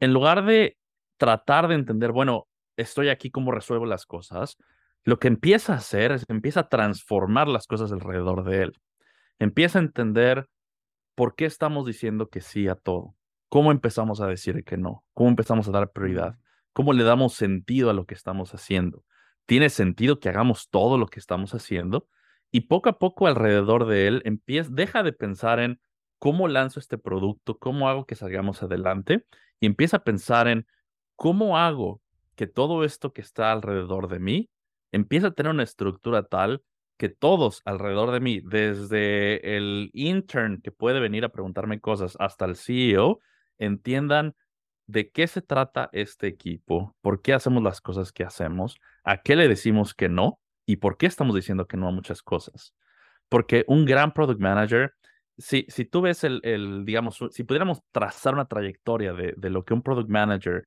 En 0.00 0.14
lugar 0.14 0.46
de 0.46 0.78
tratar 1.18 1.68
de 1.68 1.74
entender, 1.74 2.10
bueno, 2.12 2.48
estoy 2.78 3.10
aquí, 3.10 3.30
¿cómo 3.30 3.52
resuelvo 3.52 3.84
las 3.84 4.06
cosas? 4.06 4.56
Lo 5.04 5.18
que 5.18 5.28
empieza 5.28 5.74
a 5.74 5.76
hacer 5.76 6.10
es 6.10 6.24
empieza 6.28 6.60
a 6.60 6.68
transformar 6.70 7.48
las 7.48 7.66
cosas 7.66 7.92
alrededor 7.92 8.42
de 8.42 8.62
él. 8.62 8.72
Empieza 9.38 9.78
a 9.78 9.82
entender 9.82 10.48
por 11.14 11.34
qué 11.34 11.44
estamos 11.44 11.84
diciendo 11.84 12.30
que 12.30 12.40
sí 12.40 12.66
a 12.68 12.76
todo. 12.76 13.14
¿Cómo 13.50 13.72
empezamos 13.72 14.22
a 14.22 14.26
decir 14.26 14.64
que 14.64 14.78
no? 14.78 15.04
¿Cómo 15.12 15.28
empezamos 15.28 15.68
a 15.68 15.72
dar 15.72 15.92
prioridad? 15.92 16.38
¿Cómo 16.72 16.94
le 16.94 17.04
damos 17.04 17.34
sentido 17.34 17.90
a 17.90 17.92
lo 17.92 18.06
que 18.06 18.14
estamos 18.14 18.54
haciendo? 18.54 19.04
Tiene 19.46 19.70
sentido 19.70 20.20
que 20.20 20.28
hagamos 20.28 20.68
todo 20.70 20.98
lo 20.98 21.06
que 21.06 21.20
estamos 21.20 21.54
haciendo 21.54 22.08
y 22.50 22.62
poco 22.62 22.88
a 22.88 22.98
poco 22.98 23.26
alrededor 23.26 23.86
de 23.86 24.06
él 24.06 24.22
empieza, 24.24 24.70
deja 24.72 25.02
de 25.02 25.12
pensar 25.12 25.58
en 25.58 25.80
cómo 26.18 26.48
lanzo 26.48 26.78
este 26.78 26.98
producto, 26.98 27.58
cómo 27.58 27.88
hago 27.88 28.06
que 28.06 28.14
salgamos 28.14 28.62
adelante 28.62 29.26
y 29.58 29.66
empieza 29.66 29.98
a 29.98 30.04
pensar 30.04 30.48
en 30.48 30.66
cómo 31.16 31.58
hago 31.58 32.00
que 32.36 32.46
todo 32.46 32.84
esto 32.84 33.12
que 33.12 33.20
está 33.20 33.52
alrededor 33.52 34.08
de 34.08 34.18
mí 34.18 34.50
empieza 34.92 35.28
a 35.28 35.30
tener 35.32 35.50
una 35.50 35.62
estructura 35.62 36.24
tal 36.24 36.62
que 36.96 37.08
todos 37.08 37.62
alrededor 37.64 38.12
de 38.12 38.20
mí, 38.20 38.40
desde 38.44 39.56
el 39.56 39.90
intern 39.92 40.60
que 40.60 40.70
puede 40.70 41.00
venir 41.00 41.24
a 41.24 41.30
preguntarme 41.30 41.80
cosas 41.80 42.16
hasta 42.20 42.44
el 42.44 42.54
CEO, 42.54 43.18
entiendan 43.58 44.36
de 44.86 45.10
qué 45.10 45.26
se 45.26 45.42
trata 45.42 45.88
este 45.92 46.28
equipo, 46.28 46.94
por 47.00 47.22
qué 47.22 47.32
hacemos 47.32 47.62
las 47.62 47.80
cosas 47.80 48.12
que 48.12 48.22
hacemos, 48.22 48.78
a 49.04 49.18
qué 49.18 49.36
le 49.36 49.48
decimos 49.48 49.94
que 49.94 50.08
no 50.08 50.38
y 50.66 50.76
por 50.76 50.96
qué 50.96 51.06
estamos 51.06 51.34
diciendo 51.34 51.66
que 51.66 51.76
no 51.76 51.88
a 51.88 51.92
muchas 51.92 52.22
cosas. 52.22 52.74
Porque 53.28 53.64
un 53.66 53.84
gran 53.84 54.12
product 54.12 54.40
manager, 54.40 54.94
si, 55.38 55.66
si 55.68 55.84
tú 55.84 56.02
ves 56.02 56.24
el, 56.24 56.40
el, 56.44 56.84
digamos, 56.84 57.18
si 57.30 57.44
pudiéramos 57.44 57.80
trazar 57.90 58.34
una 58.34 58.46
trayectoria 58.46 59.12
de, 59.12 59.34
de 59.36 59.50
lo 59.50 59.64
que 59.64 59.74
un 59.74 59.82
product 59.82 60.08
manager 60.08 60.66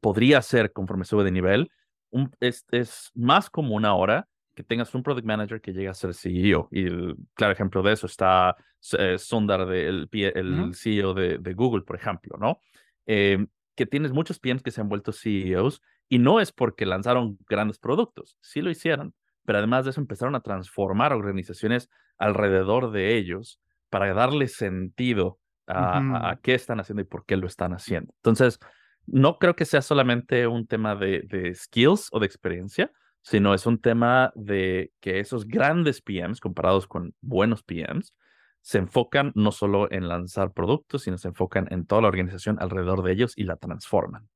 podría 0.00 0.38
hacer 0.38 0.72
conforme 0.72 1.04
sube 1.04 1.24
de 1.24 1.30
nivel, 1.30 1.70
un, 2.10 2.30
es, 2.40 2.66
es 2.70 3.10
más 3.14 3.48
común 3.50 3.84
ahora 3.84 4.28
que 4.54 4.62
tengas 4.62 4.94
un 4.94 5.02
product 5.02 5.26
manager 5.26 5.60
que 5.60 5.72
llegue 5.72 5.88
a 5.88 5.94
ser 5.94 6.14
CEO. 6.14 6.68
Y 6.70 6.86
el 6.86 7.16
claro 7.34 7.52
ejemplo 7.52 7.82
de 7.82 7.92
eso 7.92 8.06
está 8.06 8.54
eh, 8.98 9.16
Sundar, 9.18 9.66
de, 9.66 9.88
el, 9.88 10.08
el 10.12 10.74
CEO 10.74 11.14
de, 11.14 11.38
de, 11.38 11.54
Google, 11.54 11.82
por 11.82 11.96
ejemplo, 11.96 12.36
¿no? 12.38 12.60
Eh, 13.06 13.46
que 13.74 13.86
tienes 13.86 14.12
muchos 14.12 14.38
PMs 14.38 14.62
que 14.62 14.70
se 14.70 14.80
han 14.80 14.88
vuelto 14.88 15.12
CEOs 15.12 15.82
y 16.08 16.18
no 16.18 16.40
es 16.40 16.52
porque 16.52 16.86
lanzaron 16.86 17.38
grandes 17.48 17.78
productos, 17.78 18.36
sí 18.40 18.60
lo 18.60 18.70
hicieron, 18.70 19.14
pero 19.44 19.58
además 19.58 19.84
de 19.84 19.90
eso 19.90 20.00
empezaron 20.00 20.34
a 20.34 20.40
transformar 20.40 21.12
organizaciones 21.12 21.90
alrededor 22.18 22.92
de 22.92 23.16
ellos 23.16 23.60
para 23.90 24.12
darle 24.14 24.48
sentido 24.48 25.38
a, 25.66 26.38
qué 26.42 26.54
están 26.54 26.80
haciendo 26.80 27.02
y 27.02 27.06
por 27.06 27.24
qué 27.24 27.36
lo 27.36 27.46
están 27.46 27.72
haciendo. 27.72 28.12
Entonces, 28.16 28.58
no 29.06 29.38
creo 29.38 29.56
que 29.56 29.64
sea 29.64 29.82
solamente 29.82 30.46
un 30.46 30.66
tema 30.66 30.94
de, 30.94 31.22
de 31.28 31.54
skills 31.54 32.08
o 32.12 32.20
de 32.20 32.26
experiencia, 32.26 32.92
sino 33.22 33.54
es 33.54 33.66
un 33.66 33.78
tema 33.78 34.32
de 34.34 34.92
que 35.00 35.20
esos 35.20 35.46
grandes 35.46 36.02
PMs 36.02 36.40
comparados 36.40 36.86
con 36.86 37.14
buenos 37.20 37.62
PMs 37.62 38.14
se 38.62 38.78
enfocan 38.78 39.32
no 39.34 39.50
solo 39.52 39.90
en 39.90 40.08
lanzar 40.08 40.52
productos, 40.52 41.02
sino 41.02 41.18
se 41.18 41.28
enfocan 41.28 41.66
en 41.70 41.84
toda 41.84 42.02
la 42.02 42.08
organización 42.08 42.56
alrededor 42.60 43.02
de 43.02 43.12
ellos 43.12 43.34
y 43.36 43.44
la 43.44 43.56
transforman. 43.56 44.28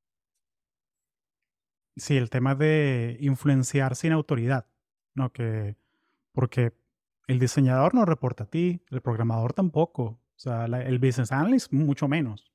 Sí, 1.97 2.17
el 2.17 2.29
tema 2.29 2.55
de 2.55 3.17
influenciar 3.21 3.97
sin 3.97 4.13
autoridad, 4.13 4.67
¿no? 5.15 5.33
Que, 5.33 5.77
porque 6.33 6.75
el 7.29 7.39
diseñador 7.39 7.95
no 7.95 8.05
reporta 8.05 8.45
a 8.45 8.51
ti, 8.51 8.83
el 8.91 9.01
programador 9.01 9.53
tampoco, 9.53 10.03
o 10.05 10.39
sea, 10.39 10.67
el 10.67 10.99
business 10.99 11.33
analyst 11.33 11.73
mucho 11.73 12.09
menos. 12.09 12.53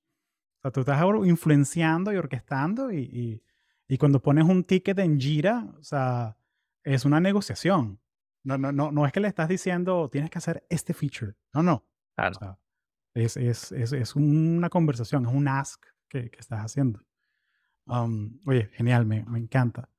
O 0.59 0.61
sea, 0.61 0.71
tú 0.71 0.81
estás 0.81 1.01
influenciando 1.25 2.13
y 2.13 2.17
orquestando 2.17 2.91
y, 2.91 3.41
y, 3.87 3.97
cuando 3.97 4.21
pones 4.21 4.45
un 4.45 4.63
ticket 4.63 4.99
en 4.99 5.19
Jira, 5.19 5.67
o 5.79 5.83
sea, 5.83 6.37
es 6.83 7.03
una 7.03 7.19
negociación. 7.19 7.99
No, 8.43 8.57
no, 8.57 8.71
no, 8.71 8.91
no 8.91 9.05
es 9.05 9.13
que 9.13 9.19
le 9.19 9.27
estás 9.27 9.47
diciendo 9.47 10.09
tienes 10.09 10.29
que 10.29 10.37
hacer 10.37 10.65
este 10.69 10.93
feature. 10.93 11.35
No, 11.53 11.61
no. 11.63 11.85
es, 13.13 13.37
es, 13.37 13.71
es, 13.71 13.93
es, 13.93 14.15
una 14.15 14.69
conversación, 14.69 15.25
es 15.25 15.33
un 15.33 15.47
ask 15.47 15.85
que, 16.07 16.29
que 16.29 16.39
estás 16.39 16.59
haciendo. 16.59 17.03
Um, 17.85 18.39
oye, 18.45 18.69
genial, 18.73 19.05
me, 19.05 19.23
me 19.25 19.39
encanta. 19.39 19.89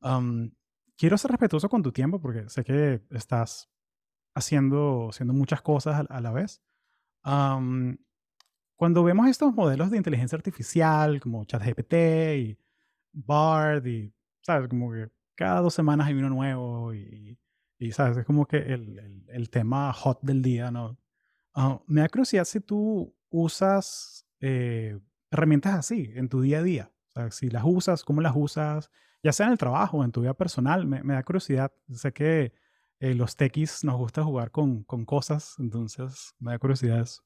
Um, 0.00 0.50
quiero 0.96 1.18
ser 1.18 1.30
respetuoso 1.30 1.68
con 1.68 1.82
tu 1.82 1.92
tiempo 1.92 2.20
porque 2.20 2.48
sé 2.48 2.64
que 2.64 3.02
estás 3.10 3.70
haciendo, 4.34 5.08
haciendo 5.10 5.34
muchas 5.34 5.62
cosas 5.62 6.06
a, 6.08 6.20
la 6.20 6.32
vez. 6.32 6.62
Um, 7.24 7.96
cuando 8.76 9.04
vemos 9.04 9.28
estos 9.28 9.54
modelos 9.54 9.90
de 9.90 9.96
inteligencia 9.96 10.36
artificial 10.36 11.20
como 11.20 11.44
ChatGPT 11.44 11.94
y 12.38 12.58
BARD 13.12 13.86
y, 13.86 14.14
¿sabes? 14.40 14.68
Como 14.68 14.92
que 14.92 15.10
cada 15.34 15.60
dos 15.60 15.74
semanas 15.74 16.08
hay 16.08 16.14
uno 16.14 16.30
nuevo 16.30 16.94
y, 16.94 17.38
y 17.82 17.90
sabes, 17.90 18.16
es 18.16 18.24
como 18.24 18.46
que 18.46 18.58
el, 18.58 19.24
el, 19.26 19.50
tema 19.50 19.92
hot 19.92 20.20
del 20.22 20.40
día, 20.40 20.70
¿no? 20.70 20.96
Ah, 21.52 21.80
me 21.86 22.00
da 22.02 22.08
curiosidad 22.08 22.44
si 22.44 22.60
tú 22.60 23.12
usas 23.28 24.24
eh, 24.40 25.00
herramientas 25.32 25.74
así 25.74 26.12
en 26.14 26.28
tu 26.28 26.40
día 26.40 26.58
a 26.58 26.62
día. 26.62 26.92
Si 27.30 27.50
las 27.50 27.64
usas, 27.66 28.04
cómo 28.04 28.20
las 28.20 28.34
usas, 28.36 28.90
ya 29.22 29.32
sea 29.32 29.46
en 29.46 29.52
el 29.52 29.58
trabajo 29.58 29.98
o 29.98 30.04
en 30.04 30.12
tu 30.12 30.20
vida 30.20 30.32
personal, 30.32 30.86
me, 30.86 31.02
da 31.02 31.22
curiosidad. 31.24 31.72
Sé 31.92 32.12
que 32.12 32.52
eh, 33.00 33.14
los 33.14 33.34
techies 33.34 33.82
nos 33.82 33.96
gusta 33.96 34.22
jugar 34.22 34.52
con, 34.52 34.84
con 34.84 35.04
cosas, 35.04 35.56
entonces 35.58 36.34
me 36.38 36.52
da 36.52 36.58
curiosidad 36.60 37.00
eso. 37.00 37.22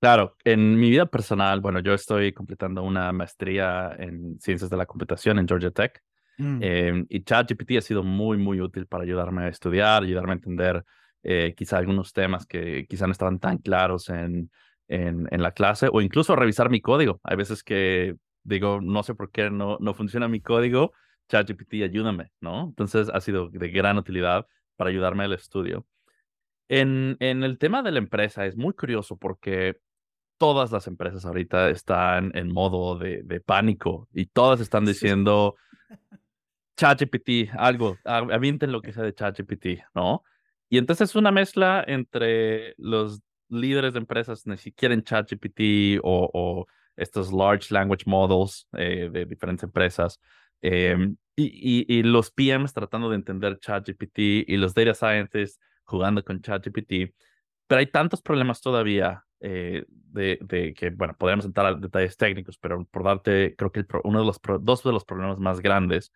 Claro, 0.00 0.36
en 0.44 0.78
mi 0.78 0.90
vida 0.90 1.06
personal, 1.06 1.60
bueno, 1.60 1.80
yo 1.80 1.92
estoy 1.92 2.32
completando 2.32 2.84
una 2.84 3.10
maestría 3.12 3.96
en 3.98 4.38
ciencias 4.40 4.70
de 4.70 4.76
la 4.76 4.86
computación 4.86 5.40
en 5.40 5.48
Georgia 5.48 5.72
Tech. 5.72 6.02
Mm. 6.38 6.58
Eh, 6.62 7.04
y 7.08 7.22
ChatGPT 7.22 7.78
ha 7.78 7.80
sido 7.80 8.02
muy, 8.02 8.36
muy 8.36 8.60
útil 8.60 8.86
para 8.86 9.04
ayudarme 9.04 9.44
a 9.44 9.48
estudiar, 9.48 10.02
ayudarme 10.02 10.32
a 10.32 10.36
entender 10.36 10.84
eh, 11.22 11.54
quizá 11.56 11.78
algunos 11.78 12.12
temas 12.12 12.46
que 12.46 12.86
quizá 12.88 13.06
no 13.06 13.12
estaban 13.12 13.38
tan 13.38 13.58
claros 13.58 14.08
en, 14.08 14.50
en, 14.88 15.26
en, 15.30 15.42
la 15.42 15.52
clase 15.52 15.88
o 15.92 16.00
incluso 16.00 16.36
revisar 16.36 16.70
mi 16.70 16.80
código. 16.80 17.20
Hay 17.22 17.36
veces 17.36 17.62
que 17.62 18.16
digo, 18.42 18.80
no 18.80 19.02
sé 19.02 19.14
por 19.14 19.30
qué 19.30 19.50
no, 19.50 19.78
no 19.80 19.94
funciona 19.94 20.28
mi 20.28 20.40
código, 20.40 20.92
ChatGPT 21.28 21.74
ayúdame, 21.84 22.30
¿no? 22.40 22.64
Entonces 22.64 23.08
ha 23.12 23.20
sido 23.20 23.48
de 23.48 23.68
gran 23.70 23.96
utilidad 23.96 24.46
para 24.76 24.90
ayudarme 24.90 25.24
al 25.24 25.32
estudio. 25.32 25.86
En, 26.68 27.16
en 27.20 27.42
el 27.42 27.58
tema 27.58 27.82
de 27.82 27.92
la 27.92 27.98
empresa 27.98 28.46
es 28.46 28.56
muy 28.56 28.74
curioso 28.74 29.16
porque 29.16 29.78
todas 30.38 30.72
las 30.72 30.86
empresas 30.86 31.24
ahorita 31.24 31.70
están 31.70 32.32
en 32.34 32.52
modo 32.52 32.98
de, 32.98 33.22
de 33.22 33.40
pánico 33.40 34.08
y 34.12 34.26
todas 34.26 34.60
están 34.60 34.84
diciendo, 34.84 35.56
ChatGPT, 36.76 37.50
algo, 37.56 37.98
avienten 38.04 38.72
lo 38.72 38.82
que 38.82 38.92
sea 38.92 39.04
de 39.04 39.14
ChatGPT, 39.14 39.82
¿no? 39.94 40.24
Y 40.68 40.78
entonces 40.78 41.10
es 41.10 41.16
una 41.16 41.30
mezcla 41.30 41.84
entre 41.86 42.74
los 42.78 43.20
líderes 43.48 43.92
de 43.92 44.00
empresas 44.00 44.46
ni 44.46 44.56
siquiera 44.56 44.94
en 44.94 45.04
ChatGPT 45.04 46.00
o, 46.02 46.30
o 46.32 46.66
estos 46.96 47.32
large 47.32 47.72
language 47.72 48.04
models 48.06 48.66
eh, 48.76 49.08
de 49.12 49.24
diferentes 49.26 49.64
empresas. 49.64 50.20
Em, 50.62 51.16
y, 51.36 51.84
y, 51.88 52.02
los 52.04 52.30
PMs 52.30 52.72
tratando 52.72 53.10
de 53.10 53.16
entender 53.16 53.58
ChatGPT 53.58 54.18
y 54.46 54.56
los 54.56 54.72
data 54.72 54.94
scientists 54.94 55.60
jugando 55.84 56.24
con 56.24 56.40
ChatGPT. 56.40 57.14
Pero 57.66 57.78
hay 57.78 57.86
tantos 57.86 58.22
problemas 58.22 58.60
todavía 58.60 59.24
eh, 59.40 59.84
de, 59.88 60.38
de, 60.42 60.72
que, 60.74 60.90
bueno, 60.90 61.14
podríamos 61.18 61.44
entrar 61.44 61.66
a 61.66 61.74
detalles 61.74 62.16
técnicos, 62.16 62.56
pero 62.58 62.84
por 62.86 63.04
darte, 63.04 63.54
creo 63.56 63.72
que 63.72 63.84
uno 64.04 64.20
de 64.20 64.26
los, 64.26 64.40
dos 64.60 64.82
de 64.82 64.92
los 64.92 65.04
problemas 65.04 65.38
más 65.38 65.60
grandes. 65.60 66.12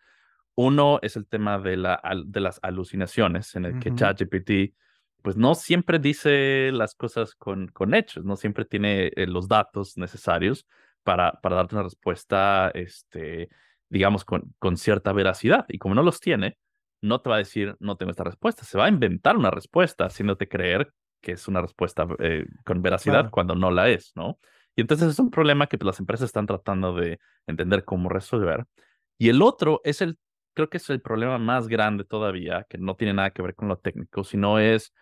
Uno 0.61 0.99
es 1.01 1.15
el 1.15 1.25
tema 1.25 1.57
de, 1.57 1.77
la, 1.77 2.01
de 2.25 2.41
las 2.41 2.59
alucinaciones, 2.61 3.55
en 3.55 3.63
el 3.63 3.79
que 3.79 3.95
ChatGPT 3.95 4.75
pues 5.21 5.37
no 5.37 5.55
siempre 5.55 5.99
dice 5.99 6.69
las 6.73 6.95
cosas 6.95 7.33
con, 7.33 7.69
con 7.69 7.93
hechos, 7.93 8.25
no 8.25 8.35
siempre 8.35 8.65
tiene 8.65 9.07
eh, 9.15 9.25
los 9.25 9.47
datos 9.47 9.97
necesarios 9.97 10.67
para, 11.03 11.31
para 11.41 11.55
darte 11.55 11.75
una 11.75 11.83
respuesta, 11.83 12.71
este, 12.73 13.47
digamos, 13.87 14.25
con, 14.25 14.53
con 14.59 14.75
cierta 14.75 15.13
veracidad. 15.13 15.65
Y 15.69 15.77
como 15.77 15.95
no 15.95 16.03
los 16.03 16.19
tiene, 16.19 16.57
no 16.99 17.21
te 17.21 17.29
va 17.29 17.35
a 17.35 17.39
decir, 17.39 17.77
no 17.79 17.95
tengo 17.95 18.11
esta 18.11 18.25
respuesta, 18.25 18.65
se 18.65 18.77
va 18.77 18.87
a 18.87 18.89
inventar 18.89 19.37
una 19.37 19.51
respuesta 19.51 20.07
haciéndote 20.07 20.49
creer 20.49 20.91
que 21.21 21.31
es 21.31 21.47
una 21.47 21.61
respuesta 21.61 22.05
eh, 22.19 22.45
con 22.65 22.81
veracidad 22.81 23.29
cuando 23.29 23.55
no 23.55 23.71
la 23.71 23.87
es, 23.87 24.11
¿no? 24.13 24.39
Y 24.75 24.81
entonces 24.81 25.07
es 25.07 25.19
un 25.19 25.31
problema 25.31 25.67
que 25.67 25.77
pues, 25.77 25.85
las 25.85 25.99
empresas 26.01 26.25
están 26.25 26.47
tratando 26.47 26.93
de 26.95 27.17
entender 27.47 27.85
cómo 27.85 28.09
resolver. 28.09 28.65
Y 29.17 29.29
el 29.29 29.41
otro 29.41 29.79
es 29.85 30.01
el, 30.01 30.17
creo 30.59 30.69
que 30.69 30.77
es 30.77 30.89
el 30.89 30.99
problema 30.99 31.37
más 31.37 31.69
grande 31.69 32.03
todavía, 32.03 32.65
que 32.69 32.77
no 32.77 32.95
tiene 32.97 33.13
nada 33.13 33.31
que 33.31 33.41
ver 33.41 33.55
con 33.55 33.69
lo 33.69 33.77
técnico, 33.77 34.25
sino 34.25 34.59
es 34.59 34.93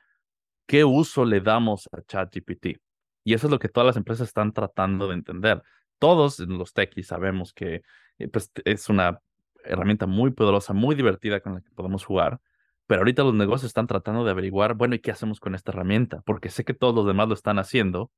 qué 0.67 0.85
uso 0.85 1.25
le 1.25 1.41
damos 1.41 1.89
a 1.91 2.03
ChatGPT. 2.03 2.77
Y 3.23 3.33
eso 3.33 3.47
es 3.47 3.51
lo 3.51 3.57
que 3.57 3.67
todas 3.67 3.87
las 3.87 3.97
empresas 3.97 4.27
están 4.27 4.53
tratando 4.53 5.07
de 5.07 5.15
entender. 5.15 5.63
Todos 5.97 6.37
los 6.41 6.73
techies 6.73 7.07
sabemos 7.07 7.53
que 7.53 7.81
eh, 8.19 8.27
pues, 8.27 8.51
es 8.65 8.87
una 8.89 9.19
herramienta 9.63 10.05
muy 10.05 10.29
poderosa, 10.29 10.73
muy 10.73 10.93
divertida 10.93 11.39
con 11.39 11.55
la 11.55 11.61
que 11.61 11.71
podemos 11.71 12.05
jugar, 12.05 12.39
pero 12.85 13.01
ahorita 13.01 13.23
los 13.23 13.33
negocios 13.33 13.69
están 13.69 13.87
tratando 13.87 14.23
de 14.23 14.29
averiguar, 14.29 14.75
bueno, 14.75 14.93
¿y 14.93 14.99
qué 14.99 15.09
hacemos 15.09 15.39
con 15.39 15.55
esta 15.55 15.71
herramienta? 15.71 16.21
Porque 16.23 16.49
sé 16.49 16.65
que 16.65 16.75
todos 16.75 16.93
los 16.93 17.07
demás 17.07 17.29
lo 17.29 17.33
están 17.33 17.57
haciendo, 17.57 18.11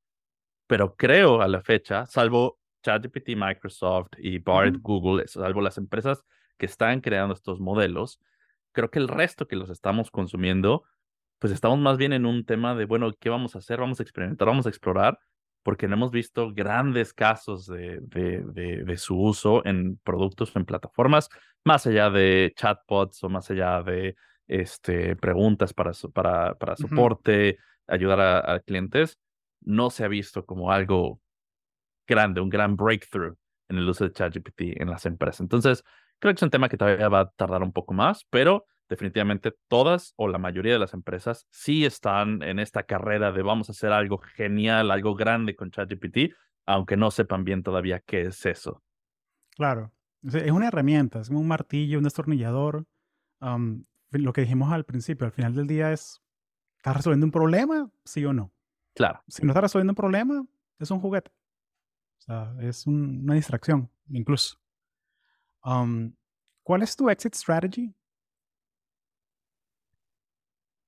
pero 0.66 0.94
creo 0.94 1.40
a 1.40 1.48
la 1.48 1.62
fecha, 1.62 2.04
salvo 2.04 2.58
ChatGPT, 2.82 3.30
Microsoft 3.34 4.10
y 4.18 4.40
Bard, 4.40 4.76
Google, 4.82 5.26
salvo 5.26 5.62
las 5.62 5.78
empresas 5.78 6.22
que 6.60 6.66
están 6.66 7.00
creando 7.00 7.34
estos 7.34 7.58
modelos, 7.58 8.20
creo 8.70 8.92
que 8.92 9.00
el 9.00 9.08
resto 9.08 9.48
que 9.48 9.56
los 9.56 9.70
estamos 9.70 10.12
consumiendo 10.12 10.84
pues 11.40 11.54
estamos 11.54 11.78
más 11.78 11.96
bien 11.96 12.12
en 12.12 12.26
un 12.26 12.44
tema 12.44 12.74
de, 12.74 12.84
bueno, 12.84 13.10
¿qué 13.18 13.30
vamos 13.30 13.56
a 13.56 13.58
hacer? 13.58 13.80
Vamos 13.80 13.98
a 13.98 14.02
experimentar, 14.02 14.46
vamos 14.46 14.66
a 14.66 14.68
explorar, 14.68 15.18
porque 15.62 15.88
no 15.88 15.94
hemos 15.94 16.10
visto 16.10 16.52
grandes 16.52 17.14
casos 17.14 17.66
de, 17.66 17.98
de, 18.02 18.42
de, 18.84 18.96
su 18.98 19.18
uso 19.18 19.64
en 19.64 19.96
productos, 20.04 20.54
en 20.54 20.66
plataformas, 20.66 21.30
más 21.64 21.86
allá 21.86 22.10
de 22.10 22.52
chatbots 22.54 23.24
o 23.24 23.30
más 23.30 23.50
allá 23.50 23.82
de 23.82 24.16
este, 24.48 25.16
preguntas 25.16 25.72
para, 25.72 25.92
para, 26.12 26.54
para 26.56 26.76
soporte, 26.76 27.58
ayudar 27.86 28.20
a, 28.20 28.60
clientes, 28.60 29.18
no 29.62 29.88
se 29.88 30.04
ha 30.04 30.08
visto 30.08 30.44
como 30.44 30.70
algo 30.70 31.20
grande, 32.06 32.42
un 32.42 32.50
gran 32.50 32.76
breakthrough 32.76 33.34
en 33.70 33.78
el 33.78 33.88
uso 33.88 34.04
de 34.04 34.12
ChatGPT 34.12 34.78
en 34.78 34.90
las 34.90 35.06
empresas. 35.06 35.40
Entonces, 35.40 35.84
creo 36.20 36.32
que 36.32 36.38
es 36.38 36.42
un 36.42 36.50
tema 36.50 36.68
que 36.68 36.76
todavía 36.76 37.08
va 37.08 37.20
a 37.20 37.30
tardar 37.30 37.62
un 37.62 37.72
poco 37.72 37.92
más, 37.94 38.26
pero 38.30 38.66
definitivamente 38.88 39.52
todas 39.68 40.12
o 40.16 40.28
la 40.28 40.38
mayoría 40.38 40.72
de 40.72 40.78
las 40.78 40.94
empresas 40.94 41.46
sí 41.50 41.84
están 41.84 42.42
en 42.42 42.58
esta 42.58 42.82
carrera 42.82 43.32
de 43.32 43.42
vamos 43.42 43.68
a 43.68 43.72
hacer 43.72 43.92
algo 43.92 44.18
genial, 44.18 44.90
algo 44.90 45.14
grande 45.14 45.56
con 45.56 45.70
ChatGPT, 45.70 46.34
aunque 46.66 46.96
no 46.96 47.10
sepan 47.10 47.44
bien 47.44 47.62
todavía 47.62 48.00
qué 48.00 48.22
es 48.22 48.44
eso. 48.46 48.82
Claro, 49.56 49.92
es 50.22 50.50
una 50.50 50.68
herramienta, 50.68 51.20
es 51.20 51.28
como 51.28 51.40
un 51.40 51.48
martillo, 51.48 51.98
un 51.98 52.04
destornillador. 52.04 52.86
lo 53.40 54.32
que 54.32 54.40
dijimos 54.42 54.72
al 54.72 54.84
principio, 54.84 55.26
al 55.26 55.32
final 55.32 55.54
del 55.54 55.66
día 55.66 55.92
es, 55.92 56.20
¿estás 56.76 56.96
resolviendo 56.96 57.26
un 57.26 57.32
problema? 57.32 57.90
Sí 58.04 58.24
o 58.24 58.32
no. 58.32 58.52
Claro. 58.94 59.22
Si 59.28 59.42
no 59.42 59.52
estás 59.52 59.62
resolviendo 59.62 59.92
un 59.92 59.96
problema, 59.96 60.44
es 60.78 60.90
un 60.90 61.00
juguete. 61.00 61.30
O 62.18 62.22
sea, 62.22 62.54
es 62.60 62.86
una 62.86 63.34
distracción, 63.34 63.88
incluso. 64.08 64.58
¿Cuál 65.62 66.82
es 66.82 66.96
tu 66.96 67.08
exit 67.10 67.34
strategy 67.34 67.94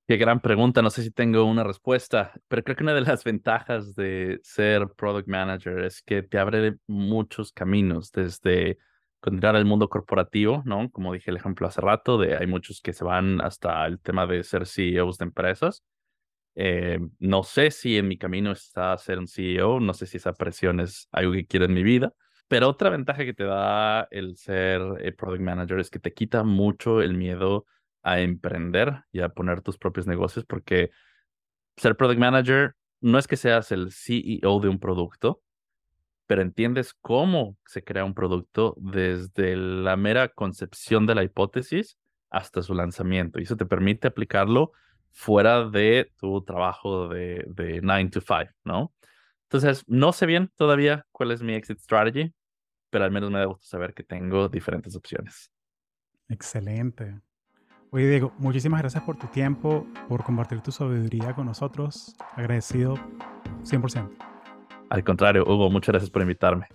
Qué 0.08 0.16
gran 0.16 0.40
pregunta, 0.40 0.82
no 0.82 0.90
sé 0.90 1.02
si 1.02 1.10
tengo 1.10 1.44
una 1.44 1.62
respuesta, 1.62 2.32
pero 2.48 2.62
creo 2.64 2.76
que 2.76 2.82
una 2.82 2.92
de 2.92 3.02
las 3.02 3.22
ventajas 3.24 3.94
de 3.94 4.40
ser 4.42 4.88
product 4.96 5.28
manager 5.28 5.78
es 5.84 6.02
que 6.02 6.22
te 6.22 6.38
abre 6.38 6.76
muchos 6.86 7.52
caminos, 7.52 8.10
desde 8.12 8.78
entrar 9.22 9.54
al 9.54 9.64
mundo 9.64 9.88
corporativo, 9.88 10.62
¿no? 10.66 10.90
Como 10.90 11.12
dije 11.12 11.30
el 11.30 11.36
ejemplo 11.36 11.66
hace 11.68 11.80
rato, 11.80 12.18
de 12.18 12.36
hay 12.36 12.46
muchos 12.46 12.80
que 12.80 12.92
se 12.92 13.04
van 13.04 13.40
hasta 13.40 13.86
el 13.86 14.00
tema 14.00 14.26
de 14.26 14.42
ser 14.42 14.66
CEOs 14.66 15.18
de 15.18 15.24
empresas. 15.24 15.84
Eh, 16.56 16.98
no 17.18 17.44
sé 17.44 17.70
si 17.70 17.96
en 17.96 18.08
mi 18.08 18.18
camino 18.18 18.52
está 18.52 18.96
ser 18.98 19.18
un 19.18 19.28
CEO, 19.28 19.80
no 19.80 19.94
sé 19.94 20.06
si 20.06 20.18
esa 20.18 20.34
presión 20.34 20.80
es 20.80 21.08
algo 21.12 21.32
que 21.32 21.46
quiero 21.46 21.64
en 21.64 21.74
mi 21.74 21.82
vida, 21.84 22.12
pero 22.52 22.68
otra 22.68 22.90
ventaja 22.90 23.24
que 23.24 23.32
te 23.32 23.44
da 23.44 24.06
el 24.10 24.36
ser 24.36 24.82
eh, 25.00 25.12
product 25.12 25.40
manager 25.40 25.80
es 25.80 25.88
que 25.88 25.98
te 25.98 26.12
quita 26.12 26.44
mucho 26.44 27.00
el 27.00 27.14
miedo 27.14 27.64
a 28.02 28.20
emprender 28.20 29.04
y 29.10 29.20
a 29.20 29.30
poner 29.30 29.62
tus 29.62 29.78
propios 29.78 30.06
negocios, 30.06 30.44
porque 30.44 30.90
ser 31.78 31.96
product 31.96 32.20
manager 32.20 32.76
no 33.00 33.16
es 33.16 33.26
que 33.26 33.38
seas 33.38 33.72
el 33.72 33.90
CEO 33.90 34.60
de 34.60 34.68
un 34.68 34.78
producto, 34.78 35.40
pero 36.26 36.42
entiendes 36.42 36.92
cómo 36.92 37.56
se 37.64 37.82
crea 37.84 38.04
un 38.04 38.12
producto 38.12 38.74
desde 38.76 39.56
la 39.56 39.96
mera 39.96 40.28
concepción 40.28 41.06
de 41.06 41.14
la 41.14 41.24
hipótesis 41.24 41.96
hasta 42.28 42.60
su 42.60 42.74
lanzamiento. 42.74 43.40
Y 43.40 43.44
eso 43.44 43.56
te 43.56 43.64
permite 43.64 44.08
aplicarlo 44.08 44.72
fuera 45.10 45.70
de 45.70 46.12
tu 46.18 46.44
trabajo 46.44 47.08
de, 47.08 47.46
de 47.46 47.80
9 47.82 48.10
to 48.10 48.20
5, 48.20 48.52
¿no? 48.64 48.92
Entonces, 49.44 49.84
no 49.86 50.12
sé 50.12 50.26
bien 50.26 50.52
todavía 50.56 51.06
cuál 51.12 51.30
es 51.30 51.40
mi 51.40 51.54
exit 51.54 51.78
strategy, 51.78 52.34
pero 52.92 53.06
al 53.06 53.10
menos 53.10 53.30
me 53.30 53.38
da 53.38 53.46
gusto 53.46 53.64
saber 53.64 53.94
que 53.94 54.02
tengo 54.02 54.50
diferentes 54.50 54.94
opciones. 54.94 55.50
Excelente. 56.28 57.18
Oye, 57.90 58.06
Diego, 58.06 58.34
muchísimas 58.36 58.82
gracias 58.82 59.02
por 59.02 59.16
tu 59.16 59.26
tiempo, 59.28 59.86
por 60.08 60.22
compartir 60.22 60.60
tu 60.60 60.70
sabiduría 60.70 61.34
con 61.34 61.46
nosotros. 61.46 62.14
Agradecido 62.36 62.94
100%. 63.64 64.10
Al 64.90 65.04
contrario, 65.04 65.44
Hugo, 65.46 65.70
muchas 65.70 65.94
gracias 65.94 66.10
por 66.10 66.20
invitarme. 66.20 66.66